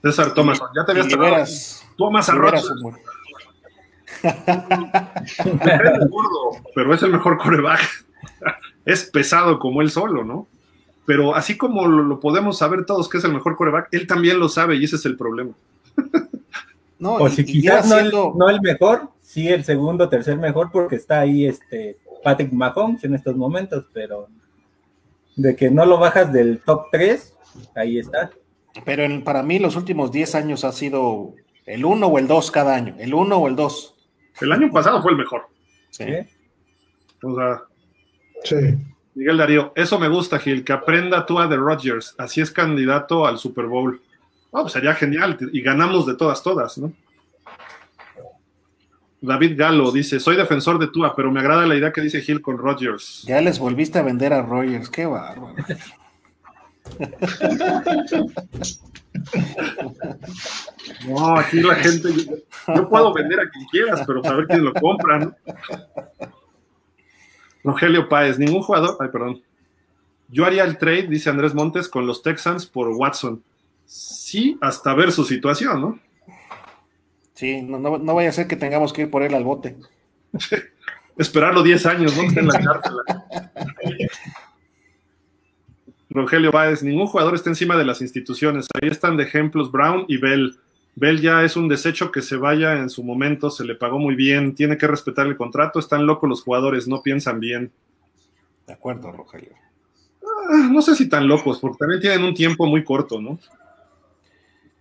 [0.01, 2.67] César Thomas, ya te habías liberas, Thomas liberas
[6.09, 7.79] Gordo, pero es el mejor coreback.
[8.85, 10.47] es pesado como él solo, ¿no?
[11.05, 14.39] Pero así como lo, lo podemos saber todos que es el mejor coreback, él también
[14.39, 15.51] lo sabe y ese es el problema.
[16.99, 20.07] No, O y- si y quizás no el, siendo- no el mejor, sí el segundo,
[20.09, 24.27] tercer mejor, porque está ahí este Patrick Mahomes en estos momentos, pero
[25.35, 27.35] de que no lo bajas del top 3,
[27.75, 28.29] ahí está.
[28.85, 31.33] Pero en- para mí los últimos 10 años ha sido
[31.65, 32.95] el 1 o el 2 cada año.
[32.99, 33.95] El 1 o el 2.
[34.41, 35.47] El año pasado fue el mejor.
[35.89, 36.05] Sí.
[37.23, 37.61] O sea,
[38.43, 38.55] Sí.
[39.13, 43.27] Miguel Darío, eso me gusta, Gil, que aprenda tú a de Rodgers, así es candidato
[43.27, 44.01] al Super Bowl.
[44.53, 46.91] No, pues sería genial y ganamos de todas, todas, ¿no?
[49.21, 52.41] David Galo dice, soy defensor de Tua, pero me agrada la idea que dice Gil
[52.41, 53.23] con Rodgers.
[53.27, 54.89] Ya les volviste a vender a Rogers.
[54.89, 55.53] Qué bárbaro.
[61.07, 64.73] No, aquí la gente, yo, yo puedo vender a quien quieras, pero saber quién lo
[64.73, 65.35] compra, ¿no?
[67.63, 69.41] Rogelio Páez, ningún jugador, ay, perdón.
[70.27, 73.43] Yo haría el trade, dice Andrés Montes, con los Texans por Watson.
[73.85, 75.99] Sí, hasta ver su situación, ¿no?
[77.33, 79.75] Sí, no, no, no vaya a ser que tengamos que ir por él al bote.
[81.17, 82.23] Esperarlo 10 años, ¿no?
[82.23, 82.93] En la cárcel.
[86.13, 88.67] Rogelio Báez, ningún jugador está encima de las instituciones.
[88.73, 90.57] Ahí están de ejemplos Brown y Bell.
[90.95, 94.15] Bell ya es un desecho que se vaya en su momento, se le pagó muy
[94.15, 97.71] bien, tiene que respetar el contrato, están locos los jugadores, no piensan bien.
[98.67, 99.53] De acuerdo, Rogelio.
[100.21, 103.39] Ah, no sé si tan locos, porque también tienen un tiempo muy corto, ¿no?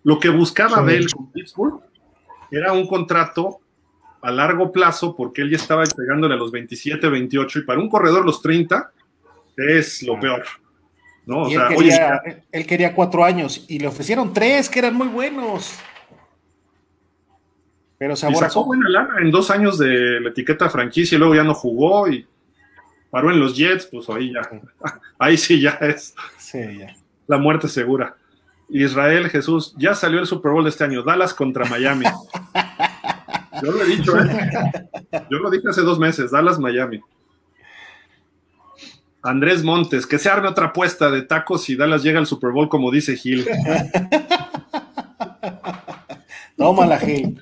[0.02, 1.80] Lo que buscaba Bell con Pittsburgh
[2.50, 3.60] era un contrato
[4.20, 7.88] a largo plazo, porque él ya estaba llegándole a los 27, 28, y para un
[7.88, 8.90] corredor los 30
[9.56, 10.42] es lo peor.
[11.26, 11.48] ¿No?
[11.48, 15.78] él, quería, él, quería, cuatro años y le ofrecieron tres que eran muy buenos.
[17.98, 21.44] Pero se sacó buena lana en dos años de la etiqueta franquicia y luego ya
[21.44, 22.26] no jugó y
[23.10, 24.40] paró en los Jets, pues ahí ya.
[25.18, 26.14] Ahí sí ya es.
[26.38, 26.96] Sí, ya.
[27.26, 28.16] La muerte segura.
[28.70, 32.06] Israel Jesús, ya salió el Super Bowl de este año, Dallas contra Miami.
[33.62, 34.88] Yo lo he dicho, ¿eh?
[35.30, 37.00] Yo lo dije hace dos meses, Dallas, Miami.
[39.22, 42.68] Andrés Montes, que se arme otra apuesta de tacos y Dallas llega al Super Bowl
[42.68, 43.46] como dice Gil.
[46.56, 47.40] Tómala, Gil.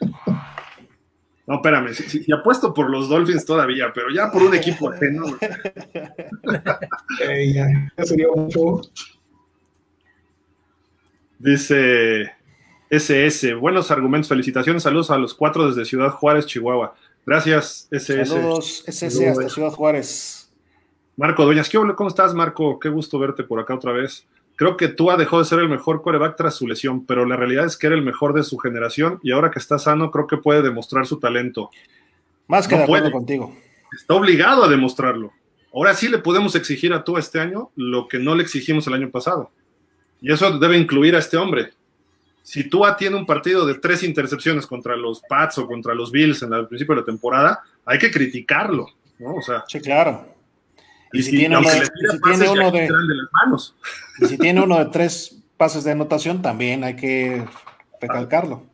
[1.48, 5.24] No, espérame, si, apuesto por los Dolphins todavía, pero ya por un equipo ajeno.
[7.55, 8.82] ya, sería mucho.
[11.38, 12.32] Dice
[12.90, 16.94] SS, buenos argumentos, felicitaciones, saludos a los cuatro desde Ciudad Juárez, Chihuahua.
[17.24, 18.26] Gracias, SS.
[18.26, 20.38] Saludos, SS, hasta Ciudad Juárez.
[21.19, 22.78] Marco Dueñas, ¿cómo estás, Marco?
[22.78, 24.24] Qué gusto verte por acá otra vez.
[24.55, 27.66] Creo que Tua dejó de ser el mejor coreback tras su lesión, pero la realidad
[27.66, 30.36] es que era el mejor de su generación y ahora que está sano, creo que
[30.36, 31.70] puede demostrar su talento.
[32.47, 33.53] Más que de acuerdo contigo.
[33.93, 35.32] Está obligado a demostrarlo.
[35.74, 38.95] Ahora sí le podemos exigir a Tua este año lo que no le exigimos el
[38.95, 39.51] año pasado.
[40.20, 41.73] Y eso debe incluir a este hombre.
[42.45, 46.45] Si Tua tiene un partido de tres intercepciones contra los Pats o contra los Bills
[46.45, 48.86] en el principio de la temporada, hay que criticarlo,
[49.19, 49.35] ¿no?
[49.35, 50.38] O sea, sí, claro.
[51.12, 51.86] Y, si, tiene uno, de,
[54.26, 57.44] si tiene uno de tres pases de anotación, también hay que
[58.01, 58.64] recalcarlo.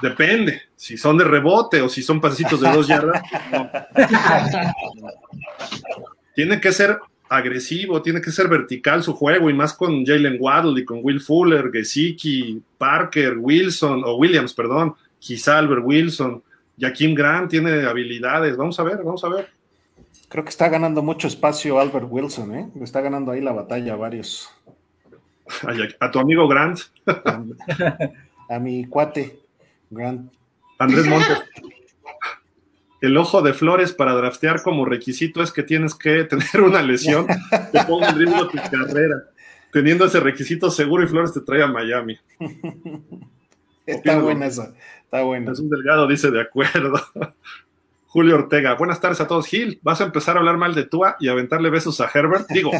[0.00, 3.22] Depende, si son de rebote o si son pasecitos de dos yardas.
[6.34, 6.98] tiene que ser
[7.28, 11.20] agresivo, tiene que ser vertical su juego y más con Jalen Waddle y con Will
[11.20, 16.42] Fuller, Gesicki, Parker, Wilson o Williams, perdón, quizá Albert Wilson,
[16.78, 19.57] Jaquim Grant tiene habilidades, vamos a ver, vamos a ver.
[20.28, 22.70] Creo que está ganando mucho espacio Albert Wilson, ¿eh?
[22.82, 24.50] Está ganando ahí la batalla a varios.
[26.00, 26.80] A, tu amigo Grant.
[28.50, 29.40] A, mi cuate,
[29.90, 30.30] Grant.
[30.78, 31.42] Andrés Montes.
[33.00, 37.26] El ojo de Flores para draftear como requisito es que tienes que tener una lesión
[37.26, 39.24] que ponga en riesgo tu carrera.
[39.72, 42.18] Teniendo ese requisito seguro y Flores te trae a Miami.
[43.86, 45.52] Está buena esa, está buena.
[45.52, 47.00] Es un delgado, dice de acuerdo.
[48.18, 49.46] Julio Ortega, buenas tardes a todos.
[49.46, 52.48] Gil, ¿vas a empezar a hablar mal de Tua y aventarle besos a Herbert?
[52.48, 52.72] Digo,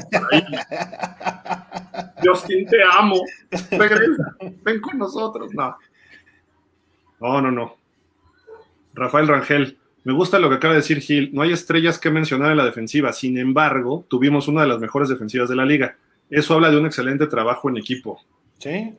[2.25, 3.23] Justin, te amo.
[3.71, 4.35] Regresa,
[4.65, 5.55] ven con nosotros.
[5.55, 5.77] No.
[7.21, 7.77] No, no, no.
[8.95, 11.31] Rafael Rangel, me gusta lo que acaba de decir Gil.
[11.33, 13.13] No hay estrellas que mencionar en la defensiva.
[13.13, 15.97] Sin embargo, tuvimos una de las mejores defensivas de la liga.
[16.29, 18.21] Eso habla de un excelente trabajo en equipo.
[18.59, 18.93] Sí.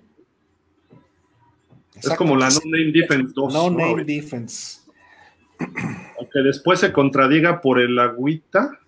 [1.95, 3.53] Es como la no-name defense 2.
[3.53, 4.78] No-name defense.
[6.17, 8.79] Aunque después se contradiga por el agüita.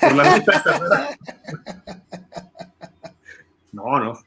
[0.00, 0.62] Por la agüita
[3.72, 4.18] No, no.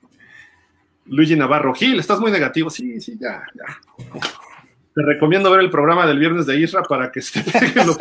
[1.05, 2.69] Luigi Navarro, Gil, estás muy negativo.
[2.69, 3.65] Sí, sí, ya, ya.
[4.93, 7.95] Te recomiendo ver el programa del viernes de Isra para que se te lo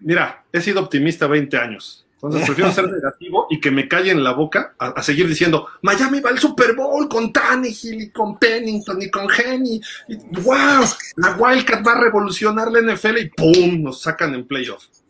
[0.00, 2.06] Mira, he sido optimista 20 años.
[2.22, 6.20] Entonces prefiero ser negativo y que me calle en la boca a, seguir diciendo, Miami
[6.20, 9.80] va al Super Bowl con Tannehill y con Pennington y con Henny.
[10.06, 10.84] Y, ¡Wow!
[11.16, 13.82] La Wildcat va a revolucionar la NFL y ¡pum!
[13.82, 15.02] Nos sacan en playoffs.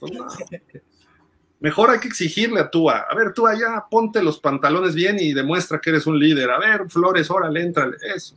[1.59, 3.07] Mejor hay que exigirle a Tua.
[3.11, 6.49] A ver, Tua, ya ponte los pantalones bien y demuestra que eres un líder.
[6.49, 7.97] A ver, Flores, órale, entrale.
[8.15, 8.37] Eso.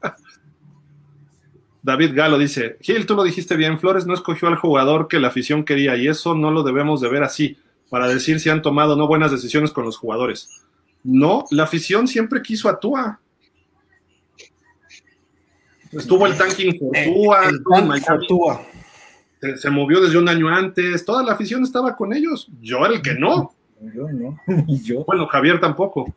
[1.82, 5.28] David Galo dice, Gil, tú lo dijiste bien, Flores no escogió al jugador que la
[5.28, 7.58] afición quería y eso no lo debemos de ver así
[7.94, 10.48] para decir si han tomado no buenas decisiones con los jugadores.
[11.04, 13.20] No, la afición siempre quiso a Tua.
[15.92, 17.14] Estuvo el tanking por eh,
[18.26, 18.66] Tua,
[19.58, 22.48] Se, movió desde un año antes, toda la afición estaba con ellos.
[22.60, 23.54] Yo era el que no.
[23.80, 25.04] Yo no, yo.
[25.04, 26.12] Bueno, Javier tampoco.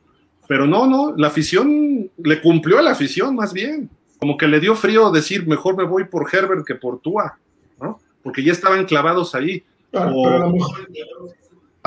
[0.47, 3.87] Pero no, no, la afición le cumplió a la afición más bien.
[4.17, 7.37] Como que le dio frío decir, mejor me voy por Herbert que por Tua,
[7.79, 7.99] ¿no?
[8.23, 9.63] Porque ya estaban clavados ahí.
[9.93, 10.87] Ah, pero a lo mejor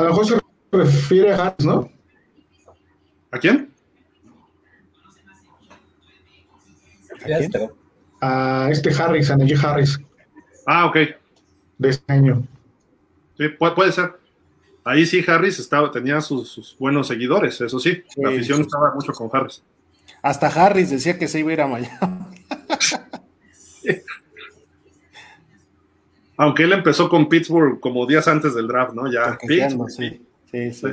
[0.01, 0.41] a lo mejor se
[0.73, 1.91] refiere a Harris, ¿no?
[3.31, 3.71] ¿A quién?
[7.13, 7.51] ¿A, quién?
[8.21, 10.01] a este Harris, a Najee Harris.
[10.67, 10.97] Ah, ok.
[11.79, 12.47] de este año.
[13.37, 14.19] Sí, puede, ser.
[14.85, 18.03] Ahí sí, Harris estaba, tenía sus, buenos seguidores, eso sí.
[18.17, 19.63] la afición estaba mucho con Harris.
[20.23, 21.99] Hasta Harris decía que se iba a ir a Miami.
[26.41, 29.13] Aunque él empezó con Pittsburgh como días antes del draft, ¿no?
[29.13, 29.39] Ya.
[29.89, 30.23] sí.
[30.51, 30.87] Sí, sí.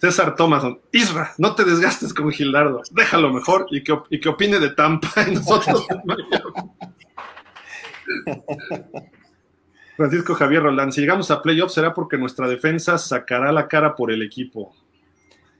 [0.00, 4.58] César Thomason, Isra, no te desgastes con Gildardo, déjalo mejor y que, y que opine
[4.58, 5.86] de Tampa y nosotros.
[9.96, 14.10] Francisco Javier Roland, si llegamos a playoffs será porque nuestra defensa sacará la cara por
[14.10, 14.74] el equipo.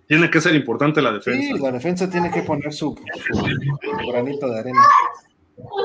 [0.09, 1.55] Tiene que ser importante la defensa.
[1.55, 2.99] Sí, la defensa tiene que poner su,
[4.11, 4.83] granito de arena.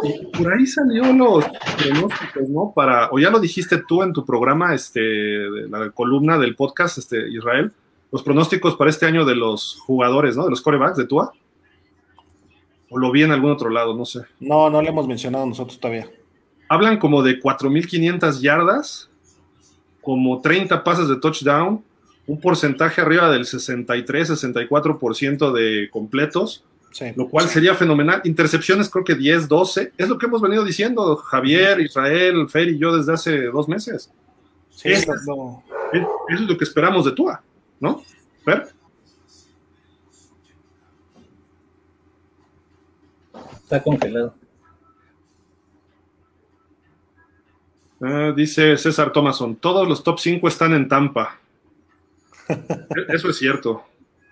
[0.04, 1.46] Y por ahí salió los
[1.78, 2.74] pronósticos, ¿no?
[2.76, 7.30] Para, o ya lo dijiste tú en tu programa, este, la columna del podcast, este,
[7.30, 7.72] Israel,
[8.12, 10.44] los pronósticos para este año de los jugadores, ¿no?
[10.44, 11.32] De los corebacks de Tua.
[12.90, 14.24] O lo vi en algún otro lado, no sé.
[14.42, 16.10] No, no le hemos mencionado nosotros todavía.
[16.68, 19.10] Hablan como de 4.500 yardas,
[20.02, 21.82] como 30 pases de touchdown,
[22.28, 26.66] un porcentaje arriba del 63-64% de completos,
[27.16, 28.22] lo cual sería fenomenal.
[28.26, 32.78] Intercepciones creo que 10, 12, es lo que hemos venido diciendo Javier, Israel, Fer y
[32.78, 34.12] yo desde hace dos meses.
[34.84, 35.64] eso,
[35.94, 37.42] es, lo que esperamos de Tua,
[37.80, 38.04] ¿no?
[38.44, 38.68] Fer.
[43.64, 44.36] Está congelado.
[48.02, 51.40] Ah, dice César Thomason, todos los top 5 están en Tampa.
[53.10, 53.84] Eso es cierto.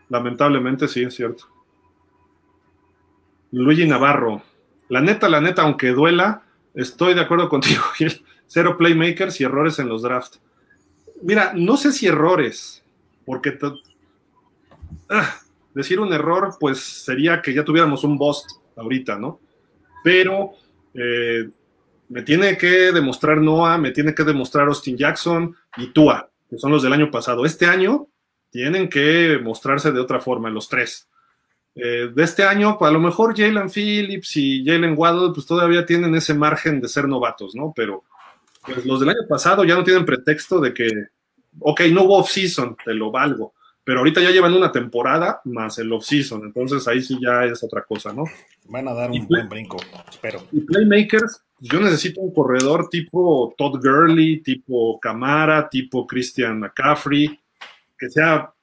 [0.09, 1.45] Lamentablemente sí es cierto.
[3.51, 4.43] Luigi Navarro,
[4.89, 6.43] la neta, la neta, aunque duela,
[6.73, 7.83] estoy de acuerdo contigo,
[8.47, 10.41] Cero playmakers y errores en los drafts.
[11.21, 12.83] Mira, no sé si errores,
[13.25, 13.59] porque
[15.09, 15.35] ah,
[15.75, 19.39] decir un error, pues sería que ya tuviéramos un bust ahorita, ¿no?
[20.03, 20.53] Pero
[20.95, 21.49] eh,
[22.07, 26.71] me tiene que demostrar Noah, me tiene que demostrar Austin Jackson y Tua, que son
[26.71, 27.45] los del año pasado.
[27.45, 28.07] Este año
[28.49, 31.07] tienen que mostrarse de otra forma, los tres.
[31.81, 35.85] Eh, de este año, pues, a lo mejor Jalen Phillips y Jalen Waddle, pues todavía
[35.85, 37.71] tienen ese margen de ser novatos, ¿no?
[37.75, 38.03] Pero
[38.63, 40.89] pues, los del año pasado ya no tienen pretexto de que,
[41.59, 43.53] ok, no hubo off-season, te lo valgo,
[43.83, 47.83] pero ahorita ya llevan una temporada más el off-season, entonces ahí sí ya es otra
[47.83, 48.25] cosa, ¿no?
[48.65, 49.77] Van a dar un buen brinco,
[50.09, 50.43] espero.
[50.51, 57.39] Y Playmakers, yo necesito un corredor tipo Todd Gurley, tipo Camara, tipo Christian McCaffrey,
[57.97, 58.53] que sea,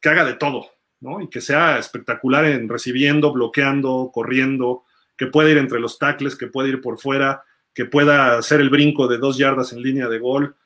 [0.00, 0.66] que haga de todo,
[1.00, 1.20] ¿no?
[1.20, 4.84] Y que sea espectacular en recibiendo, bloqueando, corriendo,
[5.16, 7.42] que pueda ir entre los tackles, que pueda ir por fuera,
[7.74, 10.56] que pueda hacer el brinco de dos yardas en línea de gol.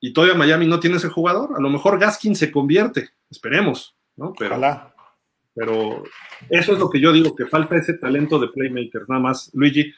[0.00, 1.56] Y todavía Miami no tiene ese jugador.
[1.56, 4.32] A lo mejor Gaskin se convierte, esperemos, ¿no?
[4.38, 4.60] Pero,
[5.54, 6.04] pero
[6.50, 9.92] eso es lo que yo digo, que falta ese talento de playmaker, nada más, Luigi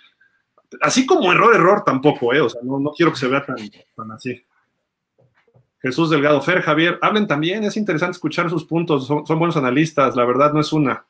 [0.81, 2.41] así como error, error tampoco, ¿eh?
[2.41, 3.57] O sea, no, quiero que se vea tan,
[4.13, 4.45] así.
[5.81, 10.25] Jesús Delgado, Fer, Javier, hablen también, es interesante escuchar sus puntos, son, buenos analistas, la
[10.25, 11.07] verdad no es una.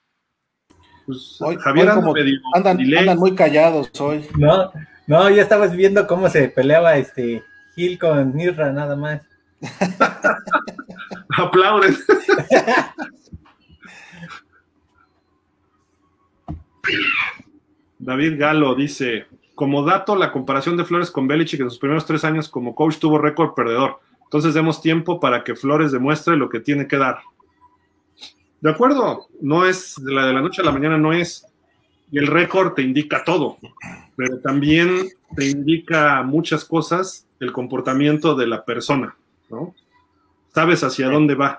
[1.07, 4.27] Pues, Javier andan, muy callados hoy.
[4.36, 4.70] No,
[5.07, 7.43] no, ya estabas viendo cómo se peleaba este
[7.74, 9.23] Gil con Nirra nada más.
[11.36, 11.97] Aplauden.
[17.99, 22.24] David Galo dice, como dato, la comparación de Flores con Belichick en sus primeros tres
[22.24, 24.01] años como coach tuvo récord perdedor.
[24.29, 27.21] Entonces demos tiempo para que Flores demuestre lo que tiene que dar.
[28.61, 31.47] De acuerdo, no es de la de la noche a la mañana, no es.
[32.11, 33.59] Y el récord te indica todo,
[34.17, 39.15] pero también te indica muchas cosas el comportamiento de la persona,
[39.51, 39.75] ¿no?
[40.55, 41.59] Sabes hacia dónde va.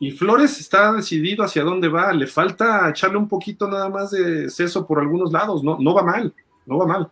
[0.00, 4.48] Y Flores está decidido hacia dónde va, le falta echarle un poquito nada más de
[4.48, 6.34] seso por algunos lados, no, no va mal
[6.68, 7.10] no va mal.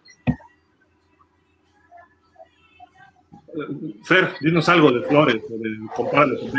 [4.05, 6.51] Fer, dinos algo de Flores, de compadre con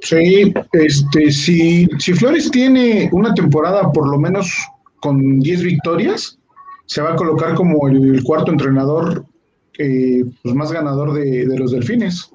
[0.00, 4.50] Sí, este, si, si Flores tiene una temporada por lo menos
[5.00, 6.38] con 10 victorias,
[6.86, 9.24] se va a colocar como el cuarto entrenador
[9.76, 12.30] eh, pues más ganador de, de, los delfines.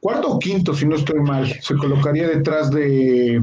[0.00, 3.42] Cuarto o quinto, si no estoy mal, se colocaría detrás de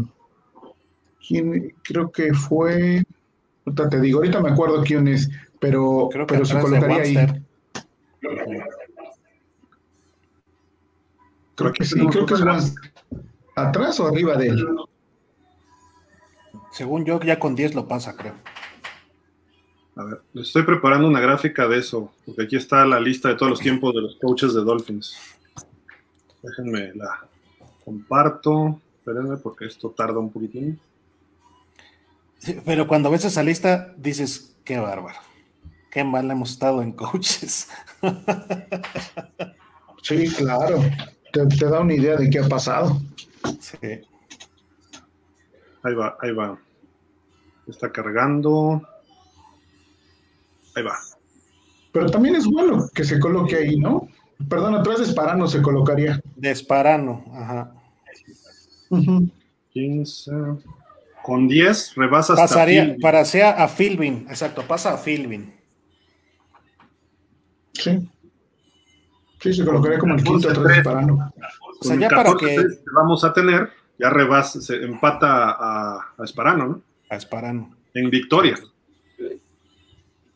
[1.84, 3.04] creo que fue,
[3.90, 7.46] te digo, ahorita me acuerdo quién es, pero, pero se colocaría ahí.
[11.56, 12.76] Creo que sí, creo que es más
[13.56, 14.68] atrás o arriba de él.
[16.72, 18.36] Según yo, ya con 10 lo pasa, creo.
[19.96, 23.50] A ver, estoy preparando una gráfica de eso, porque aquí está la lista de todos
[23.50, 25.18] los tiempos de los coaches de Dolphins.
[26.44, 27.28] Déjenme la
[27.84, 28.80] comparto.
[29.00, 30.80] Espérenme porque esto tarda un poquitín.
[32.66, 35.18] Pero cuando ves esa lista, dices, qué bárbaro.
[35.98, 37.70] Qué mal hemos estado en coaches.
[40.04, 40.80] sí, claro.
[41.34, 43.02] Te, da una idea de qué ha pasado.
[43.60, 43.78] Sí.
[45.82, 46.60] Ahí va, ahí va.
[47.68, 48.80] Está cargando.
[50.76, 51.00] Ahí va.
[51.92, 54.08] Pero también es bueno que se coloque ahí, ¿no?
[54.48, 56.22] Perdón, atrás de Esparano se colocaría.
[56.36, 57.74] De Esparano, ajá.
[59.74, 60.32] 15.
[61.24, 65.57] Con 10 rebasa hasta Pasaría, para sea a Philbin, exacto, pasa a Philbin.
[67.78, 68.10] Sí.
[69.40, 71.34] Sí, se colocaría como el quinto atrás de Esparano.
[71.80, 72.58] O sea, ya para que
[72.94, 76.82] vamos a tener, ya rebasa, se empata a, a Esparano, ¿no?
[77.10, 77.76] A Esparano.
[77.94, 78.58] En victoria.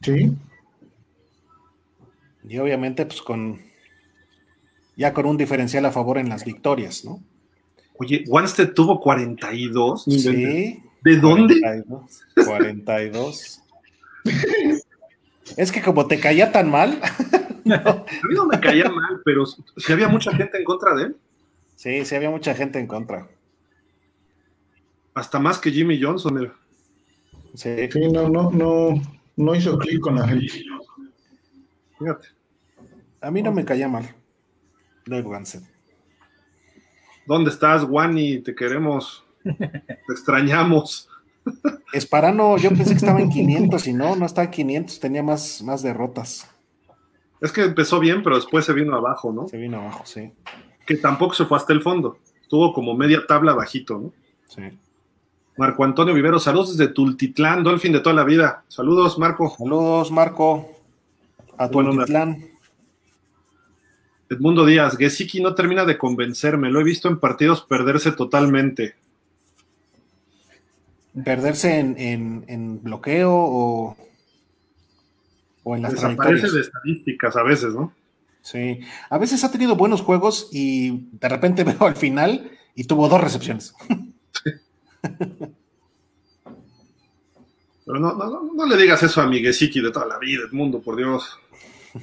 [0.02, 0.36] Sí.
[2.48, 3.60] Y obviamente, pues con
[4.96, 7.22] ya con un diferencial a favor en las victorias, ¿no?
[7.98, 10.04] Oye, Wanstead tuvo 42.
[10.04, 10.84] Sí.
[11.02, 11.60] ¿De dónde?
[11.60, 12.24] 42.
[12.46, 13.62] 42.
[15.58, 17.00] es que como te caía tan mal.
[17.66, 17.76] no.
[17.76, 21.18] A mí no me caía mal, pero si había mucha gente en contra de él.
[21.76, 23.28] Sí, sí había mucha gente en contra.
[25.14, 26.54] Hasta más que Jimmy Johnson.
[27.56, 27.76] Sí.
[27.92, 29.02] sí, no, no, no,
[29.36, 30.64] no hizo clic con la gente.
[32.00, 32.28] Fíjate.
[33.20, 34.16] A mí no me caía mal.
[35.06, 35.64] Dave Wanstead.
[37.26, 38.40] ¿Dónde estás, Wani?
[38.40, 39.24] Te queremos.
[39.44, 41.10] Te extrañamos.
[41.94, 45.62] Esparano, yo pensé que estaba en 500 y no, no está en 500, tenía más,
[45.62, 46.50] más derrotas.
[47.42, 49.48] Es que empezó bien, pero después se vino abajo, ¿no?
[49.48, 50.32] Se vino abajo, sí.
[50.86, 52.18] Que tampoco se fue hasta el fondo.
[52.42, 54.14] Estuvo como media tabla bajito, ¿no?
[54.48, 54.62] Sí.
[55.58, 58.64] Marco Antonio Vivero, saludos desde Tultitlán, Dolphin de toda la vida.
[58.68, 59.56] Saludos, Marco.
[59.58, 60.70] Saludos, Marco.
[61.58, 62.52] A Tultitlán.
[64.30, 68.96] Edmundo Díaz, Gesicki no termina de convencerme, lo he visto en partidos perderse totalmente.
[71.26, 73.98] ¿Perderse en, bloqueo o,
[75.64, 77.94] o en las Desaparece de estadísticas a veces, ¿no?
[78.42, 78.80] Sí,
[79.10, 83.22] a veces ha tenido buenos juegos y de repente veo al final y tuvo dos
[83.22, 83.74] recepciones.
[87.86, 90.96] Pero no, no, le digas eso a mi Gesicki de toda la vida, Edmundo, por
[90.96, 91.38] Dios.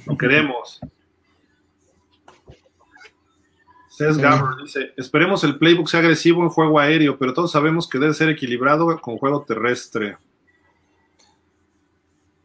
[0.05, 0.79] Lo queremos.
[3.99, 4.17] Cés
[4.63, 8.29] dice, esperemos el playbook sea agresivo en juego aéreo, pero todos sabemos que debe ser
[8.29, 10.15] equilibrado con juego terrestre.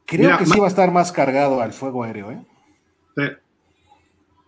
[0.05, 2.43] Creo que sí va a estar más cargado al fuego aéreo, ¿eh?
[3.16, 3.22] Sí.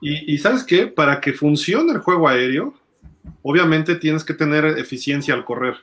[0.00, 2.74] Y, sabes qué, para que funcione el juego aéreo,
[3.42, 5.76] obviamente tienes que tener eficiencia al correr.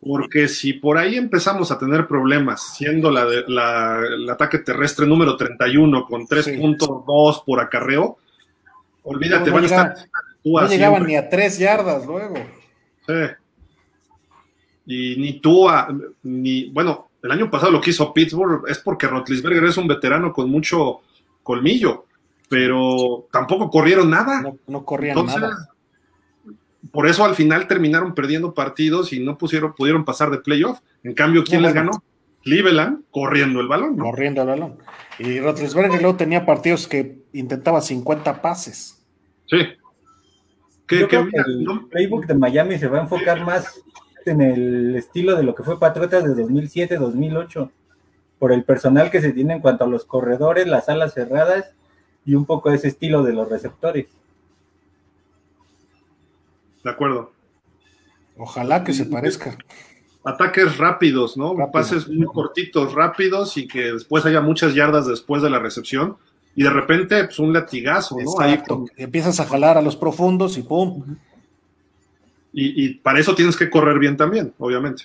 [0.00, 6.06] Porque si por ahí empezamos a tener problemas, siendo la, el ataque terrestre número 31
[6.06, 8.18] con 3.2 por acarreo,
[9.04, 12.34] Olvídate, no, no llegaban ni a tres yardas luego.
[13.06, 13.12] Sí.
[14.86, 15.66] Y ni tú,
[16.22, 20.32] ni, bueno, el año pasado lo que hizo Pittsburgh es porque Rotlisberger es un veterano
[20.32, 21.00] con mucho
[21.42, 22.06] colmillo,
[22.48, 24.42] pero tampoco corrieron nada.
[24.66, 25.70] No, corrieron nada.
[26.90, 30.80] Por eso al final terminaron perdiendo partidos y no pusieron, pudieron pasar de playoff.
[31.02, 32.02] En cambio, ¿quién les ganó?
[32.44, 33.96] Cleveland corriendo el balón.
[33.98, 34.78] Corriendo el balón.
[35.18, 39.02] Y Rotlisberger luego tenía partidos que intentaba 50 pases.
[39.46, 39.56] Sí.
[40.90, 43.82] el playbook de Miami se va a enfocar más
[44.26, 47.70] en el estilo de lo que fue Patriotas de 2007-2008,
[48.38, 51.74] por el personal que se tiene en cuanto a los corredores, las alas cerradas
[52.26, 54.06] y un poco ese estilo de los receptores.
[56.82, 57.32] De acuerdo.
[58.36, 59.56] Ojalá que se parezca.
[60.24, 61.54] Ataques rápidos, ¿no?
[61.70, 66.16] Pases muy cortitos, rápidos y que después haya muchas yardas después de la recepción
[66.56, 68.40] y de repente, pues un latigazo, ¿no?
[68.40, 68.62] Ahí
[68.96, 71.16] Empiezas a jalar a los profundos y ¡pum!
[72.56, 75.04] Y, para eso tienes que correr bien también, obviamente.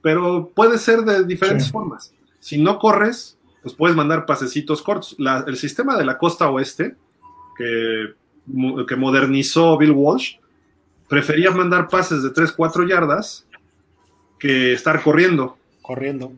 [0.00, 2.12] Pero puede ser de diferentes formas.
[2.40, 5.16] Si no corres, pues puedes mandar pasecitos cortos.
[5.46, 6.96] el sistema de la costa oeste,
[7.56, 8.14] que,
[8.88, 10.38] que modernizó Bill Walsh,
[11.08, 13.46] prefería mandar pases de 3, 4 yardas
[14.42, 15.56] que estar corriendo.
[15.82, 16.32] Corriendo.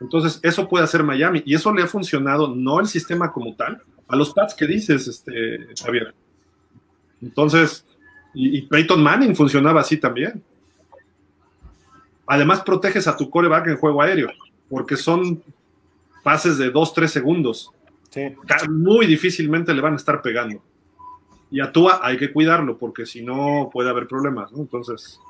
[0.00, 3.82] Entonces, eso puede hacer Miami y eso le ha funcionado, no el sistema como tal,
[4.06, 6.14] a los Pats que dices, este, Javier.
[7.20, 7.84] Entonces,
[8.32, 10.40] y, Peyton Manning funcionaba así también.
[12.28, 14.30] Además, proteges a tu coreback en juego aéreo,
[14.68, 15.42] porque son
[16.22, 17.72] pases de 2, 3 segundos.
[18.70, 20.62] Muy difícilmente le van a estar pegando.
[21.50, 24.58] Y a Tua hay que cuidarlo, porque si no puede haber problemas, ¿no?
[24.58, 25.20] Entonces,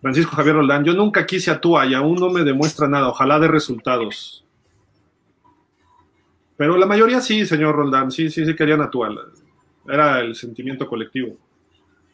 [0.00, 3.48] Francisco Javier Roldán, yo nunca quise a y aún no me demuestra nada, ojalá de
[3.48, 4.44] resultados.
[6.56, 8.90] Pero la mayoría sí, señor Roldán, sí, sí, sí querían a
[9.88, 11.36] Era el sentimiento colectivo.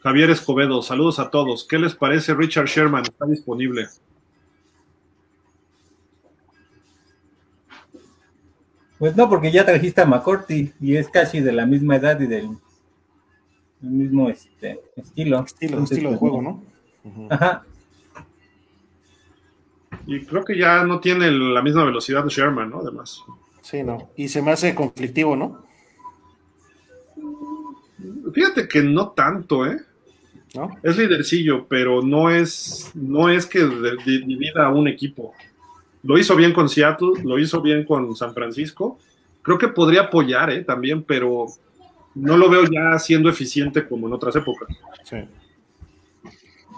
[0.00, 1.64] Javier Escobedo, saludos a todos.
[1.64, 3.02] ¿Qué les parece Richard Sherman?
[3.02, 3.88] Está disponible.
[8.98, 12.26] Pues no, porque ya trajiste a McCorty y es casi de la misma edad y
[12.26, 12.50] del,
[13.80, 15.44] mismo este, estilo.
[15.44, 16.62] Estilo, Entonces, estilo de pues, juego, ¿no?
[17.30, 17.64] Ajá.
[20.06, 22.80] Y creo que ya no tiene la misma velocidad de Sherman, ¿no?
[22.80, 23.22] Además.
[23.60, 24.10] Sí, no.
[24.16, 25.64] Y se me hace conflictivo, ¿no?
[28.32, 29.80] Fíjate que no tanto, ¿eh?
[30.54, 30.70] ¿No?
[30.82, 33.66] Es lidercillo, pero no es, no es que
[34.04, 35.34] divida a un equipo.
[36.02, 38.98] Lo hizo bien con Seattle, lo hizo bien con San Francisco.
[39.42, 40.62] Creo que podría apoyar, ¿eh?
[40.62, 41.46] También, pero
[42.14, 44.68] no lo veo ya siendo eficiente como en otras épocas.
[45.04, 45.16] Sí.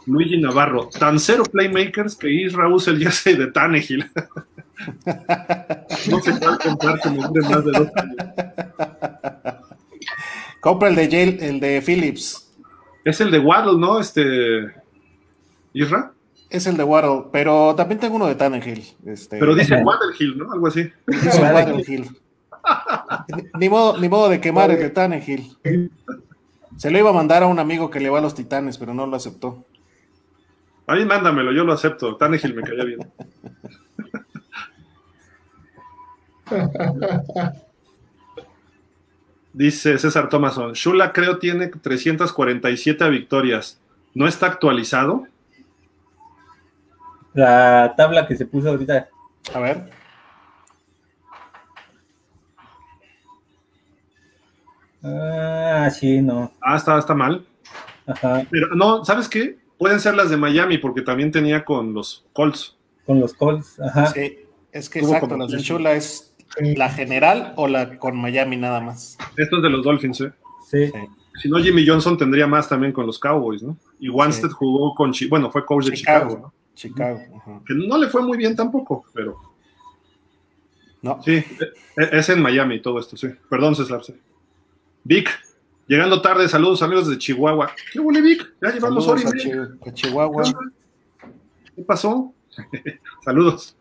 [0.09, 4.09] Luigi Navarro, tan cero playmakers que Isra usa el jersey de Tannehill.
[6.11, 8.17] no sé cuál comprar me dure más de dos años.
[10.61, 12.51] Compra el de Yale, el de Phillips.
[13.05, 14.01] Es el de Waddle, ¿no?
[14.01, 14.73] Este.
[15.75, 16.15] Isra.
[16.49, 18.83] Es el de Waddle, pero también tengo uno de Tannehill.
[19.05, 20.51] Este, Pero dice Waddle Hill, ¿no?
[20.51, 20.91] Algo así.
[21.07, 22.09] dice Waddle Hill.
[23.59, 25.59] Ni modo, ni modo de quemar el de Tannehill.
[26.77, 28.95] Se lo iba a mandar a un amigo que le va a los titanes, pero
[28.95, 29.67] no lo aceptó.
[30.89, 32.17] Ahí mándamelo, yo lo acepto.
[32.17, 33.01] Tannehill me caía bien.
[39.53, 43.79] Dice César Thomason, Shula creo tiene 347 victorias.
[44.15, 45.27] ¿No está actualizado?
[47.35, 49.09] La tabla que se puso ahorita.
[49.53, 49.91] A ver.
[55.03, 56.51] Ah, sí, no.
[56.63, 57.47] Ah, está, está mal.
[58.07, 58.47] Ajá.
[58.51, 59.68] Pero no, ¿sabes qué?
[59.79, 62.77] Pueden ser las de Miami, porque también tenía con los Colts.
[63.07, 63.79] Con los Colts.
[63.81, 64.07] Ajá.
[64.09, 64.39] Sí,
[64.73, 65.63] es que exacto, como la de.
[65.63, 69.17] Chula es la general o la con Miami nada más.
[69.37, 70.33] Esto es de los Dolphins, ¿eh?
[70.69, 70.87] Sí.
[70.87, 70.93] Sí.
[71.43, 73.77] Si no, Jimmy Johnson tendría más también con los Cowboys, ¿no?
[74.01, 74.55] Y Wanstead Sí.
[74.59, 76.43] jugó con, bueno, fue coach de Chicago, Chicago.
[76.43, 76.53] ¿no?
[76.75, 77.21] Chicago.
[77.37, 77.61] ajá.
[77.67, 79.37] Que no le fue muy bien tampoco, pero
[81.01, 81.35] No, sí,
[81.97, 83.29] e- es en Miami todo esto, sí.
[83.49, 84.03] Perdón, César.
[84.05, 84.15] sí.
[85.05, 85.31] Vic,
[85.89, 87.71] llegando tarde, saludos amigos de Chihuahua.
[87.93, 88.53] ¿Qué huele, Vic?
[88.63, 89.69] Ya llevamos hora y media.
[89.85, 90.45] Chi- Chihuahua.
[91.75, 92.33] ¿Qué pasó?
[93.25, 93.77] saludos.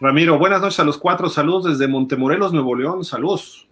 [0.00, 1.28] Ramiro, buenas noches a los cuatro.
[1.28, 3.04] Saludos desde Montemorelos, Nuevo León.
[3.04, 3.66] Saludos.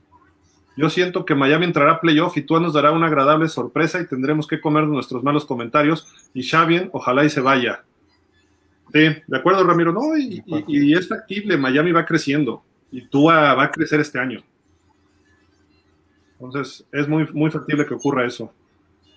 [0.76, 4.06] Yo siento que Miami entrará a playoff y tú nos dará una agradable sorpresa y
[4.06, 6.06] tendremos que comer nuestros malos comentarios.
[6.34, 7.84] Y Xavier, ojalá y se vaya.
[8.92, 9.92] Sí, de acuerdo, Ramiro.
[9.92, 11.56] No, y, y- y es factible.
[11.56, 14.42] Miami va creciendo y tú va a crecer este año.
[16.40, 18.52] Entonces, es muy, muy factible que ocurra eso.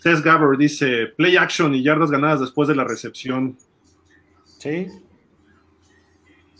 [0.01, 3.57] Cés Gabber dice: play action y yardas ganadas después de la recepción.
[4.57, 4.87] Sí,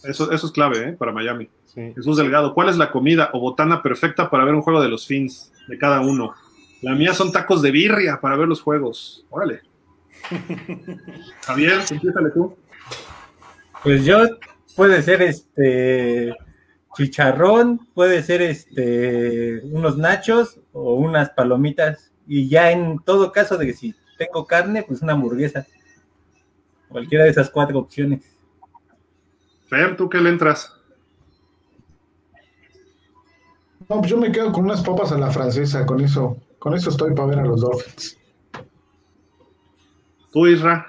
[0.03, 0.94] Eso, eso es clave ¿eh?
[0.94, 1.49] para Miami.
[1.65, 1.91] sí.
[1.95, 5.06] Jesús Delgado, ¿cuál es la comida o botana perfecta para ver un juego de los
[5.06, 6.34] Fins de cada uno?
[6.81, 9.26] La mía son tacos de birria para ver los juegos.
[9.30, 9.61] Órale.
[11.45, 12.56] Javier, empiézale tú.
[13.84, 14.18] Pues yo
[14.76, 16.36] puede ser este
[16.95, 23.68] chicharrón, puede ser este unos nachos o unas palomitas y ya en todo caso de
[23.68, 25.66] que si tengo carne, pues una hamburguesa.
[26.90, 28.24] Cualquiera de esas cuatro opciones.
[29.68, 30.74] Fer, ¿tú qué le entras?
[33.88, 36.90] No, pues yo me quedo con unas papas a la francesa, con eso, con eso
[36.90, 38.18] estoy para ver a los Dolphins.
[40.32, 40.88] Tú, Isra.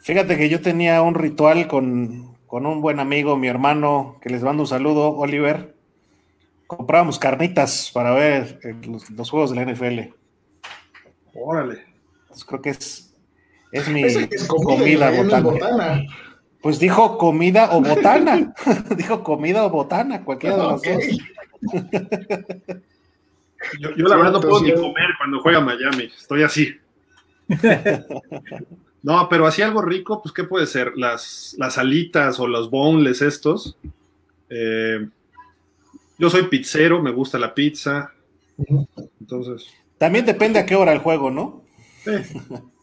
[0.00, 4.42] Fíjate que yo tenía un ritual con, con un buen amigo, mi hermano, que les
[4.42, 5.74] mando un saludo, Oliver.
[6.66, 10.14] Comprábamos carnitas para ver eh, los, los juegos de la NFL.
[11.34, 11.84] Órale.
[12.46, 13.14] Creo que es,
[13.70, 15.40] es mi es comida, comida, botana.
[15.40, 16.02] botana.
[16.62, 18.54] Pues dijo comida o botana.
[18.96, 20.86] dijo comida o botana, cualquiera de las Ok.
[20.86, 21.04] dos.
[23.80, 26.04] Yo, yo la verdad no puedo ni comer cuando juega Miami.
[26.04, 26.74] Estoy así.
[29.02, 30.92] No, pero así algo rico, pues ¿qué puede ser?
[30.96, 33.76] Las, las alitas o los boneless estos.
[34.50, 35.06] Eh,
[36.18, 38.12] yo soy pizzero, me gusta la pizza.
[39.20, 39.68] Entonces,
[39.98, 41.62] También depende a qué hora el juego, ¿no?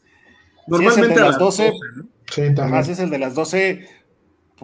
[0.68, 2.08] Si es el normalmente de a las las 12, 12, ¿no?
[2.32, 3.88] Sí, Además es el de las 12.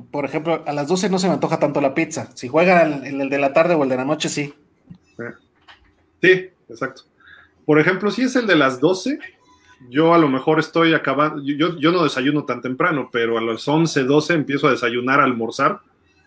[0.10, 2.30] Por ejemplo, a las 12 no se me antoja tanto la pizza.
[2.34, 4.54] Si juega el, el de la tarde o el de la noche, sí.
[6.22, 7.04] Sí, exacto.
[7.66, 9.20] Por ejemplo, si es el de las 12,
[9.90, 13.68] yo a lo mejor estoy acabando, yo, yo no desayuno tan temprano, pero a las
[13.68, 15.80] 11, 12 empiezo a desayunar, a almorzar,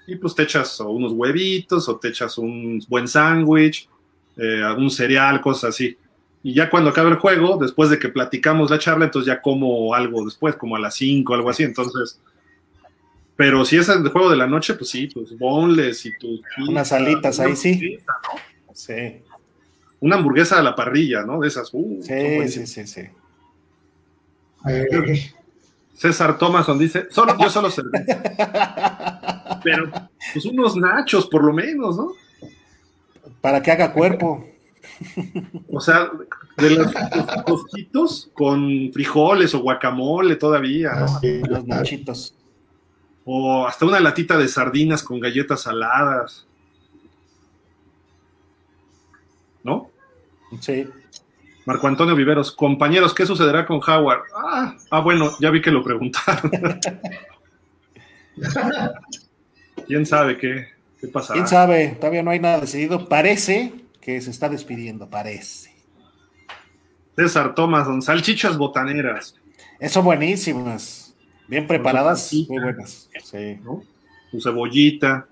[0.07, 3.89] y pues te echas o unos huevitos o te echas un buen sándwich,
[4.37, 5.97] eh, algún cereal, cosas así.
[6.43, 9.95] Y ya cuando acabe el juego, después de que platicamos la charla, entonces ya como
[9.95, 12.21] algo después, como a las 5, algo así, entonces...
[13.37, 16.41] Pero si es el juego de la noche, pues sí, pues boneless y tus...
[16.69, 17.99] Unas alitas ahí, sí.
[18.07, 18.75] ¿no?
[18.75, 19.23] Sí,
[20.01, 21.41] Una hamburguesa a la parrilla, ¿no?
[21.41, 21.71] De esas.
[21.73, 23.03] uh, sí, sí, sí, sí.
[24.69, 25.33] Eh,
[25.95, 27.91] César Thomason dice, solo, yo solo serví.
[29.63, 29.91] Pero
[30.33, 32.13] pues unos nachos por lo menos, ¿no?
[33.41, 34.45] Para que haga cuerpo.
[35.71, 36.11] O sea,
[36.57, 36.93] de los,
[37.47, 41.21] tostitos con frijoles o guacamole todavía, ¿no?
[41.21, 42.35] Sí, Los nachitos.
[43.25, 46.47] o hasta una latita de sardinas con galletas saladas,
[49.63, 49.91] ¿no?
[50.61, 50.87] Sí.
[51.67, 54.23] Marco Antonio Viveros, compañeros, ¿qué sucederá con Howard?
[54.37, 56.51] Ah, ah, bueno, ya vi que lo preguntaron.
[59.87, 60.69] ¿Quién sabe qué,
[61.01, 61.39] qué pasará?
[61.39, 61.89] ¿Quién sabe?
[61.99, 63.09] Todavía no hay nada decidido.
[63.09, 65.73] Parece que se está despidiendo, parece.
[67.17, 69.37] César Tomás, don Salchichas Botaneras,
[69.81, 71.15] Eh, Son buenísimas.
[71.49, 73.09] Bien preparadas, muy buenas.
[73.23, 73.59] Sí.
[73.63, 73.83] ¿no?
[74.31, 75.29] Su cebollita.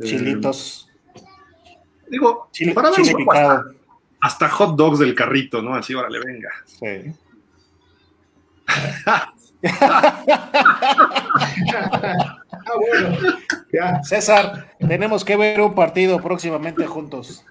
[0.00, 0.88] Eh, Chilitos.
[2.08, 3.74] digo, Chile, para ver chile picado.
[4.20, 5.74] Hasta hot dogs del carrito, ¿no?
[5.74, 6.50] Así, órale, venga.
[6.64, 7.12] Sí.
[9.06, 9.32] Ah,
[12.76, 13.16] bueno,
[13.72, 14.02] ya.
[14.02, 17.44] César, tenemos que ver un partido próximamente juntos.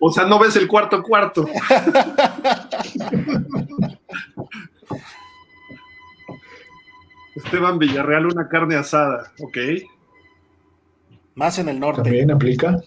[0.00, 1.46] O sea, no ves el cuarto cuarto.
[7.34, 9.58] Esteban Villarreal, una carne asada, ok.
[11.34, 12.02] Más en el norte.
[12.02, 12.80] También aplica.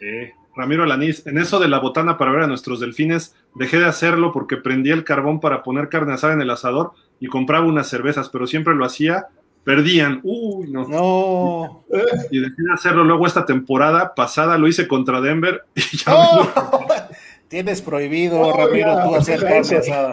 [0.00, 3.86] Eh, Ramiro Alanís, en eso de la botana para ver a nuestros delfines, dejé de
[3.86, 7.88] hacerlo porque prendía el carbón para poner carne asada en el asador y compraba unas
[7.88, 9.26] cervezas, pero siempre lo hacía,
[9.64, 10.20] perdían.
[10.22, 10.86] Uy, no.
[10.86, 11.84] No.
[12.30, 16.44] Y dejé de hacerlo luego esta temporada pasada, lo hice contra Denver y ya ¡Oh!
[16.88, 17.16] me-
[17.48, 20.12] Tienes prohibido, Oh, Ramiro, ya, tú hacer carne asada.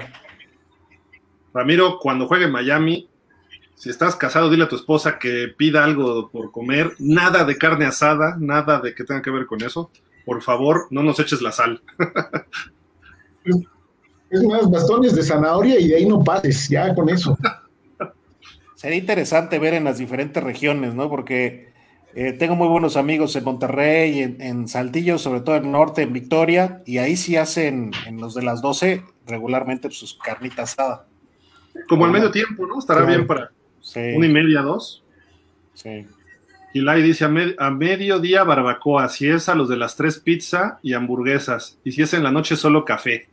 [1.53, 3.07] Ramiro, cuando juegue en Miami,
[3.75, 7.85] si estás casado, dile a tu esposa que pida algo por comer, nada de carne
[7.85, 9.91] asada, nada de que tenga que ver con eso.
[10.27, 11.81] Por favor, no nos eches la sal.
[14.29, 17.37] Es más, bastones de zanahoria y de ahí no pases, ya con eso.
[18.75, 21.09] Sería interesante ver en las diferentes regiones, ¿no?
[21.09, 21.71] Porque
[22.13, 26.01] eh, tengo muy buenos amigos en Monterrey, en, en Saltillo, sobre todo en el norte,
[26.01, 30.73] en Victoria, y ahí sí hacen, en los de las 12, regularmente pues, sus carnitas
[30.73, 31.07] asada.
[31.87, 32.79] Como al medio tiempo, ¿no?
[32.79, 33.49] Estará bien para
[33.79, 35.05] Sí, una y media, dos.
[35.73, 36.05] sí.
[36.73, 40.19] Y Lai dice a, med- a mediodía barbacoa, si es a los de las tres
[40.19, 43.27] pizza y hamburguesas, y si es en la noche solo café.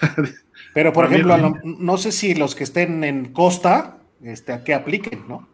[0.74, 5.26] Pero, por ejemplo, no sé si los que estén en costa, este, a qué apliquen,
[5.26, 5.48] ¿no?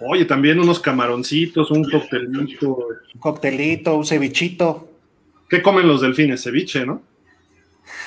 [0.00, 2.88] Oye, también unos camaroncitos, un coctelito.
[3.14, 4.88] Un coctelito, un cevichito.
[5.48, 6.42] ¿Qué comen los delfines?
[6.42, 7.02] Ceviche, ¿no?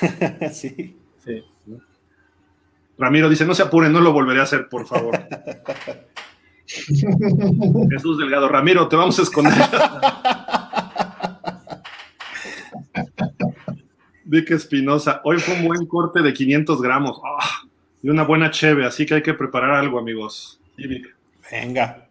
[0.52, 0.96] sí.
[1.24, 1.44] Sí.
[2.98, 5.18] Ramiro dice, no se apuren, no lo volveré a hacer, por favor.
[6.68, 9.54] Jesús Delgado, Ramiro, te vamos a esconder.
[14.24, 17.62] Vic Espinosa, hoy fue un buen corte de 500 gramos Ah,
[18.02, 20.60] y una buena cheve, así que hay que preparar algo, amigos.
[20.76, 21.14] Sí, Vic.
[21.50, 22.06] Venga,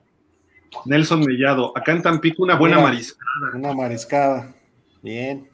[0.85, 2.87] Nelson Mellado, acá en Tampico una buena Mira.
[2.89, 3.51] mariscada.
[3.53, 4.55] una mariscada.
[5.03, 5.47] Bien.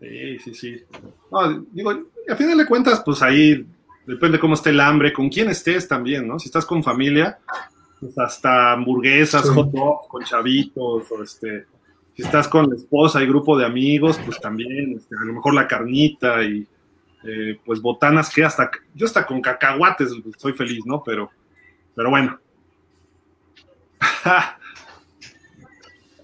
[0.00, 0.84] Sí, sí, sí.
[1.32, 1.90] No, digo,
[2.28, 3.66] a final de cuentas, pues ahí
[4.06, 6.38] depende cómo esté el hambre, con quién estés también, ¿no?
[6.38, 7.38] Si estás con familia,
[8.00, 9.48] pues hasta hamburguesas, Sí.
[9.54, 11.66] hot dogs con chavitos, o este,
[12.14, 15.54] si estás con la esposa y grupo de amigos, pues también, este, a lo mejor
[15.54, 16.66] la carnita y
[17.24, 21.02] eh, pues botanas que hasta, yo hasta con cacahuates estoy feliz, ¿no?
[21.02, 21.30] Pero,
[21.94, 22.38] pero bueno.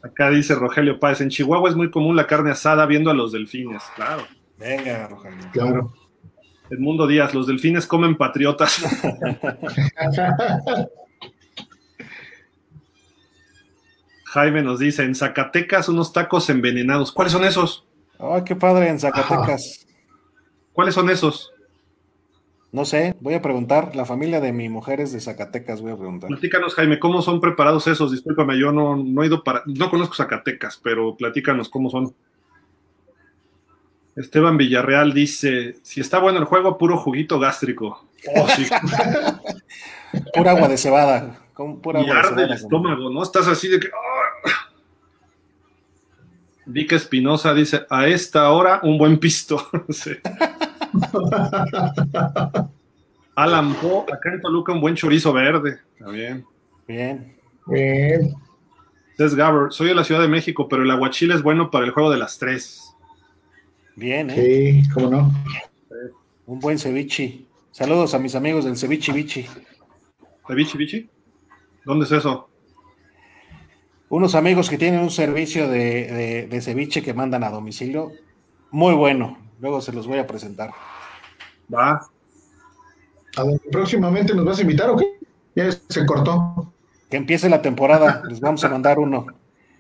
[0.03, 3.33] Acá dice Rogelio Páez, en Chihuahua es muy común la carne asada viendo a los
[3.33, 4.25] delfines, claro.
[4.59, 5.51] Venga, Rogelio.
[5.53, 5.95] Claro.
[6.71, 8.83] Edmundo Díaz, los delfines comen patriotas.
[14.35, 17.13] Jaime nos dice, en Zacatecas unos tacos envenenados.
[17.13, 17.87] ¿Cuáles son esos?
[18.19, 19.87] Ay, qué padre en Zacatecas.
[20.73, 21.53] ¿Cuáles son esos?
[22.73, 23.95] No sé, voy a preguntar.
[23.95, 26.27] La familia de mi mujer es de Zacatecas, voy a preguntar.
[26.27, 28.11] Platícanos, Jaime, ¿cómo son preparados esos?
[28.11, 32.13] Discúlpame, yo no, no he ido para, no conozco Zacatecas, pero platícanos cómo son.
[34.17, 38.05] Esteban Villarreal dice, si está bueno el juego, puro juguito gástrico.
[38.37, 38.65] Oh, sí.
[40.33, 41.41] Pura agua de cebada.
[41.53, 42.55] Con pura y agua de arde el cebada.
[42.55, 43.23] estómago, ¿no?
[43.23, 43.89] Estás así de que.
[46.67, 49.69] Vic Espinosa dice: A esta hora, un buen pisto.
[53.37, 55.81] Alan Poe, acá en Toluca, un buen chorizo verde.
[55.99, 56.47] Está bien.
[56.87, 57.37] Bien.
[57.67, 58.35] Bien.
[59.19, 61.93] Des Gaber, soy de la Ciudad de México, pero el aguachile es bueno para el
[61.93, 62.95] juego de las tres.
[63.97, 64.83] Bien, ¿eh?
[64.83, 65.33] Sí, cómo no.
[66.47, 67.45] Un buen ceviche.
[67.71, 69.47] Saludos a mis amigos del ceviche bichi.
[70.49, 71.09] ¿De bichi bichi?
[71.85, 72.49] ¿Dónde es eso?
[74.15, 78.13] Unos amigos que tienen un servicio de, de- de ceviche que mandan a domicilio.
[78.71, 79.37] Muy bueno.
[79.61, 80.71] Luego se los voy a presentar.
[81.75, 82.01] Va.
[83.37, 85.19] ¿A dónde próximamente nos vas a invitar o qué?
[85.57, 86.73] Ya se cortó.
[87.11, 89.27] Que empiece la temporada, les vamos a mandar uno.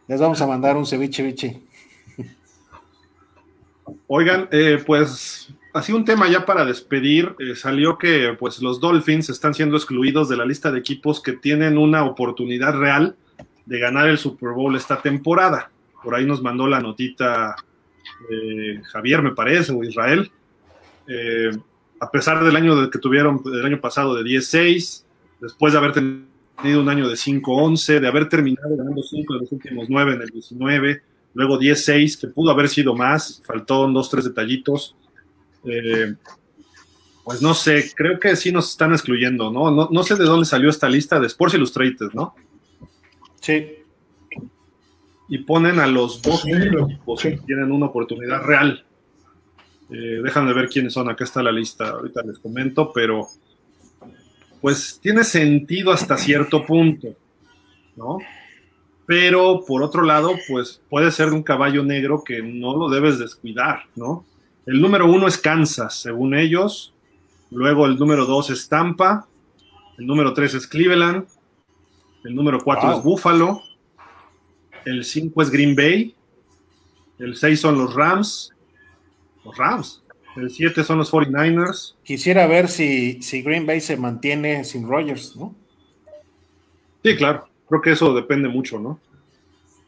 [0.09, 1.61] Les vamos a mandar un ceviche biche.
[4.09, 9.31] Oigan, eh, pues así un tema ya para despedir, eh, salió que pues los Dolphins
[9.31, 13.15] están siendo excluidos de la lista de equipos que tienen una oportunidad real
[13.67, 15.71] de ganar el Super Bowl esta temporada.
[16.03, 17.57] Por ahí nos mandó la notita
[18.31, 20.31] eh, Javier, me parece, o Israel.
[21.07, 21.51] Eh,
[22.01, 25.05] a pesar del año que tuvieron, del año pasado de 10-6,
[25.41, 29.53] después de haber tenido un año de 5-11, de haber terminado ganando 5 de los
[29.53, 31.03] últimos 9 en el 19,
[31.35, 34.97] luego 10-6, que pudo haber sido más, faltó dos, tres detallitos.
[35.65, 36.15] Eh,
[37.25, 39.71] pues no sé, creo que sí nos están excluyendo, ¿no?
[39.71, 39.89] ¿no?
[39.91, 42.35] No sé de dónde salió esta lista de Sports Illustrated, ¿no?
[43.45, 43.67] Sí.
[45.29, 47.31] Y ponen a los dos Sí, equipos sí.
[47.31, 48.85] que tienen una oportunidad real.
[49.91, 53.29] Eh, dejan de ver quiénes son, acá está la lista, ahorita les comento, pero
[54.63, 57.09] pues tiene sentido hasta cierto punto,
[57.97, 58.17] ¿no?
[59.07, 63.83] Pero por otro lado, pues puede ser un caballo negro que no lo debes descuidar,
[63.95, 64.25] ¿no?
[64.65, 66.95] El número uno es Kansas, según ellos.
[67.51, 69.27] Luego el número dos es Tampa.
[69.99, 71.27] El número tres es Cleveland.
[72.25, 72.99] El número cuatro Wow.
[72.99, 73.63] es Buffalo.
[74.85, 76.15] El cinco es Green Bay.
[77.19, 78.51] El seis son los Rams.
[79.45, 80.03] Los Rams.
[80.37, 81.95] El siete son los 49ers.
[82.03, 85.55] Quisiera ver si, si Green Bay se mantiene sin Rogers, ¿no?
[87.05, 87.49] Sí, claro.
[87.69, 88.99] Creo que eso depende mucho, ¿no?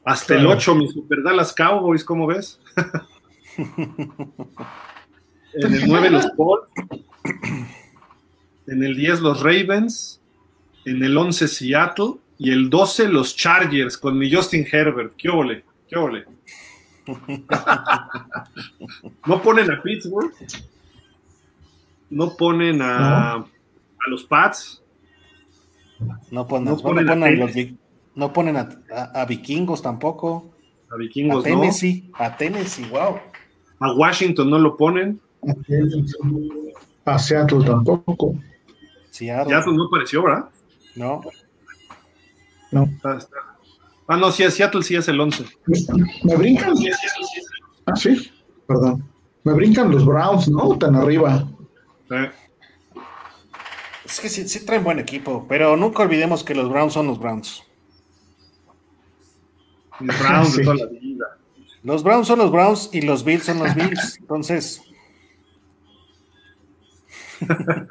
[0.05, 0.57] Hasta el Claro.
[0.57, 2.61] 8, mis Super Dallas Cowboys, ¿cómo ves?
[5.55, 6.71] en el 9 los Colts.
[8.69, 10.21] En el 10 los Ravens.
[10.85, 12.15] En el 11 Seattle.
[12.39, 15.15] Y el 12 los Chargers con mi Justin Herbert.
[15.17, 15.65] ¿Qué ole?
[15.89, 16.25] ¿Qué ole?
[19.27, 20.33] ¿No ponen a Pittsburgh?
[22.11, 23.47] ¿No ponen a, a
[24.09, 24.83] los Pats?
[26.31, 27.53] No ponen, No no ponen ponen a a, los
[28.15, 30.53] no ponen a, a- a vikingos tampoco.
[30.91, 31.43] A A Vikingos, ¿no?
[31.43, 33.19] Tennessee, a Tennessee, wow.
[33.81, 35.21] A Washington no lo ponen.
[37.05, 38.35] A Seattle tampoco.
[39.11, 40.49] Seattle, no apareció, ¿verdad?
[40.95, 41.23] ¿no?
[42.73, 42.85] No.
[42.85, 43.37] Está- está.
[44.09, 45.45] Ah, no, sí, es Seattle sí es el 11.
[45.67, 45.79] Me,
[46.25, 46.75] me brincan.
[47.87, 48.31] Ah, sí.
[48.67, 49.05] Perdón.
[49.45, 50.77] Me brincan los Browns, ¿no?
[50.79, 51.49] Tan arriba.
[52.11, 52.31] Eh,
[54.05, 57.19] Es que sí, sí traen buen equipo, pero nunca olvidemos que los Browns son los
[57.19, 57.63] Browns.
[60.01, 60.59] los Browns Sí.
[60.59, 61.27] de toda la vida.
[61.83, 64.17] Los Browns son los Browns y los Bills son los Bills.
[64.21, 64.83] Entonces,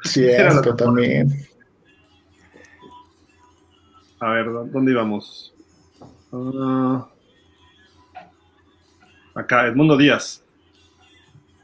[0.04, 1.46] Cierto, también.
[4.20, 5.52] A ver, ¿dó- ¿dónde íbamos?
[6.32, 7.06] Ah,
[9.34, 10.42] acá, Edmundo Díaz.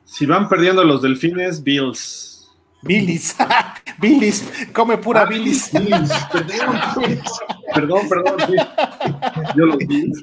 [0.05, 2.29] Si van perdiendo los delfines, Bills.
[2.83, 3.37] Billis,
[4.01, 5.71] Billis, come pura Billis.
[7.75, 8.57] Perdón, perdón, sí.
[9.57, 10.23] Yo los Bills.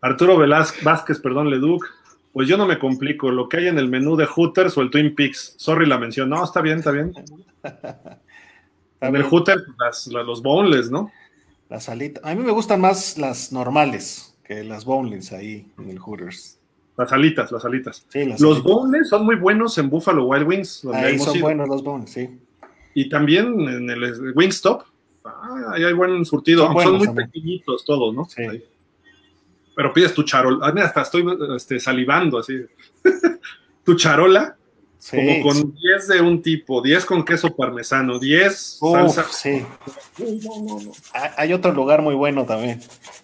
[0.00, 1.84] Arturo Velázquez, Vázquez, perdón, Leduc.
[2.32, 3.30] Pues yo no me complico.
[3.30, 5.54] Lo que hay en el menú de Hooters o el Twin Peaks.
[5.58, 6.30] Sorry la mención.
[6.30, 7.12] No, está bien, está bien.
[9.08, 11.10] En el Hooters, las- la- los boneless, ¿no?
[11.68, 12.20] La salita.
[12.24, 16.58] A mí me gustan más las normales que las boneless ahí en el Hooters.
[16.96, 18.04] Las alitas, las alitas.
[18.08, 18.72] Sí, las Los alitas.
[18.72, 21.44] boneless son muy buenos en Buffalo Wild Wings, donde Ahí son ido.
[21.46, 22.38] buenos los boneless, sí.
[22.94, 24.82] Y también en el Wingstop.
[25.24, 26.64] Ah, ahí hay buen surtido.
[26.66, 27.14] Son muy también.
[27.30, 28.26] pequeñitos todos, ¿no?
[28.26, 28.42] Sí.
[28.42, 28.62] Ahí.
[29.74, 30.66] Pero pides tu charola.
[30.84, 31.24] Hasta estoy
[31.56, 32.60] este, salivando así.
[33.84, 34.56] tu charola,
[35.04, 39.24] Sí, como con 10 de un tipo, 10 con queso parmesano, 10 Uf, salsa.
[39.32, 39.66] sí.
[40.20, 40.92] Uy, no, no, no.
[41.36, 42.80] Hay- otro lugar muy bueno también.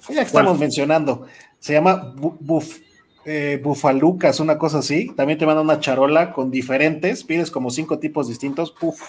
[0.08, 1.28] Ya que estamos mencionando.
[1.60, 2.82] Se llama Buf-
[3.24, 5.12] eh, Bufalucas, una cosa así.
[5.14, 7.22] También te mandan una charola con diferentes.
[7.22, 8.74] Pides como cinco tipos distintos.
[8.80, 9.00] Uf.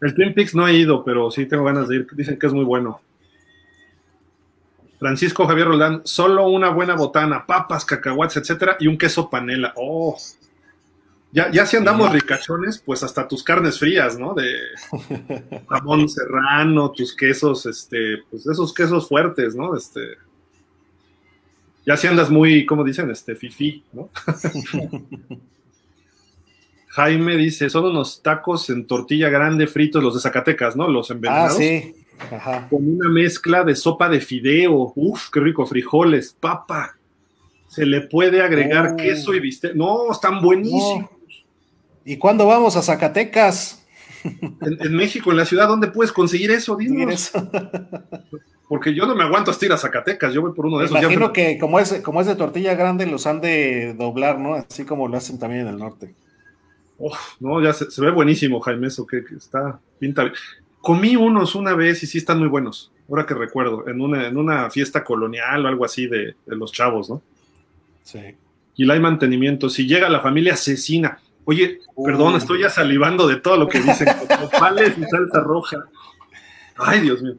[0.00, 2.06] El Twin Peaks no he ido, pero sí tengo ganas de ir.
[2.12, 3.00] Dicen que es muy bueno.
[5.00, 9.72] Francisco Javier Roldán, solo una buena botana, papas, cacahuates, etcétera, y un queso panela.
[9.76, 10.16] Oh.
[11.32, 12.18] Ya, ya si andamos Sí.
[12.20, 14.34] ricachones, pues hasta tus carnes frías, ¿no?
[14.34, 14.52] De
[15.68, 19.74] jamón serrano, tus quesos, este, pues esos quesos fuertes, ¿no?
[19.74, 20.00] Este.
[21.86, 23.10] Ya si andas muy, ¿cómo dicen?
[23.10, 24.10] Este, fifi, ¿no?
[26.88, 30.88] Jaime dice, son unos tacos en tortilla grande fritos, los de Zacatecas, ¿no?
[30.88, 31.56] Los Ah, envenenados.
[31.56, 31.94] sí.
[32.30, 32.68] Ajá.
[32.68, 34.92] Con una mezcla de sopa de fideo.
[34.94, 36.96] Uf, qué rico, frijoles, papa.
[37.68, 38.96] Se le puede agregar Oh.
[38.96, 39.74] queso y bistec.
[39.74, 41.00] No, están buenísimos.
[41.10, 41.21] No.
[42.04, 43.84] ¿Y cuándo vamos a Zacatecas?
[44.24, 46.76] En, en México, en la ciudad, ¿dónde puedes conseguir eso?
[46.76, 47.32] Dinos.
[48.68, 50.32] Porque yo no me aguanto hasta ir a Zacatecas.
[50.32, 50.94] Yo voy por uno de Me esos.
[50.96, 54.38] ya imagino me- que como es, como es de tortilla grande, los han de doblar,
[54.38, 54.54] ¿no?
[54.54, 56.14] Así como lo hacen también en el norte.
[57.40, 60.32] no, ya se, ve buenísimo, Jaime, eso que, está pinta
[60.80, 64.36] Comí unos una vez y sí están muy buenos, ahora que recuerdo, en una, en
[64.36, 67.20] una fiesta colonial o algo así de, los chavos, ¿no?
[68.02, 68.20] Sí.
[68.74, 69.68] Y la hay mantenimiento.
[69.68, 74.08] Si llega la familia asesina, oye, perdón, estoy ya salivando de todo lo que dicen,
[74.58, 75.84] pales y salsa roja.
[76.76, 77.34] Ay, Dios mío.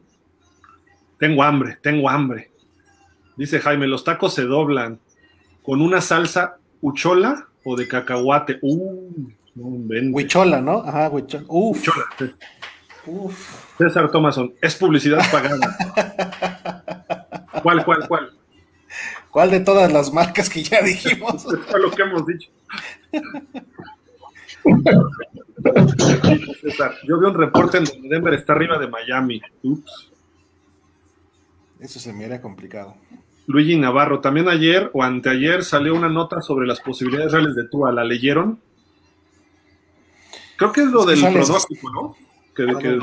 [1.18, 2.50] Tengo hambre, tengo hambre.
[3.36, 5.00] Dice Jaime, los tacos se doblan
[5.62, 8.58] con una salsa uchola o de cacahuate.
[8.62, 9.66] Uh, no
[10.12, 10.82] Huichola, ¿no?
[10.84, 11.44] Ajá, huichola.
[11.48, 11.88] Uf.
[13.06, 13.76] Uf.
[13.78, 15.76] César Thomason, es publicidad pagada.
[17.62, 18.30] ¿Cuál, cuál, cuál?
[19.30, 21.44] ¿Cuál de todas las marcas que ya dijimos?
[21.68, 22.50] Fue lo que hemos dicho.
[26.60, 29.40] César, yo vi un reporte en donde Denver está arriba de Miami.
[29.62, 30.10] Ups.
[31.80, 32.96] Eso se me era complicado.
[33.46, 37.92] Luigi Navarro, también ayer o anteayer salió una nota sobre las posibilidades reales de Tua.
[37.92, 38.58] ¿La leyeron?
[40.56, 42.16] Creo que es lo del pronóstico, ¿no?
[42.54, 42.98] Que, que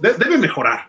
[0.00, 0.88] debe mejorar.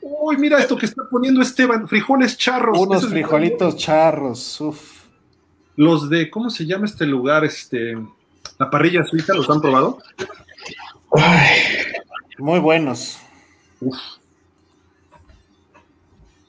[0.00, 2.78] Uy, mira esto que está poniendo Esteban, frijoles charros.
[2.78, 5.03] Unos frijolitos charros, uf.
[5.76, 7.44] Los de, ¿cómo se llama este lugar?
[7.44, 7.98] Este,
[8.58, 9.98] la parrilla suiza, ¿los han probado?
[12.38, 13.18] muy buenos.
[13.80, 13.96] Uf.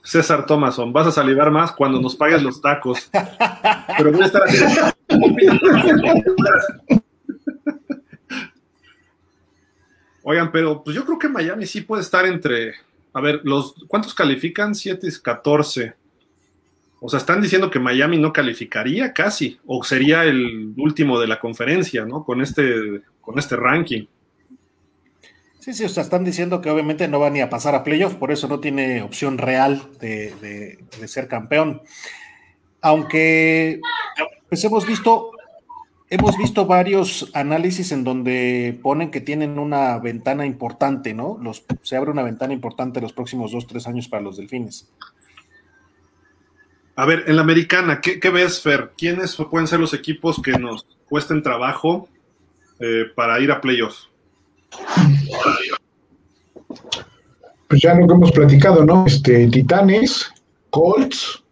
[0.03, 3.09] César Thomason, vas a salivar más cuando nos pagues los tacos.
[3.97, 4.43] Pero voy a estar.
[10.21, 12.75] Oigan, pero pues yo creo que Miami sí puede estar entre.
[13.13, 14.75] A ver, los ¿cuántos califican?
[14.75, 15.95] 7 y 14.
[16.99, 21.39] O sea, están diciendo que Miami no calificaría casi, o sería el último de la
[21.39, 22.23] conferencia, ¿no?
[22.23, 24.05] Con este, con este ranking.
[25.65, 28.13] Sí, sí, o sea, están diciendo que obviamente no va ni a pasar a playoff,
[28.13, 30.77] por eso no tiene opción real de,
[31.07, 31.81] ser campeón.
[32.81, 33.81] Aunque,
[34.47, 35.31] pues hemos visto,
[36.07, 41.39] hemos visto varios análisis en donde ponen que tienen una ventana importante, ¿no?
[41.81, 44.87] Se abre una ventana importante los próximos dos, tres años para los delfines.
[46.97, 48.91] A ver, en la americana, ¿qué, ves, Fer?
[48.97, 52.07] ¿Quiénes pueden ser los equipos que nos cuesten trabajo
[52.79, 54.09] eh, para ir a playoffs?
[57.67, 59.05] Pues ya lo que hemos platicado, ¿no?
[59.05, 60.31] Este, Titanes,
[60.69, 61.43] Colts,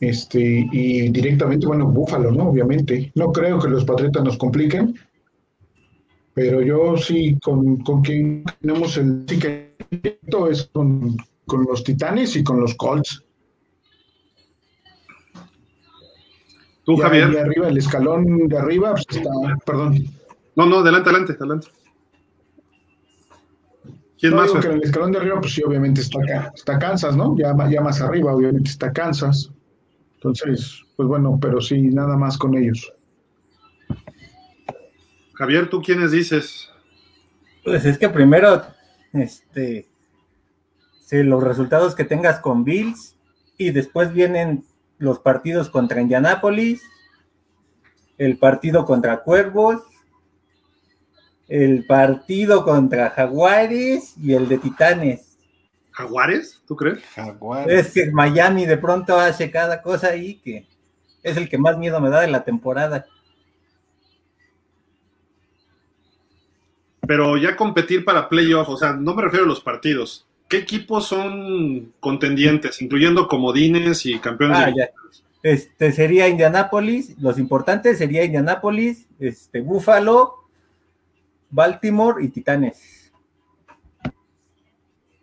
[0.00, 2.48] este, y directamente, bueno, Búfalo, ¿no?
[2.48, 3.12] Obviamente.
[3.14, 4.98] No creo que los Patriotas nos compliquen,
[6.34, 9.76] pero yo sí, con, con quien tenemos el ticket
[10.50, 13.24] es con, con los Titanes y con los Colts.
[16.88, 17.38] Tú, Javier.
[17.38, 19.30] arriba, el escalón de arriba, pues está,
[19.66, 20.06] perdón.
[20.56, 21.68] No, no, adelante, adelante, adelante.
[24.18, 24.54] ¿Quién más?
[24.54, 27.36] en el escalón de arriba, pues sí, obviamente está, está Kansas, ¿no?
[27.36, 29.52] Ya, ya más arriba, obviamente está Kansas.
[30.14, 32.90] Entonces, pues bueno, pero sí, nada más con ellos.
[35.34, 36.70] Javier, ¿tú quiénes dices?
[37.64, 38.62] Pues es que primero,
[39.12, 39.90] este,
[41.02, 43.14] si los resultados que tengas con Bills
[43.58, 44.64] y después vienen
[44.98, 46.82] los partidos contra Indianápolis,
[48.18, 49.82] el partido contra Cuervos
[51.48, 55.38] el partido contra Jaguares y el de Titanes.
[55.90, 56.62] ¿Jaguares?
[56.66, 57.02] ¿Tú crees?
[57.14, 57.86] Jaguares.
[57.86, 60.68] Es que Miami de pronto hace cada cosa ahí que
[61.22, 63.06] es el que más miedo me da de la temporada.
[67.06, 70.27] Pero ya competir para playoff, o sea, no me refiero a los partidos.
[70.48, 74.58] ¿Qué equipos son contendientes, incluyendo comodines y campeones?
[74.58, 74.90] Ah, ya.
[75.42, 80.34] Este sería Indianápolis, los importantes sería Indianápolis, este Búfalo,
[81.50, 83.12] Baltimore y Titanes.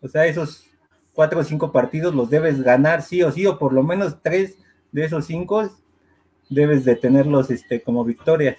[0.02, 0.68] O sea, esos
[1.12, 4.58] cuatro o cinco partidos los debes ganar sí o sí, o por lo menos tres
[4.92, 5.70] de esos cinco
[6.50, 8.58] debes de tenerlos este, como victorias.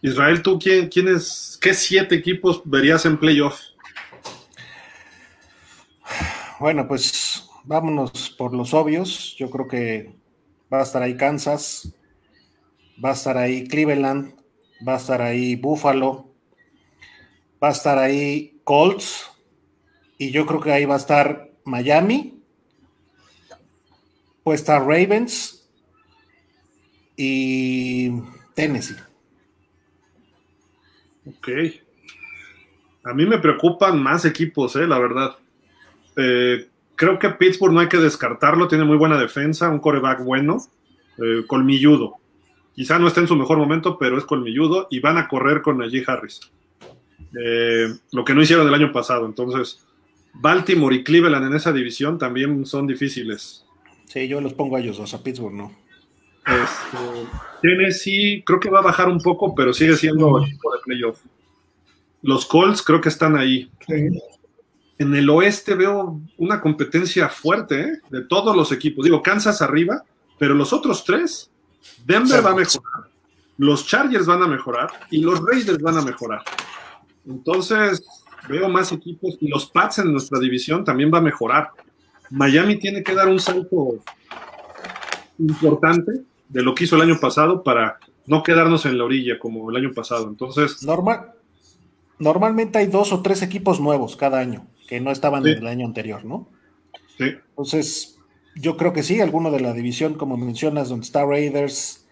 [0.00, 3.60] Israel, ¿tú quién, quiénes, qué siete equipos verías en playoff?
[6.60, 9.36] Bueno, pues vámonos por los obvios.
[9.38, 10.12] Yo creo que
[10.72, 11.94] va a estar ahí Kansas,
[13.02, 14.34] va a estar ahí Cleveland,
[14.86, 16.34] va a estar ahí Buffalo,
[17.62, 19.30] va a estar ahí Colts,
[20.18, 22.42] y yo creo que ahí va a estar Miami,
[24.42, 25.70] puede estar Ravens
[27.16, 28.10] y
[28.54, 28.96] Tennessee.
[31.24, 31.48] Ok.
[33.04, 35.38] A mí me preocupan más equipos, eh, la verdad.
[36.18, 36.66] Eh,
[36.96, 40.58] creo que Pittsburgh no hay que descartarlo, tiene muy buena defensa, un coreback bueno,
[41.18, 42.14] eh, colmilludo.
[42.74, 45.78] Quizá no esté en su mejor momento, pero es colmilludo y van a correr con
[45.78, 46.40] Najee Harris.
[47.40, 49.26] Eh, lo que no hicieron el año pasado.
[49.26, 49.84] Entonces,
[50.34, 53.64] Baltimore y Cleveland en esa división también son difíciles.
[54.06, 55.72] Sí, yo los pongo a ellos dos, a Pittsburgh no.
[56.46, 57.28] Este,
[57.62, 61.20] Tennessee creo que va a bajar un poco, pero sigue siendo equipo de playoff.
[62.22, 63.70] Los Colts creo que están ahí.
[64.98, 68.00] En el oeste veo una competencia fuerte ¿eh?
[68.10, 69.04] de todos los equipos.
[69.04, 70.02] Digo, Kansas arriba,
[70.38, 71.50] pero los otros tres,
[72.04, 73.08] Denver va a mejorar,
[73.58, 76.42] los Chargers van a mejorar y los Raiders van a mejorar.
[77.26, 78.04] Entonces,
[78.48, 81.70] veo más equipos y los Pats en nuestra división también va a mejorar.
[82.30, 84.00] Miami tiene que dar un salto
[85.38, 89.70] importante de lo que hizo el año pasado para no quedarnos en la orilla como
[89.70, 90.26] el año pasado.
[90.26, 91.34] Entonces, Normal,
[92.18, 95.86] normalmente hay dos o tres equipos nuevos cada año que no estaban en el año
[95.86, 96.48] anterior, ¿no?
[97.18, 97.36] Sí.
[97.50, 98.18] Entonces,
[98.56, 102.06] yo creo que sí, alguno de la división, como mencionas, donde está Raiders.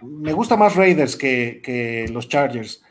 [0.00, 2.82] Me gusta más Raiders que, que los Chargers.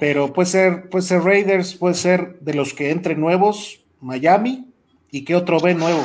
[0.00, 4.72] Pero puede ser, puede ser Raiders, puede ser de los que entren nuevos, Miami,
[5.10, 6.04] y qué otro ve nuevo.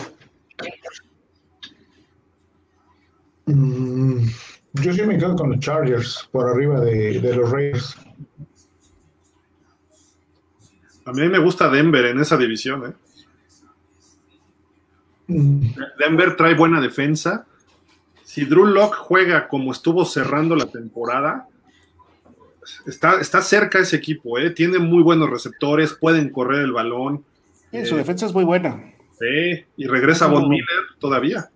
[3.48, 4.28] Mm,
[4.74, 7.98] yo sí me quedo con los Chargers por arriba de, de los Raiders.
[11.06, 12.86] A mí me gusta Denver en esa división.
[12.86, 12.94] ¿eh?
[15.28, 15.62] Mm,
[16.00, 17.46] Denver trae buena defensa.
[18.24, 21.48] Si Drew Lock juega como estuvo cerrando la temporada,
[22.86, 24.38] está, está cerca ese equipo.
[24.40, 24.52] ¿eh?
[24.52, 27.24] Tiene muy buenos receptores, pueden correr el balón.
[27.72, 28.82] Eh, su Eh, defensa es muy buena.
[29.20, 30.66] sí, y regresa Von Miller
[31.00, 31.50] todavía.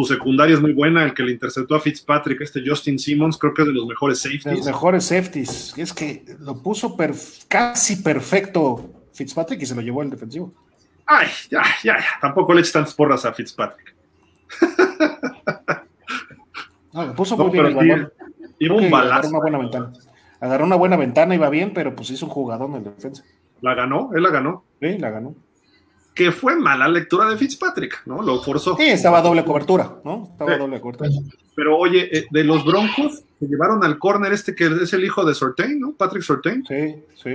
[0.00, 1.04] Su secundaria es muy buena.
[1.04, 4.22] El que le interceptó a Fitzpatrick, este Justin Simmons, creo que es de los mejores
[4.22, 4.66] De los safeties.
[4.66, 5.74] mejores safeties.
[5.76, 10.54] Es que lo puso perf- casi perfecto Fitzpatrick y se lo llevó el defensivo.
[11.06, 12.04] Ay, ya, ya, ya.
[12.20, 13.94] Tampoco le eches tantas porras a Fitzpatrick.
[16.92, 18.12] No, lo puso No, muy bien el balón.
[18.58, 19.28] iba un que agarró balazo.
[19.28, 19.92] una buena ventana.
[20.40, 23.22] Agarró una buena ventana, iba bien, pero pues hizo un jugador en defensa.
[23.60, 24.64] La ganó, él la ganó.
[24.80, 25.34] Sí, la ganó.
[26.14, 28.20] Que fue mala lectura de Fitzpatrick, ¿no?
[28.22, 28.76] Lo forzó.
[28.76, 30.28] Sí, estaba doble cobertura, ¿no?
[30.32, 30.58] Estaba Sí.
[30.58, 31.10] doble cobertura.
[31.54, 35.24] Pero oye, eh, de los Broncos, se llevaron al corner este que es el hijo
[35.24, 35.92] de Sortain, ¿no?
[35.92, 37.30] Patrick Sortain, Sí, sí.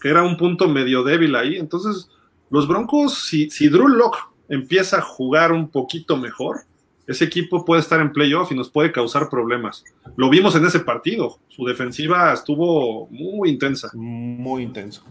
[0.00, 1.56] que era un punto medio débil ahí.
[1.56, 2.08] Entonces,
[2.50, 6.60] los Broncos, si, si Drew Locke empieza a jugar un poquito mejor,
[7.08, 9.82] ese equipo puede estar en playoff y nos puede causar problemas.
[10.16, 11.38] Lo vimos en ese partido.
[11.48, 13.90] Su defensiva estuvo muy intensa.
[13.94, 15.02] Muy intenso.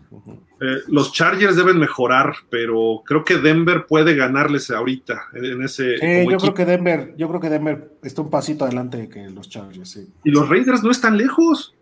[0.62, 5.98] Eh, los Chargers deben mejorar, pero creo que Denver puede ganarles ahorita en ese.
[5.98, 6.38] Sí, yo equipo.
[6.38, 10.08] creo que Denver, yo creo que Denver está un pasito adelante que los Chargers, sí.
[10.24, 11.74] Y los Raiders no están lejos.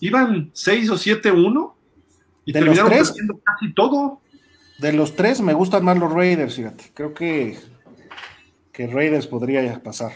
[0.00, 1.72] Iban 6 o 7-1
[2.44, 3.08] y ¿De los terminaron tres?
[3.08, 4.20] perdiendo casi todo.
[4.78, 6.92] De los tres me gustan más los Raiders, fíjate.
[6.94, 7.58] Creo que,
[8.78, 10.12] que Raiders podría pasar.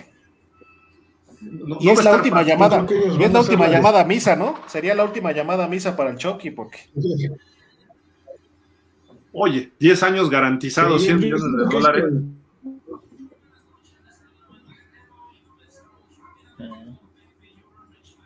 [1.40, 2.52] No- Y no es la última fácil.
[2.52, 2.86] llamada.
[3.18, 4.54] Y es la última la- llamada a misa, ¿no?
[4.68, 6.78] Sería la última llamada a misa para el Chucky, porque
[9.32, 12.04] Oye, 10 años garantizados, Sí, 100 yo millones de dólares.
[12.04, 12.12] es-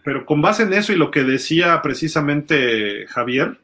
[0.05, 3.59] Pero con base en eso y lo que decía precisamente Javier,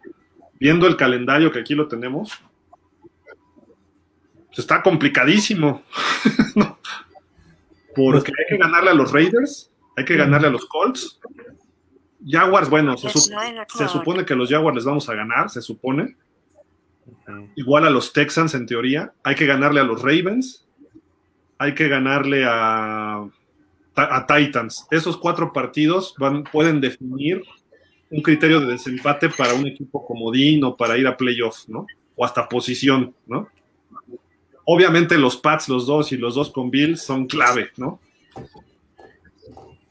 [0.59, 2.32] viendo el calendario que aquí lo tenemos,
[4.60, 5.82] está complicadíísimo.
[6.54, 6.78] ¿no?
[7.94, 11.20] Porque hay que ganarle a los Raiders, hay que ganarle a los Colts.
[12.26, 13.88] Jaguars, bueno, se, sup- o'clock.
[13.88, 16.16] supone que los Jaguars les vamos a ganar, se supone.
[17.56, 19.12] Igual a los Texans en teoría.
[19.24, 20.66] Hay que ganarle a los Ravens.
[21.58, 23.26] Hay que ganarle a,
[23.94, 24.86] a Titans.
[24.90, 27.42] Esos cuatro partidos van, pueden definir
[28.10, 31.86] un criterio de desempate para un equipo comodín o para ir a playoff, ¿no?
[32.14, 33.48] O hasta posición, ¿no?
[34.64, 38.01] Obviamente los Pats, los dos y los dos con Bills son clave, ¿no?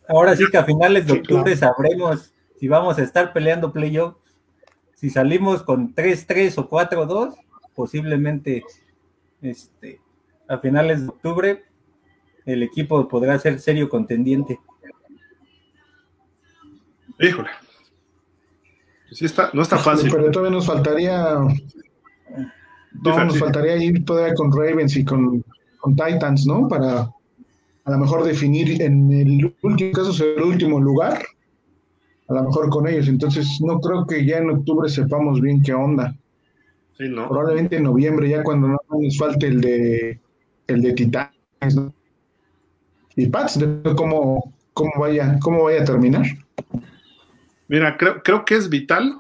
[0.07, 4.15] Ahora sí que a finales de octubre sabremos si vamos a estar peleando playoff.
[4.95, 7.35] Si salimos con 3-3 o 4-2,
[7.73, 8.64] posiblemente
[9.41, 9.99] este,
[10.48, 11.65] a finales de octubre
[12.45, 14.60] el equipo podrá ser serio contendiente.
[17.19, 17.49] Híjole.
[19.11, 20.10] Sí está, no está fácil.
[20.11, 21.38] Pero todavía nos faltaría.
[23.03, 25.43] No, nos faltaría ir todavía con Ravens y con,
[25.80, 26.68] con Titans, ¿no?
[26.68, 27.09] Para
[27.84, 31.23] a lo mejor definir en el último caso ser el último lugar,
[32.27, 33.07] a lo mejor con ellos.
[33.07, 36.15] Entonces, no creo que ya en octubre sepamos bien qué onda.
[36.97, 37.27] Sí, ¿no?
[37.27, 40.19] Probablemente en noviembre, ya cuando no nos falte el de
[40.68, 41.93] el de Titanes, ¿no?
[43.15, 43.59] Y Pats,
[43.95, 46.26] cómo, cómo vaya, cómo vaya a terminar.
[47.68, 49.18] Mira, creo, creo que es vital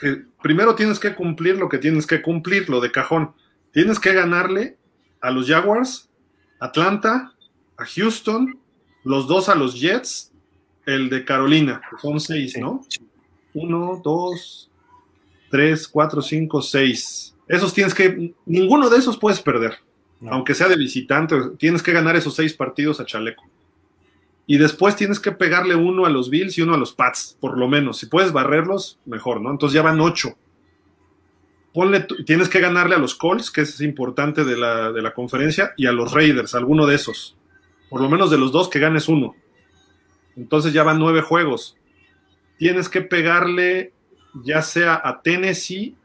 [0.00, 3.32] que primero tienes que cumplir lo que tienes que cumplir, lo de cajón.
[3.72, 4.76] Tienes que ganarle
[5.20, 6.10] a los Jaguars,
[6.60, 7.32] Atlanta,
[7.76, 8.58] a Houston,
[9.04, 10.32] los dos a los Jets,
[10.86, 12.84] el de Carolina, que son seis, ¿no?
[13.54, 14.70] Uno, dos,
[15.50, 17.34] tres, cuatro, cinco, seis.
[17.48, 19.78] Esos tienes que, ninguno de esos puedes perder.
[20.30, 23.44] aunque sea de visitante, tienes que ganar esos seis partidos a Chaleco.
[24.46, 27.56] Y después tienes que pegarle uno a los Bills y uno a los Pats, por
[27.56, 27.98] lo menos.
[27.98, 29.50] Si puedes barrerlos, mejor, ¿no?
[29.50, 30.36] Entonces ya van ocho.
[31.72, 35.72] Ponle, tienes que ganarle a los Colts, que es importante de la, de la conferencia,
[35.76, 37.36] y a los Raiders, alguno de esos.
[37.88, 39.34] Por lo menos de los dos que ganes uno.
[40.36, 41.76] Entonces ya van nueve juegos.
[42.58, 43.92] Tienes que pegarle
[44.44, 45.96] ya sea a Tennessee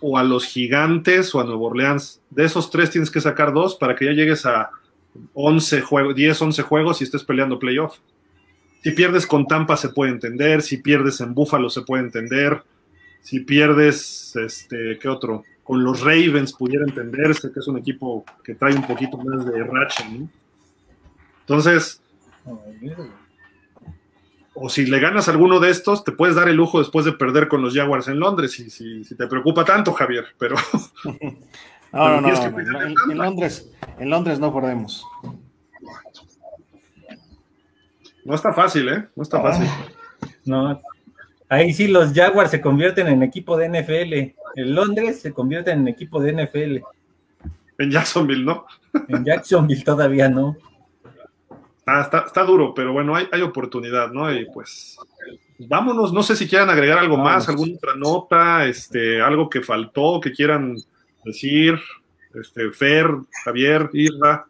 [0.00, 2.20] o a los Gigantes o a Nueva Orleans.
[2.30, 4.70] De esos tres tienes que sacar dos para que ya llegues a
[5.34, 7.98] 11 juegos, 10, 11 juegos y estés peleando playoff.
[8.82, 12.62] Si pierdes con Tampa se puede entender, si pierdes en Buffalo se puede entender,
[13.20, 15.44] si pierdes, este, ¿qué otro?
[15.62, 19.62] Con los Ravens pudiera entenderse que es un equipo que trae un poquito más de
[19.62, 20.28] racha, ¿no?
[21.40, 22.02] Entonces,
[24.54, 27.48] o si le ganas alguno de estos, te puedes dar el lujo después de perder
[27.48, 30.56] con los Jaguars en Londres, si, si, si te preocupa tanto, Javier, pero...
[31.92, 35.04] no, no, no, en, Londres, en Londres no perdemos.
[38.24, 39.08] No está fácil, ¿eh?
[39.16, 39.66] No está fácil.
[40.44, 40.80] No,
[41.48, 44.12] ahí sí los Jaguars se convierten en equipo de NFL.
[44.56, 46.84] En Londres se convierten en equipo de NFL.
[47.78, 48.66] En Jacksonville, ¿no?
[49.08, 50.56] En Jacksonville todavía no.
[51.84, 54.32] Ah, está, duro, pero bueno, hay, hay, oportunidad, ¿no?
[54.32, 54.96] Y pues
[55.58, 60.20] vámonos, no sé si quieran agregar algo más, alguna otra nota, este, algo que faltó,
[60.20, 60.76] que quieran
[61.24, 61.78] decir,
[62.34, 63.06] este, Fer,
[63.44, 64.46] Javier, Irra.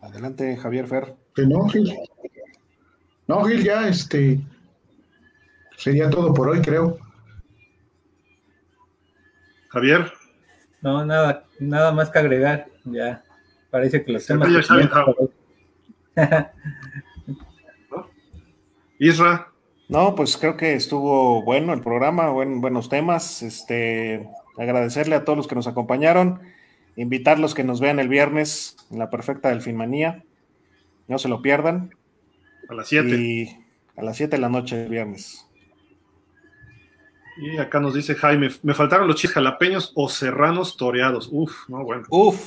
[0.00, 1.14] Adelante, Javier Fer.
[1.36, 1.94] no, Gil.
[3.26, 4.40] No, Gil, ya este
[5.76, 6.98] sería todo por hoy, creo.
[9.68, 10.12] Javier.
[10.82, 13.22] No, nada, nada más que agregar, ya.
[13.70, 14.48] Parece que los temas.
[18.98, 19.46] Isra.
[19.90, 23.42] No, pues creo que estuvo bueno el programa, buen, buenos temas.
[23.42, 24.24] Este,
[24.56, 26.40] agradecerle a todos los que nos acompañaron,
[26.94, 30.22] invitarlos que nos vean el viernes en la perfecta Delfinmanía.
[31.08, 31.92] No se lo pierdan.
[32.68, 33.08] A las 7.
[33.08, 33.56] Y
[33.96, 35.44] a las 7 de la noche el viernes.
[37.38, 41.28] Y acá nos dice Jaime, me faltaron los chis jalapeños o serranos toreados.
[41.32, 42.04] Uf, no, bueno.
[42.10, 42.40] Uf.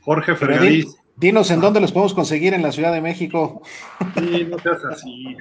[0.00, 0.96] Jorge Fergadís.
[1.16, 3.62] Dinos en dónde los podemos conseguir en la Ciudad de México.
[4.16, 5.36] Sí, no seas así.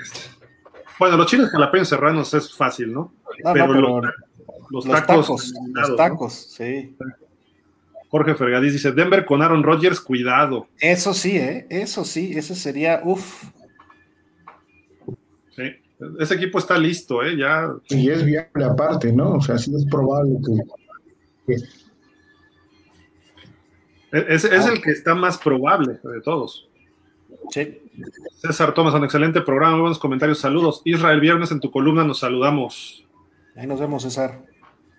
[1.00, 3.14] Bueno, los chiles jalapeños serranos es fácil, ¿no?
[3.54, 4.02] pero,
[4.70, 6.96] los, tacos, los tacos, sí.
[8.10, 10.68] Jorge Fergadís dice, Denver con Aaron Rodgers, cuidado.
[10.80, 11.68] Eso sí, ¿eh?
[11.70, 13.46] Eso sí, eso sería, uff.
[15.56, 15.64] Sí,
[16.20, 17.38] ese equipo está listo, ¿eh?
[17.38, 17.70] Ya.
[17.88, 19.36] Y es viable aparte, ¿no?
[19.36, 20.38] O sea, sí es probable
[21.46, 21.56] que
[24.12, 24.72] es, ah.
[24.74, 26.68] el que está más probable de todos.
[27.52, 27.80] Sí.
[28.38, 30.82] César Tomás, un excelente programa, buenos comentarios, saludos.
[30.86, 33.06] Israel, viernes en tu columna nos saludamos.
[33.56, 34.42] Ahí nos vemos, César.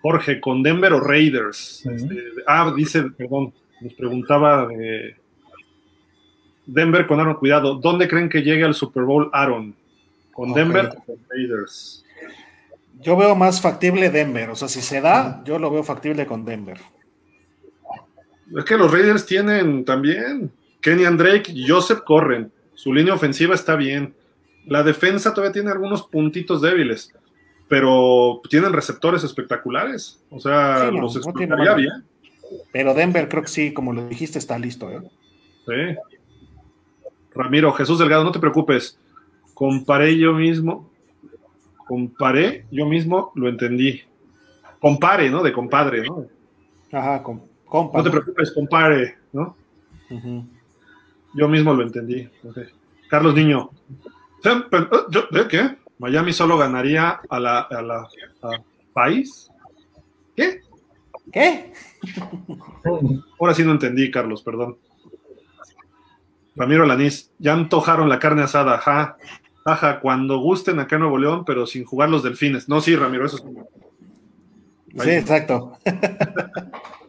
[0.01, 1.85] Jorge, ¿con Denver o Raiders?
[1.85, 2.17] Este,
[2.47, 5.15] ah, dice, perdón, nos preguntaba de
[6.65, 9.75] Denver con Aaron, cuidado, ¿dónde creen que llegue al Super Bowl Aaron?
[10.33, 12.05] ¿Con Denver o con Raiders?
[12.99, 16.45] Yo veo más factible Denver, o sea, si se da, yo lo veo factible con
[16.45, 16.79] Denver.
[18.57, 20.51] Es que los Raiders tienen también.
[20.81, 22.51] Kenny Drake y Joseph corren.
[22.73, 24.15] Su línea ofensiva está bien.
[24.65, 27.13] La defensa todavía tiene algunos puntitos débiles,
[27.67, 30.23] pero tienen receptores espectaculares.
[30.29, 32.05] O sea, los explotaría bien.
[32.71, 34.89] Pero Denver creo que sí, como lo dijiste, está listo.
[34.91, 35.01] ¿eh?
[35.65, 36.19] Sí.
[37.33, 38.99] Ramiro, Jesús Delgado, no te preocupes.
[39.53, 40.89] Comparé yo mismo.
[41.87, 44.01] Comparé yo mismo, lo entendí.
[44.79, 45.43] Compare, ¿no?
[45.43, 46.25] De compadre, ¿no?
[46.91, 47.23] Ajá,
[47.71, 49.55] no te preocupes, compare, ¿no?
[51.33, 52.29] Yo mismo lo entendí.
[53.09, 53.69] Carlos Niño.
[55.31, 55.77] ¿De qué?
[55.99, 58.09] Miami solo ganaría a la,
[58.93, 59.49] país.
[60.35, 60.61] ¿Qué?
[61.31, 61.73] ¿Qué?
[63.39, 64.77] Ahora sí no entendí, Carlos, perdón.
[66.55, 69.17] Ramiro Lanís, ya antojaron la carne asada, ajá.
[69.63, 72.67] Ajá, cuando gusten acá en Nuevo León, pero sin jugar los delfines.
[72.67, 75.03] No, sí, Ramiro, eso es.
[75.03, 75.77] Sí, exacto.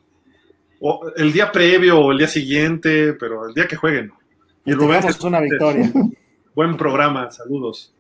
[1.17, 4.13] el día previo o el día siguiente, pero el día que jueguen.
[4.65, 5.05] Y Rubén.
[5.07, 5.93] Es una victoria.
[6.55, 7.95] Buen programa, saludos.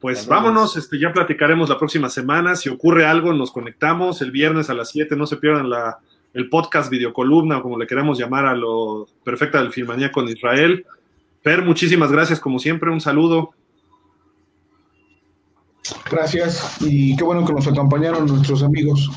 [0.00, 2.54] Pues vámonos, este, ya platicaremos la próxima semana.
[2.54, 5.16] Si ocurre algo, nos conectamos el viernes a las 7.
[5.16, 5.98] No se pierdan la,
[6.34, 10.86] el podcast videocolumna, o como le queramos llamar a lo perfecta del Filmanía con Israel.
[11.42, 13.54] Per, muchísimas gracias, como siempre, un saludo.
[16.10, 19.10] Gracias y qué bueno que nos acompañaron nuestros amigos.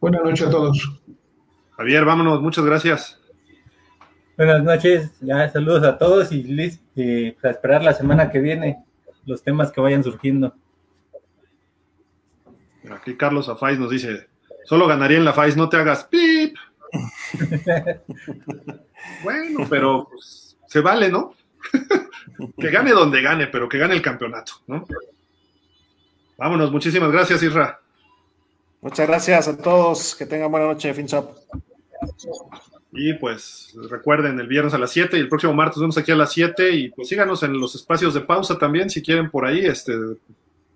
[0.00, 1.02] Buenas noches a todos.
[1.82, 3.18] Javier, vámonos, muchas gracias.
[4.36, 6.80] Buenas noches, ya saludos a todos y listo,
[7.40, 8.84] para esperar la semana que viene
[9.26, 10.54] los temas que vayan surgiendo.
[12.88, 14.28] Aquí Carlos Afais nos dice,
[14.64, 16.54] Solo ganaría en la FAIS, no te hagas pip.
[19.24, 21.34] bueno, pero pues, se vale, ¿no?
[22.60, 24.86] que gane donde gane, pero que gane el campeonato, ¿no?
[26.38, 27.80] Vámonos, muchísimas gracias, Isra.
[28.82, 31.42] Muchas gracias a todos, que tengan buena noche, FinShop.
[32.92, 36.16] Y pues recuerden, el viernes a las 7 y el próximo martes vemos aquí a
[36.16, 39.64] las 7 y pues síganos en los espacios de pausa también si quieren por ahí,
[39.64, 39.94] este,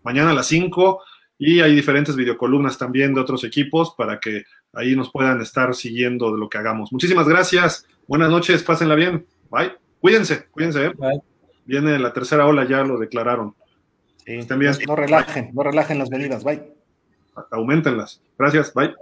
[0.03, 1.03] mañana a las 5
[1.39, 6.33] y hay diferentes videocolumnas también de otros equipos para que ahí nos puedan estar siguiendo
[6.33, 6.91] de lo que hagamos.
[6.91, 10.93] Muchísimas gracias, buenas noches, pásenla bien, bye, cuídense, cuídense, ¿eh?
[11.67, 13.55] viene la tercera ola, ya lo declararon.
[14.25, 16.63] Sí, no relajen, no relajen las medidas, bye.
[17.51, 18.21] Aumentenlas.
[18.39, 18.95] Gracias, bye.